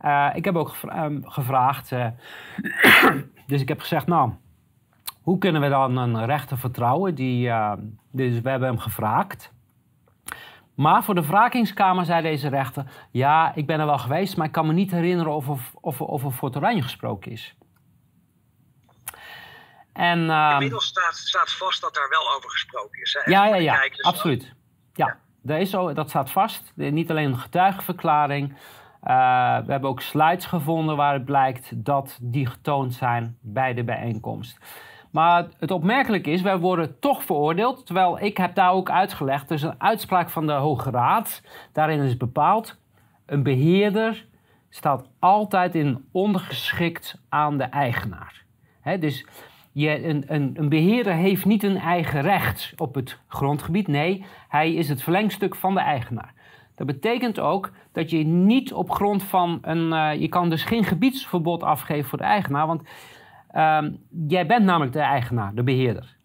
Uh, 0.01 0.35
ik 0.35 0.45
heb 0.45 0.55
ook 0.55 0.75
ehm, 0.87 1.21
gevraagd. 1.21 1.91
Uh, 1.91 2.07
dus 3.47 3.61
ik 3.61 3.67
heb 3.67 3.79
gezegd, 3.79 4.07
nou, 4.07 4.31
hoe 5.21 5.37
kunnen 5.37 5.61
we 5.61 5.69
dan 5.69 5.97
een 5.97 6.25
rechter 6.25 6.57
vertrouwen? 6.57 7.15
Die, 7.15 7.47
uh, 7.47 7.73
dus 8.11 8.41
we 8.41 8.49
hebben 8.49 8.67
hem 8.67 8.77
gevraagd. 8.77 9.53
Maar 10.81 11.03
voor 11.03 11.15
de 11.15 11.25
wrakingskamer 11.25 12.05
zei 12.05 12.21
deze 12.21 12.49
rechter: 12.49 12.85
Ja, 13.11 13.51
ik 13.55 13.65
ben 13.65 13.79
er 13.79 13.85
wel 13.85 13.97
geweest, 13.97 14.37
maar 14.37 14.45
ik 14.45 14.51
kan 14.51 14.67
me 14.67 14.73
niet 14.73 14.91
herinneren 14.91 15.33
of 15.33 15.47
er, 15.47 15.57
of, 15.81 16.01
of 16.01 16.23
er 16.23 16.31
Fort 16.31 16.55
Oranje 16.55 16.81
gesproken 16.81 17.31
is. 17.31 17.55
En, 19.93 20.19
uh, 20.19 20.49
Inmiddels 20.51 20.85
staat, 20.85 21.15
staat 21.15 21.51
vast 21.51 21.81
dat 21.81 21.93
daar 21.93 22.09
wel 22.09 22.35
over 22.35 22.49
gesproken 22.49 23.01
is. 23.01 23.17
Hè? 23.19 23.31
Ja, 23.31 23.45
ja, 23.45 23.55
ja, 23.55 23.89
absoluut. 24.01 24.53
Ja, 24.93 25.17
Dat, 25.41 25.59
is 25.59 25.69
zo, 25.69 25.93
dat 25.93 26.09
staat 26.09 26.31
vast. 26.31 26.71
Niet 26.75 27.09
alleen 27.09 27.31
een 27.31 27.39
getuigenverklaring. 27.39 28.49
Uh, 28.49 28.57
we 29.65 29.71
hebben 29.71 29.89
ook 29.89 30.01
slides 30.01 30.45
gevonden 30.45 30.95
waaruit 30.95 31.25
blijkt 31.25 31.69
dat 31.85 32.17
die 32.21 32.45
getoond 32.45 32.93
zijn 32.93 33.37
bij 33.41 33.73
de 33.73 33.83
bijeenkomst. 33.83 34.57
Maar 35.11 35.47
het 35.59 35.71
opmerkelijke 35.71 36.31
is, 36.31 36.41
wij 36.41 36.57
worden 36.57 36.99
toch 36.99 37.23
veroordeeld. 37.23 37.85
Terwijl 37.85 38.19
ik 38.19 38.37
heb 38.37 38.55
daar 38.55 38.71
ook 38.71 38.89
uitgelegd. 38.89 39.47
Dus 39.47 39.61
een 39.61 39.81
uitspraak 39.81 40.29
van 40.29 40.47
de 40.47 40.53
Hoge 40.53 40.89
Raad. 40.89 41.41
Daarin 41.71 42.01
is 42.01 42.17
bepaald. 42.17 42.79
Een 43.25 43.43
beheerder 43.43 44.25
staat 44.69 45.09
altijd 45.19 45.75
in 45.75 46.05
ondergeschikt 46.11 47.21
aan 47.29 47.57
de 47.57 47.63
eigenaar. 47.63 48.43
dus 48.99 49.25
je, 49.71 50.05
een, 50.05 50.23
een, 50.27 50.51
een, 50.55 50.69
beheerder 50.69 51.13
heeft 51.13 51.45
niet 51.45 51.63
een 51.63 51.77
eigen 51.77 52.21
recht 52.21 52.73
op 52.77 52.95
het 52.95 53.19
grondgebied. 53.27 53.87
Nee, 53.87 54.25
hij 54.47 54.73
is 54.73 54.89
het 54.89 55.03
verlengstuk 55.03 55.55
van 55.55 55.73
de 55.73 55.79
eigenaar. 55.79 56.33
Dat 56.75 56.87
betekent 56.87 57.39
ook 57.39 57.71
dat 57.91 58.09
je 58.09 58.17
niet 58.23 58.73
op 58.73 58.91
grond 58.91 59.23
van 59.23 59.59
een. 59.61 59.93
Uh, 59.93 60.21
je 60.21 60.27
kan 60.27 60.49
dus 60.49 60.63
geen 60.63 60.83
gebiedsverbod 60.83 61.63
afgeven 61.63 62.09
voor 62.09 62.17
de 62.17 62.23
eigenaar. 62.23 62.67
Want 62.67 62.81
Um, 63.55 64.05
jij 64.27 64.45
bent 64.45 64.65
namelijk 64.65 64.93
de 64.93 64.99
eigenaar, 64.99 65.53
de 65.53 65.63
beheerder. 65.63 66.19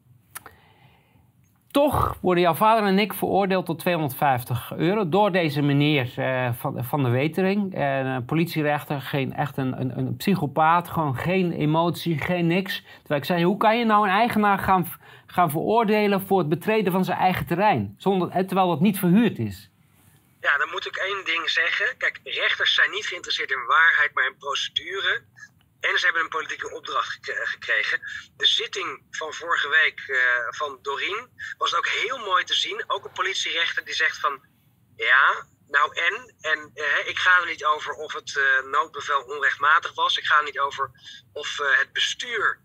Toch 1.70 2.18
worden 2.20 2.42
jouw 2.42 2.54
vader 2.54 2.84
en 2.84 2.98
ik 2.98 3.14
veroordeeld 3.14 3.66
tot 3.66 3.78
250 3.78 4.72
euro 4.76 5.08
door 5.08 5.32
deze 5.32 5.62
meneer 5.62 6.10
van, 6.58 6.84
van 6.84 7.02
de 7.02 7.08
Wetering. 7.08 7.78
Uh, 7.78 7.98
een 7.98 8.24
politierechter, 8.24 9.00
geen, 9.00 9.34
echt 9.34 9.56
een, 9.56 9.80
een, 9.80 9.98
een, 9.98 10.16
psychopaat, 10.16 10.88
gewoon 10.88 11.16
geen 11.16 11.52
emotie, 11.52 12.18
geen 12.18 12.46
niks. 12.46 12.82
Terwijl 12.98 13.20
ik 13.20 13.26
zei, 13.26 13.44
hoe 13.44 13.56
kan 13.56 13.78
je 13.78 13.84
nou 13.84 14.04
een 14.06 14.14
eigenaar 14.14 14.58
gaan, 14.58 14.86
gaan 15.26 15.50
veroordelen 15.50 16.26
voor 16.26 16.38
het 16.38 16.48
betreden 16.48 16.92
van 16.92 17.04
zijn 17.04 17.18
eigen 17.18 17.46
terrein? 17.46 17.94
Zonder, 17.98 18.28
eh, 18.28 18.44
terwijl 18.44 18.68
dat 18.68 18.80
niet 18.80 18.98
verhuurd 18.98 19.38
is. 19.38 19.70
Ja, 20.40 20.58
dan 20.58 20.68
moet 20.70 20.86
ik 20.86 20.96
één 20.96 21.24
ding 21.24 21.50
zeggen. 21.50 21.96
Kijk, 21.98 22.20
rechters 22.24 22.74
zijn 22.74 22.90
niet 22.90 23.06
geïnteresseerd 23.06 23.50
in 23.50 23.66
waarheid, 23.66 24.14
maar 24.14 24.26
in 24.26 24.36
procedure. 24.38 25.22
En 25.86 25.98
ze 25.98 26.04
hebben 26.04 26.22
een 26.22 26.28
politieke 26.28 26.74
opdracht 26.74 27.18
gekregen. 27.22 28.00
De 28.36 28.46
zitting 28.46 29.06
van 29.10 29.34
vorige 29.34 29.68
week 29.68 30.04
uh, 30.06 30.18
van 30.48 30.78
Doreen 30.82 31.28
was 31.58 31.74
ook 31.74 31.88
heel 31.88 32.18
mooi 32.18 32.44
te 32.44 32.54
zien. 32.54 32.84
Ook 32.86 33.04
een 33.04 33.12
politierechter 33.12 33.84
die 33.84 33.94
zegt 33.94 34.18
van... 34.18 34.44
Ja, 34.96 35.46
nou 35.66 35.94
en? 35.94 36.34
En 36.40 36.70
uh, 36.74 37.08
ik 37.08 37.18
ga 37.18 37.40
er 37.40 37.46
niet 37.46 37.64
over 37.64 37.92
of 37.92 38.12
het 38.12 38.40
noodbevel 38.70 39.22
onrechtmatig 39.22 39.94
was. 39.94 40.16
Ik 40.16 40.24
ga 40.24 40.38
er 40.38 40.44
niet 40.44 40.58
over 40.58 40.90
of 41.32 41.58
het 41.58 41.92
bestuur 41.92 42.60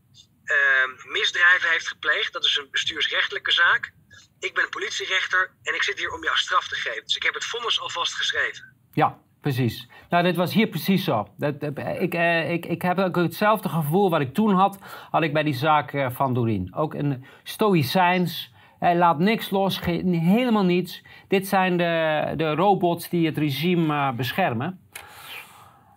misdrijven 1.03 1.69
heeft 1.69 1.88
gepleegd. 1.88 2.34
Dat 2.34 2.45
is 2.45 2.57
een 2.57 2.72
bestuursrechtelijke 2.72 3.51
zaak. 3.51 3.93
Ik 4.39 4.53
ben 4.53 4.69
politierechter 4.69 5.55
en 5.63 5.76
ik 5.76 5.84
zit 5.84 5.97
hier 5.97 6.11
om 6.11 6.24
jou 6.24 6.38
straf 6.38 6.67
te 6.67 6.76
geven. 6.76 7.05
Dus 7.05 7.15
ik 7.15 7.24
heb 7.24 7.34
het 7.34 7.45
vonnis 7.45 7.80
alvast 7.80 8.13
geschreven. 8.13 8.88
Ja, 8.91 9.22
Precies. 9.41 9.89
Nou, 10.09 10.23
dit 10.23 10.35
was 10.35 10.53
hier 10.53 10.67
precies 10.67 11.03
zo. 11.03 11.27
Dat, 11.35 11.55
ik, 11.99 12.13
eh, 12.13 12.51
ik, 12.51 12.65
ik 12.65 12.81
heb 12.81 12.99
ook 12.99 13.15
hetzelfde 13.15 13.69
gevoel 13.69 14.09
wat 14.09 14.21
ik 14.21 14.33
toen 14.33 14.53
had, 14.53 14.79
had 15.11 15.23
ik 15.23 15.33
bij 15.33 15.43
die 15.43 15.53
zaak 15.53 15.93
eh, 15.93 16.09
van 16.09 16.33
Doreen. 16.33 16.75
Ook 16.75 16.93
een 16.93 17.23
stoïcijns. 17.43 18.53
Hij 18.79 18.97
laat 18.97 19.19
niks 19.19 19.49
los, 19.49 19.85
helemaal 19.85 20.63
niets. 20.63 21.03
Dit 21.27 21.47
zijn 21.47 21.77
de, 21.77 22.33
de 22.37 22.55
robots 22.55 23.09
die 23.09 23.25
het 23.25 23.37
regime 23.37 23.93
uh, 23.93 24.11
beschermen. 24.11 24.79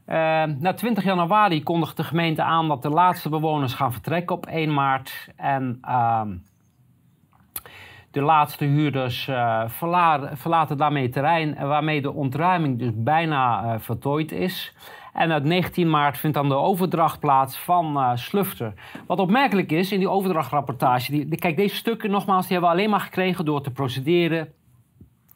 Na 0.06 0.74
20 0.74 1.04
januari 1.04 1.62
kondigt 1.62 1.96
de 1.96 2.04
gemeente 2.04 2.42
aan 2.42 2.68
dat 2.68 2.82
de 2.82 2.88
laatste 2.88 3.28
bewoners 3.28 3.74
gaan 3.74 3.92
vertrekken 3.92 4.36
op 4.36 4.46
1 4.46 4.74
maart. 4.74 5.28
En 5.36 5.78
uh, 5.82 6.22
de 8.14 8.20
laatste 8.20 8.64
huurders 8.64 9.28
uh, 9.28 9.62
verlaten, 10.36 10.76
daarmee 10.76 11.08
terrein, 11.08 11.56
waarmee 11.66 12.02
de 12.02 12.12
ontruiming 12.12 12.78
dus 12.78 12.90
bijna 12.94 13.64
uh, 13.64 13.80
voltooid 13.80 14.32
is. 14.32 14.74
En 15.12 15.34
op 15.34 15.42
19 15.42 15.90
maart 15.90 16.18
vindt 16.18 16.36
dan 16.36 16.48
de 16.48 16.54
overdracht 16.54 17.20
plaats 17.20 17.58
van 17.58 18.18
Slufter. 18.18 18.72
Wat 19.06 19.18
opmerkelijk 19.18 19.72
is 19.72 19.92
in 19.92 19.98
die 19.98 20.08
overdrachtrapportage, 20.08 21.10
die, 21.10 21.36
kijk, 21.36 21.56
deze 21.56 21.76
stukken 21.76 22.10
nogmaals, 22.10 22.42
die 22.46 22.52
hebben 22.52 22.70
we 22.70 22.76
alleen 22.76 22.90
maar 22.90 23.00
gekregen 23.00 23.44
door 23.44 23.62
te 23.62 23.70
procederen, 23.70 24.52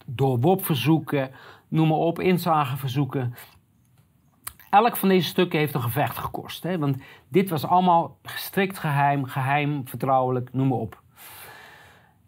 door 0.07 0.41
WOP-verzoeken, 0.41 1.31
noem 1.69 1.89
maar 1.89 1.99
op, 1.99 2.21
inzageverzoeken. 2.21 3.35
Elk 4.71 4.97
van 4.97 5.09
deze 5.09 5.29
stukken 5.29 5.59
heeft 5.59 5.75
een 5.75 5.83
gevecht 5.83 6.19
gekost. 6.19 6.63
Hè? 6.63 6.79
Want 6.79 6.97
dit 7.29 7.51
was 7.51 7.67
allemaal 7.67 8.17
strikt 8.23 8.79
geheim, 8.79 9.25
geheim, 9.25 9.89
vertrouwelijk, 9.89 10.49
noem 10.53 10.69
maar 10.69 10.79
op. 10.79 11.03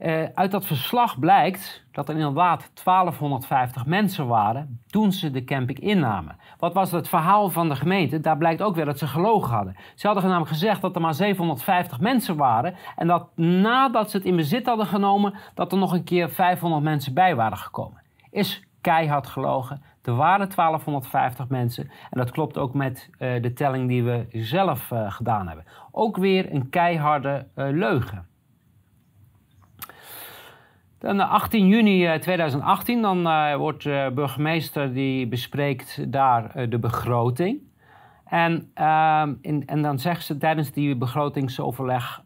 Uh, 0.01 0.25
uit 0.35 0.51
dat 0.51 0.67
verslag 0.67 1.19
blijkt 1.19 1.85
dat 1.93 2.09
er 2.09 2.15
inderdaad 2.15 2.71
1250 2.85 3.87
mensen 3.87 4.27
waren 4.27 4.81
toen 4.87 5.13
ze 5.13 5.31
de 5.31 5.45
camping 5.45 5.79
innamen. 5.79 6.37
Wat 6.59 6.75
was 6.75 6.91
het 6.91 7.09
verhaal 7.09 7.51
van 7.51 7.69
de 7.69 7.77
gemeente? 7.77 8.21
Daar 8.21 8.37
blijkt 8.37 8.63
ook 8.63 8.75
weer 8.75 8.85
dat 8.85 8.99
ze 8.99 9.07
gelogen 9.07 9.55
hadden. 9.55 9.77
Ze 9.95 10.07
hadden 10.07 10.25
namelijk 10.25 10.51
gezegd 10.51 10.81
dat 10.81 10.95
er 10.95 11.01
maar 11.01 11.15
750 11.15 12.01
mensen 12.01 12.37
waren 12.37 12.75
en 12.97 13.07
dat 13.07 13.37
nadat 13.37 14.11
ze 14.11 14.17
het 14.17 14.27
in 14.27 14.37
bezit 14.37 14.67
hadden 14.67 14.87
genomen, 14.87 15.35
dat 15.55 15.73
er 15.73 15.79
nog 15.79 15.93
een 15.93 16.05
keer 16.05 16.31
500 16.31 16.83
mensen 16.83 17.15
bij 17.15 17.35
waren 17.35 17.59
gekomen. 17.59 18.03
Is 18.31 18.65
keihard 18.81 19.27
gelogen. 19.27 19.83
Er 20.03 20.15
waren 20.15 20.49
1250 20.49 21.49
mensen 21.49 21.91
en 22.11 22.19
dat 22.19 22.31
klopt 22.31 22.59
ook 22.59 22.75
met 22.75 23.11
uh, 23.19 23.43
de 23.43 23.53
telling 23.53 23.89
die 23.89 24.03
we 24.03 24.27
zelf 24.33 24.91
uh, 24.91 25.11
gedaan 25.11 25.47
hebben. 25.47 25.65
Ook 25.91 26.17
weer 26.17 26.53
een 26.55 26.69
keiharde 26.69 27.47
leugen. 27.55 28.29
Dan 31.01 31.21
18 31.21 31.67
juni 31.67 32.19
2018, 32.19 32.97
eh, 32.97 33.03
dan 33.03 33.27
uh, 33.27 33.57
wordt 33.57 33.83
de 33.83 34.11
burgemeester 34.15 34.93
die 34.93 35.27
bespreekt 35.27 36.13
daar 36.13 36.69
de 36.69 36.79
begroting. 36.79 37.59
En, 38.25 38.71
ehm, 38.75 39.35
in, 39.41 39.67
en 39.67 39.83
dan 39.83 39.99
zegt 39.99 40.25
ze 40.25 40.37
tijdens 40.37 40.73
die 40.73 40.97
begrotingsoverleg 40.97 42.23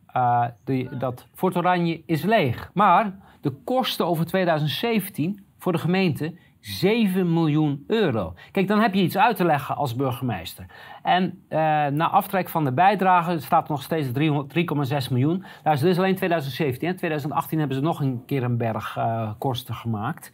die, 0.64 0.97
dat 0.97 1.27
Fort 1.35 1.57
Oranje 1.57 2.03
is 2.07 2.22
leeg. 2.22 2.70
Maar 2.72 3.18
de 3.41 3.51
kosten 3.51 4.07
over 4.07 4.27
2017 4.27 5.45
voor 5.59 5.72
de 5.72 5.79
gemeente 5.79 6.35
7 6.65 7.33
miljoen 7.33 7.85
euro. 7.87 8.35
Kijk, 8.51 8.69
dan 8.69 8.81
heb 8.81 8.95
je 8.95 9.03
iets 9.03 9.17
uit 9.17 9.37
te 9.37 9.45
leggen 9.45 9.77
als 9.77 9.97
burgemeester. 9.97 10.67
En 11.03 11.25
uh, 11.25 11.59
na 11.87 12.11
aftrek 12.11 12.49
van 12.49 12.65
de 12.65 12.73
bijdrage 12.73 13.39
staat 13.39 13.69
nog 13.69 13.83
steeds 13.83 14.09
3,6 14.09 14.12
miljoen. 15.11 15.45
Nou, 15.65 15.77
dit 15.77 15.85
is 15.85 15.99
alleen 15.99 16.15
2017. 16.15 16.89
In 16.89 16.97
2018 16.97 17.59
hebben 17.59 17.77
ze 17.77 17.83
nog 17.83 18.01
een 18.01 18.23
keer 18.27 18.43
een 18.43 18.57
berg 18.57 18.97
uh, 18.97 19.31
kosten 19.39 19.75
gemaakt. 19.75 20.33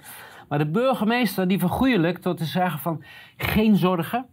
Maar 0.48 0.58
de 0.58 0.70
burgemeester 0.70 1.48
die 1.48 1.58
vergoeilijkt 1.58 2.22
door 2.22 2.34
te 2.34 2.44
zeggen 2.44 2.80
van... 2.80 3.04
geen 3.36 3.76
zorgen, 3.76 4.26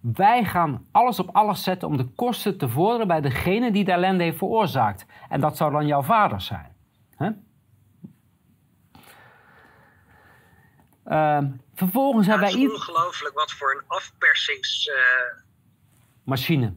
wij 0.00 0.44
gaan 0.44 0.84
alles 0.90 1.20
op 1.20 1.28
alles 1.32 1.62
zetten 1.62 1.88
om 1.88 1.96
de 1.96 2.08
kosten 2.14 2.58
te 2.58 2.68
vorderen... 2.68 3.06
bij 3.06 3.20
degene 3.20 3.72
die 3.72 3.84
de 3.84 3.92
ellende 3.92 4.24
heeft 4.24 4.38
veroorzaakt. 4.38 5.06
En 5.28 5.40
dat 5.40 5.56
zou 5.56 5.72
dan 5.72 5.86
jouw 5.86 6.02
vader 6.02 6.40
zijn. 6.40 6.68
Vervolgens 11.74 12.26
ja, 12.26 12.32
hebben 12.32 12.52
wij... 12.52 12.60
Het 12.60 12.70
is 12.70 12.76
ongelooflijk 12.76 13.34
wat 13.34 13.52
voor 13.52 13.70
een 13.70 13.82
afpersingsmachine. 13.86 16.66
Uh... 16.66 16.72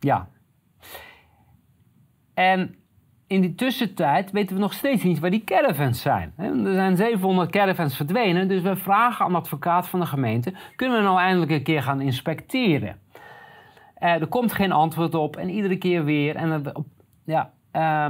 Ja. 0.00 0.28
En 2.34 2.76
in 3.26 3.40
die 3.40 3.54
tussentijd 3.54 4.30
weten 4.30 4.56
we 4.56 4.62
nog 4.62 4.72
steeds 4.72 5.02
niet 5.02 5.18
waar 5.18 5.30
die 5.30 5.44
caravans 5.44 6.00
zijn. 6.00 6.32
Er 6.36 6.74
zijn 6.74 6.96
700 6.96 7.50
caravans 7.50 7.96
verdwenen, 7.96 8.48
dus 8.48 8.62
we 8.62 8.76
vragen 8.76 9.24
aan 9.24 9.32
de 9.32 9.38
advocaat 9.38 9.88
van 9.88 10.00
de 10.00 10.06
gemeente: 10.06 10.54
kunnen 10.76 10.98
we 10.98 11.04
nou 11.04 11.18
eindelijk 11.18 11.50
een 11.50 11.62
keer 11.62 11.82
gaan 11.82 12.00
inspecteren? 12.00 13.00
Uh, 13.98 14.20
er 14.20 14.26
komt 14.26 14.52
geen 14.52 14.72
antwoord 14.72 15.14
op 15.14 15.36
en 15.36 15.48
iedere 15.48 15.76
keer 15.76 16.04
weer. 16.04 16.36
En 16.36 16.72
ja, 17.24 17.52
uh, 17.72 18.06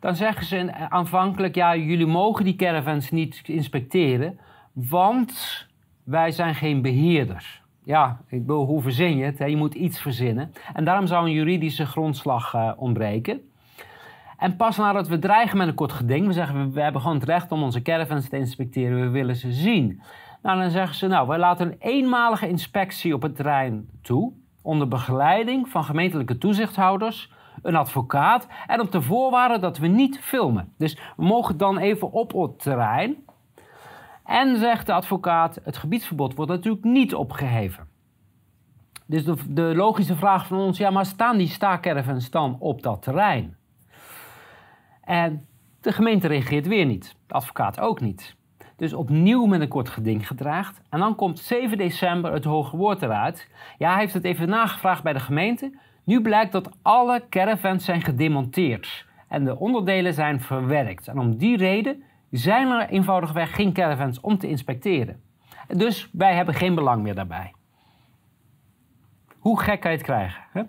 dan 0.00 0.16
zeggen 0.16 0.46
ze 0.46 0.74
aanvankelijk: 0.74 1.54
ja, 1.54 1.76
jullie 1.76 2.06
mogen 2.06 2.44
die 2.44 2.56
caravans 2.56 3.10
niet 3.10 3.40
inspecteren 3.44 4.40
want 4.88 5.66
wij 6.04 6.30
zijn 6.30 6.54
geen 6.54 6.82
beheerders. 6.82 7.62
Ja, 7.84 8.20
ik 8.28 8.46
bedoel, 8.46 8.66
hoe 8.66 8.82
verzin 8.82 9.16
je 9.16 9.24
het? 9.24 9.38
Je 9.38 9.56
moet 9.56 9.74
iets 9.74 10.00
verzinnen. 10.00 10.52
En 10.72 10.84
daarom 10.84 11.06
zou 11.06 11.26
een 11.26 11.32
juridische 11.32 11.86
grondslag 11.86 12.54
uh, 12.54 12.72
ontbreken. 12.76 13.40
En 14.36 14.56
pas 14.56 14.76
nadat 14.76 15.08
we 15.08 15.18
dreigen 15.18 15.58
met 15.58 15.68
een 15.68 15.74
kort 15.74 15.92
geding, 15.92 16.26
we 16.26 16.32
zeggen 16.32 16.72
we, 16.72 16.80
hebben 16.80 17.00
gewoon 17.00 17.16
het 17.16 17.28
recht 17.28 17.52
om 17.52 17.62
onze 17.62 17.82
caravans 17.82 18.28
te 18.28 18.36
inspecteren, 18.36 19.00
we 19.00 19.08
willen 19.08 19.36
ze 19.36 19.52
zien. 19.52 20.02
Nou, 20.42 20.60
dan 20.60 20.70
zeggen 20.70 20.96
ze, 20.96 21.06
nou, 21.06 21.28
wij 21.28 21.38
laten 21.38 21.66
een 21.66 21.76
eenmalige 21.78 22.48
inspectie 22.48 23.14
op 23.14 23.22
het 23.22 23.36
terrein 23.36 23.88
toe, 24.02 24.32
onder 24.62 24.88
begeleiding 24.88 25.68
van 25.68 25.84
gemeentelijke 25.84 26.38
toezichthouders, 26.38 27.32
een 27.62 27.76
advocaat 27.76 28.46
en 28.66 28.80
op 28.80 28.92
de 28.92 29.02
voorwaarde 29.02 29.58
dat 29.58 29.78
we 29.78 29.86
niet 29.86 30.20
filmen. 30.20 30.72
Dus 30.78 30.98
we 31.16 31.24
mogen 31.24 31.56
dan 31.56 31.78
even 31.78 32.12
op 32.12 32.32
het 32.32 32.62
terrein 32.62 33.16
en 34.30 34.56
zegt 34.56 34.86
de 34.86 34.92
advocaat, 34.92 35.60
het 35.62 35.76
gebiedsverbod 35.76 36.34
wordt 36.34 36.50
natuurlijk 36.50 36.84
niet 36.84 37.14
opgeheven. 37.14 37.88
Dus 39.06 39.24
de, 39.24 39.36
de 39.48 39.72
logische 39.74 40.16
vraag 40.16 40.46
van 40.46 40.58
ons, 40.58 40.78
ja, 40.78 40.90
maar 40.90 41.06
staan 41.06 41.36
die 41.36 41.48
staakcaravans 41.48 42.30
dan 42.30 42.56
op 42.58 42.82
dat 42.82 43.02
terrein? 43.02 43.56
En 45.04 45.46
de 45.80 45.92
gemeente 45.92 46.28
reageert 46.28 46.66
weer 46.66 46.86
niet, 46.86 47.16
de 47.26 47.34
advocaat 47.34 47.80
ook 47.80 48.00
niet. 48.00 48.36
Dus 48.76 48.92
opnieuw 48.92 49.46
met 49.46 49.60
een 49.60 49.68
kort 49.68 49.88
geding 49.88 50.26
gedraagd. 50.26 50.80
En 50.90 50.98
dan 51.00 51.14
komt 51.14 51.38
7 51.38 51.78
december 51.78 52.32
het 52.32 52.44
hoge 52.44 52.76
woord 52.76 53.02
eruit. 53.02 53.48
Ja, 53.78 53.90
hij 53.90 54.00
heeft 54.00 54.14
het 54.14 54.24
even 54.24 54.48
nagevraagd 54.48 55.02
bij 55.02 55.12
de 55.12 55.20
gemeente. 55.20 55.78
Nu 56.04 56.22
blijkt 56.22 56.52
dat 56.52 56.70
alle 56.82 57.22
caravans 57.28 57.84
zijn 57.84 58.02
gedemonteerd 58.02 59.06
en 59.28 59.44
de 59.44 59.58
onderdelen 59.58 60.14
zijn 60.14 60.40
verwerkt. 60.40 61.08
En 61.08 61.18
om 61.18 61.36
die 61.36 61.56
reden 61.56 62.02
zijn 62.30 62.70
er 62.70 62.88
eenvoudigweg 62.88 63.54
geen 63.54 63.72
caravans 63.72 64.20
om 64.20 64.38
te 64.38 64.48
inspecteren. 64.48 65.20
Dus 65.66 66.08
wij 66.12 66.34
hebben 66.34 66.54
geen 66.54 66.74
belang 66.74 67.02
meer 67.02 67.14
daarbij. 67.14 67.52
Hoe 69.38 69.60
gek 69.60 69.80
kan 69.80 69.90
je 69.90 69.96
het 69.96 70.06
krijgen? 70.06 70.68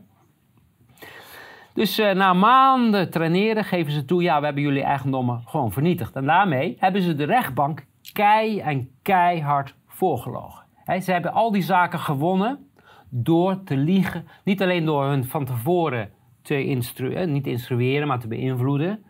Dus 1.73 1.99
uh, 1.99 2.11
na 2.11 2.33
maanden 2.33 3.09
traineren 3.09 3.63
geven 3.63 3.91
ze 3.91 4.05
toe, 4.05 4.21
ja, 4.21 4.39
we 4.39 4.45
hebben 4.45 4.63
jullie 4.63 4.83
eigendommen 4.83 5.41
gewoon 5.45 5.71
vernietigd. 5.71 6.15
En 6.15 6.25
daarmee 6.25 6.75
hebben 6.79 7.01
ze 7.01 7.15
de 7.15 7.23
rechtbank 7.23 7.85
kei 8.13 8.59
en 8.59 8.89
keihard 9.01 9.75
voorgelogen. 9.87 10.63
ze 11.01 11.11
hebben 11.11 11.33
al 11.33 11.51
die 11.51 11.61
zaken 11.61 11.99
gewonnen 11.99 12.69
door 13.09 13.63
te 13.63 13.77
liegen. 13.77 14.27
Niet 14.43 14.61
alleen 14.61 14.85
door 14.85 15.05
hun 15.05 15.25
van 15.25 15.45
tevoren 15.45 16.11
te 16.41 16.65
instrueren, 16.65 17.31
niet 17.31 17.43
te 17.43 17.49
instrueren, 17.49 18.07
maar 18.07 18.19
te 18.19 18.27
beïnvloeden. 18.27 19.03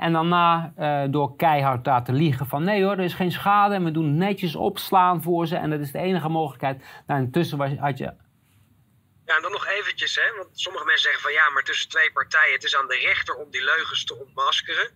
En 0.00 0.12
daarna 0.12 0.72
uh, 0.78 1.04
door 1.10 1.36
keihard 1.36 1.84
daar 1.84 2.04
te 2.04 2.12
liegen 2.12 2.46
van 2.46 2.64
nee 2.64 2.84
hoor, 2.84 2.92
er 2.92 3.04
is 3.04 3.14
geen 3.14 3.32
schade 3.32 3.74
en 3.74 3.84
we 3.84 3.90
doen 3.90 4.16
netjes 4.16 4.56
opslaan 4.56 5.22
voor 5.22 5.46
ze 5.46 5.56
en 5.56 5.70
dat 5.70 5.80
is 5.80 5.92
de 5.92 5.98
enige 5.98 6.28
mogelijkheid. 6.28 6.84
Nou, 7.06 7.20
intussen 7.20 7.78
had 7.78 7.98
je... 7.98 8.12
Ja, 9.24 9.36
en 9.36 9.42
dan 9.42 9.52
nog 9.52 9.66
eventjes, 9.66 10.14
hè, 10.14 10.36
want 10.36 10.60
sommige 10.60 10.84
mensen 10.84 11.02
zeggen 11.02 11.22
van 11.22 11.32
ja, 11.32 11.50
maar 11.50 11.62
tussen 11.62 11.88
twee 11.88 12.12
partijen, 12.12 12.52
het 12.52 12.64
is 12.64 12.76
aan 12.76 12.88
de 12.88 12.98
rechter 12.98 13.34
om 13.34 13.50
die 13.50 13.64
leugens 13.64 14.04
te 14.04 14.18
ontmaskeren. 14.18 14.90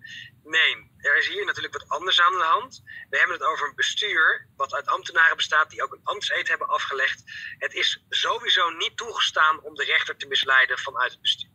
Nee, 0.44 0.90
er 0.98 1.18
is 1.18 1.28
hier 1.28 1.44
natuurlijk 1.44 1.78
wat 1.78 1.88
anders 1.88 2.20
aan 2.20 2.32
de 2.32 2.48
hand. 2.56 2.82
We 3.10 3.18
hebben 3.18 3.36
het 3.36 3.46
over 3.46 3.68
een 3.68 3.74
bestuur 3.74 4.48
wat 4.56 4.74
uit 4.74 4.86
ambtenaren 4.86 5.36
bestaat 5.36 5.70
die 5.70 5.82
ook 5.82 5.92
een 5.92 6.04
ambtseed 6.04 6.48
hebben 6.48 6.68
afgelegd. 6.68 7.22
Het 7.58 7.74
is 7.74 8.04
sowieso 8.08 8.70
niet 8.70 8.96
toegestaan 8.96 9.60
om 9.62 9.74
de 9.74 9.84
rechter 9.84 10.16
te 10.16 10.26
misleiden 10.26 10.78
vanuit 10.78 11.10
het 11.12 11.20
bestuur. 11.20 11.52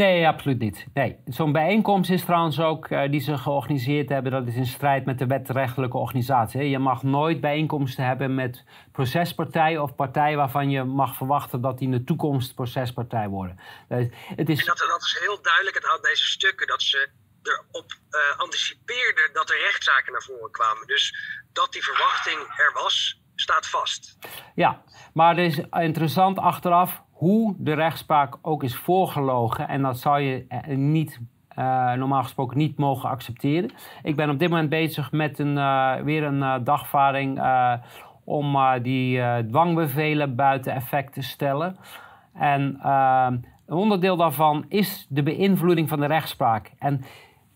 Nee, 0.00 0.26
absoluut 0.26 0.58
niet. 0.58 0.86
Nee. 0.94 1.18
Zo'n 1.26 1.52
bijeenkomst 1.52 2.10
is 2.10 2.24
trouwens 2.24 2.60
ook, 2.60 2.88
uh, 2.88 3.10
die 3.10 3.20
ze 3.20 3.38
georganiseerd 3.38 4.08
hebben, 4.08 4.32
dat 4.32 4.46
is 4.46 4.54
in 4.54 4.66
strijd 4.66 5.04
met 5.04 5.18
de 5.18 5.26
wetrechtelijke 5.26 5.96
organisatie. 5.96 6.68
Je 6.68 6.78
mag 6.78 7.02
nooit 7.02 7.40
bijeenkomsten 7.40 8.04
hebben 8.04 8.34
met 8.34 8.64
procespartijen 8.92 9.82
of 9.82 9.94
partijen 9.94 10.36
waarvan 10.36 10.70
je 10.70 10.84
mag 10.84 11.16
verwachten 11.16 11.60
dat 11.60 11.78
die 11.78 11.88
in 11.88 11.98
de 11.98 12.04
toekomst 12.04 12.54
procespartij 12.54 13.28
worden. 13.28 13.60
het 14.36 14.48
is... 14.48 14.64
dat, 14.64 14.78
dat 14.78 15.02
is 15.02 15.18
heel 15.20 15.42
duidelijk 15.42 15.84
uit 15.84 16.02
deze 16.02 16.26
stukken, 16.26 16.66
dat 16.66 16.82
ze 16.82 17.08
erop 17.42 17.92
uh, 18.10 18.38
anticipeerden 18.38 19.30
dat 19.32 19.50
er 19.50 19.58
rechtszaken 19.58 20.12
naar 20.12 20.22
voren 20.22 20.50
kwamen. 20.50 20.86
Dus 20.86 21.14
dat 21.52 21.72
die 21.72 21.82
verwachting 21.84 22.38
er 22.38 22.72
was, 22.82 23.22
staat 23.34 23.66
vast. 23.66 24.18
Ja, 24.54 24.82
maar 25.12 25.36
het 25.36 25.52
is 25.52 25.64
interessant 25.70 26.38
achteraf 26.38 27.02
hoe 27.20 27.54
de 27.58 27.72
rechtspraak 27.72 28.38
ook 28.42 28.62
is 28.62 28.76
voorgelogen. 28.76 29.68
En 29.68 29.82
dat 29.82 29.98
zou 29.98 30.20
je 30.20 30.44
eh, 30.48 30.76
niet, 30.76 31.20
uh, 31.58 31.92
normaal 31.92 32.22
gesproken 32.22 32.58
niet 32.58 32.76
mogen 32.76 33.08
accepteren. 33.08 33.70
Ik 34.02 34.16
ben 34.16 34.30
op 34.30 34.38
dit 34.38 34.48
moment 34.48 34.68
bezig 34.68 35.12
met 35.12 35.38
een, 35.38 35.56
uh, 35.56 35.94
weer 35.94 36.22
een 36.22 36.38
uh, 36.38 36.54
dagvaarding 36.64 37.42
om 38.24 38.56
die 38.82 39.46
dwangbevelen 39.46 40.34
buiten 40.34 40.74
effect 40.74 41.12
te 41.12 41.22
stellen. 41.22 41.76
En 42.34 42.78
een 43.66 43.76
onderdeel 43.76 44.16
daarvan 44.16 44.64
is 44.68 45.06
de 45.08 45.22
beïnvloeding 45.22 45.88
van 45.88 46.00
de 46.00 46.06
rechtspraak. 46.06 46.72
En 46.78 47.04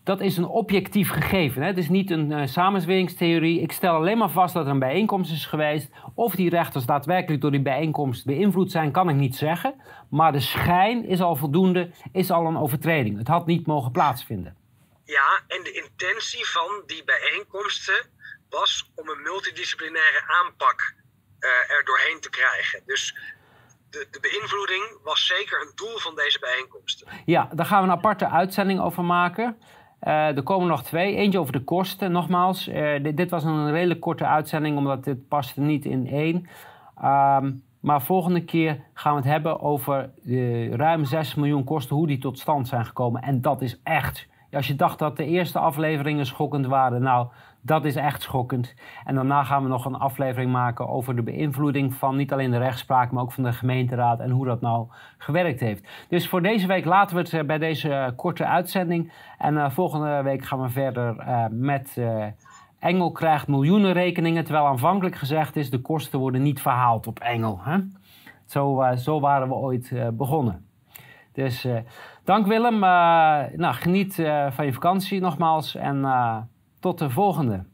dat 0.05 0.21
is 0.21 0.37
een 0.37 0.47
objectief 0.47 1.09
gegeven. 1.09 1.61
Hè? 1.61 1.67
Het 1.67 1.77
is 1.77 1.89
niet 1.89 2.11
een 2.11 2.31
uh, 2.31 2.45
samenzweringstheorie. 2.45 3.61
Ik 3.61 3.71
stel 3.71 3.95
alleen 3.95 4.17
maar 4.17 4.29
vast 4.29 4.53
dat 4.53 4.65
er 4.65 4.71
een 4.71 4.79
bijeenkomst 4.79 5.31
is 5.31 5.45
geweest. 5.45 5.89
Of 6.15 6.35
die 6.35 6.49
rechters 6.49 6.85
daadwerkelijk 6.85 7.41
door 7.41 7.51
die 7.51 7.61
bijeenkomst 7.61 8.25
beïnvloed 8.25 8.71
zijn, 8.71 8.91
kan 8.91 9.09
ik 9.09 9.15
niet 9.15 9.35
zeggen. 9.35 9.81
Maar 10.09 10.31
de 10.31 10.39
schijn 10.39 11.05
is 11.05 11.21
al 11.21 11.35
voldoende, 11.35 11.91
is 12.11 12.31
al 12.31 12.45
een 12.45 12.57
overtreding. 12.57 13.17
Het 13.17 13.27
had 13.27 13.45
niet 13.45 13.67
mogen 13.67 13.91
plaatsvinden. 13.91 14.55
Ja, 15.03 15.41
en 15.47 15.63
de 15.63 15.71
intentie 15.71 16.45
van 16.45 16.83
die 16.85 17.03
bijeenkomsten 17.03 18.09
was 18.49 18.91
om 18.95 19.09
een 19.09 19.21
multidisciplinaire 19.21 20.23
aanpak 20.43 20.93
uh, 21.39 21.49
er 21.49 21.83
doorheen 21.85 22.19
te 22.19 22.29
krijgen. 22.29 22.81
Dus 22.85 23.15
de, 23.89 24.07
de, 24.11 24.19
beïnvloeding 24.19 24.97
was 25.03 25.27
zeker 25.27 25.61
een 25.61 25.71
doel 25.75 25.97
van 25.97 26.15
deze 26.15 26.39
bijeenkomsten. 26.39 27.07
Ja, 27.25 27.49
daar 27.53 27.65
gaan 27.65 27.83
we 27.83 27.87
een 27.87 27.97
aparte 27.97 28.29
uitzending 28.29 28.79
over 28.79 29.03
maken. 29.03 29.57
Er 30.11 30.43
komen 30.43 30.67
nog 30.67 30.83
twee. 30.83 31.15
Eentje 31.15 31.39
over 31.39 31.53
de 31.53 31.63
kosten, 31.63 32.11
nogmaals. 32.11 32.69
Dit, 33.01 33.17
dit, 33.17 33.29
was 33.29 33.43
een 33.43 33.71
redelijk 33.71 33.99
korte 33.99 34.25
uitzending, 34.25 34.77
omdat 34.77 35.03
dit 35.03 35.27
paste 35.27 35.61
niet 35.61 35.85
in 35.85 36.07
één. 36.07 36.47
Ehm, 37.01 37.51
maar 37.79 38.01
volgende 38.01 38.43
keer 38.43 38.79
gaan 38.93 39.11
we 39.11 39.19
het 39.19 39.29
hebben 39.29 39.61
over 39.61 40.09
de 40.23 40.69
ruim 40.75 41.05
6 41.05 41.35
miljoen 41.35 41.63
kosten, 41.63 41.95
hoe 41.95 42.07
die 42.07 42.17
tot 42.17 42.39
stand 42.39 42.67
zijn 42.67 42.85
gekomen. 42.85 43.21
En 43.21 43.41
dat 43.41 43.61
is 43.61 43.79
echt. 43.83 44.27
Als 44.51 44.67
je 44.67 44.75
dacht 44.75 44.99
dat 44.99 45.17
de 45.17 45.25
eerste 45.25 45.59
afleveringen 45.59 46.25
schokkend 46.25 46.65
waren, 46.65 47.01
nou, 47.01 47.27
dat 47.65 47.85
is 47.85 47.95
echt 47.95 48.21
schokkend. 48.21 48.73
En 49.05 49.15
daarna 49.15 49.43
gaan 49.43 49.63
we 49.63 49.69
nog 49.69 49.85
een 49.85 49.95
aflevering 49.95 50.51
maken 50.51 50.87
over 50.87 51.15
de 51.15 51.21
beïnvloeding 51.21 51.93
van 51.93 52.15
niet 52.15 52.33
alleen 52.33 52.51
de 52.51 52.57
rechtspraak, 52.57 53.11
maar 53.11 53.23
ook 53.23 53.31
van 53.31 53.43
de 53.43 53.53
gemeenteraad 53.53 54.19
en 54.19 54.29
hoe 54.29 54.45
dat 54.45 54.61
nou 54.61 54.87
gewerkt 55.17 55.59
heeft. 55.59 55.87
Dus 56.09 56.29
voor 56.29 56.41
deze 56.41 56.67
week 56.67 56.85
laten 56.85 57.15
we 57.15 57.21
het 57.21 57.33
eh, 57.33 57.43
bij 57.43 57.57
deze 57.57 57.93
eh, 57.93 58.11
korte 58.15 58.45
uitzending. 58.45 59.11
En 59.37 59.53
uh, 59.53 59.69
volgende 59.69 60.21
week 60.23 60.45
gaan 60.45 60.61
we 60.61 60.69
verder 60.69 61.15
met. 61.51 61.99
Engel 62.79 63.11
krijgt 63.11 63.47
miljoenen 63.47 63.93
rekeningen, 63.93 64.43
terwijl 64.43 64.65
aanvankelijk 64.65 65.15
gezegd 65.15 65.55
is: 65.55 65.69
de 65.69 65.81
kosten 65.81 66.19
worden 66.19 66.41
niet 66.41 66.61
verhaald 66.61 67.07
op 67.07 67.19
Engel. 67.19 67.59
Hè? 67.63 67.77
Zo, 68.45 68.83
zo 68.95 69.19
waren 69.19 69.47
we 69.47 69.53
ooit 69.53 69.93
begonnen. 70.13 70.65
Dus 71.33 71.67
dank 72.23 72.47
Willem. 72.47 72.79
nou, 72.79 73.73
geniet 73.73 74.15
van 74.49 74.65
je 74.65 74.73
vakantie 74.73 75.19
nogmaals 75.19 75.75
en 75.75 76.01
tot 76.85 76.99
de 76.99 77.09
volgende. 77.09 77.65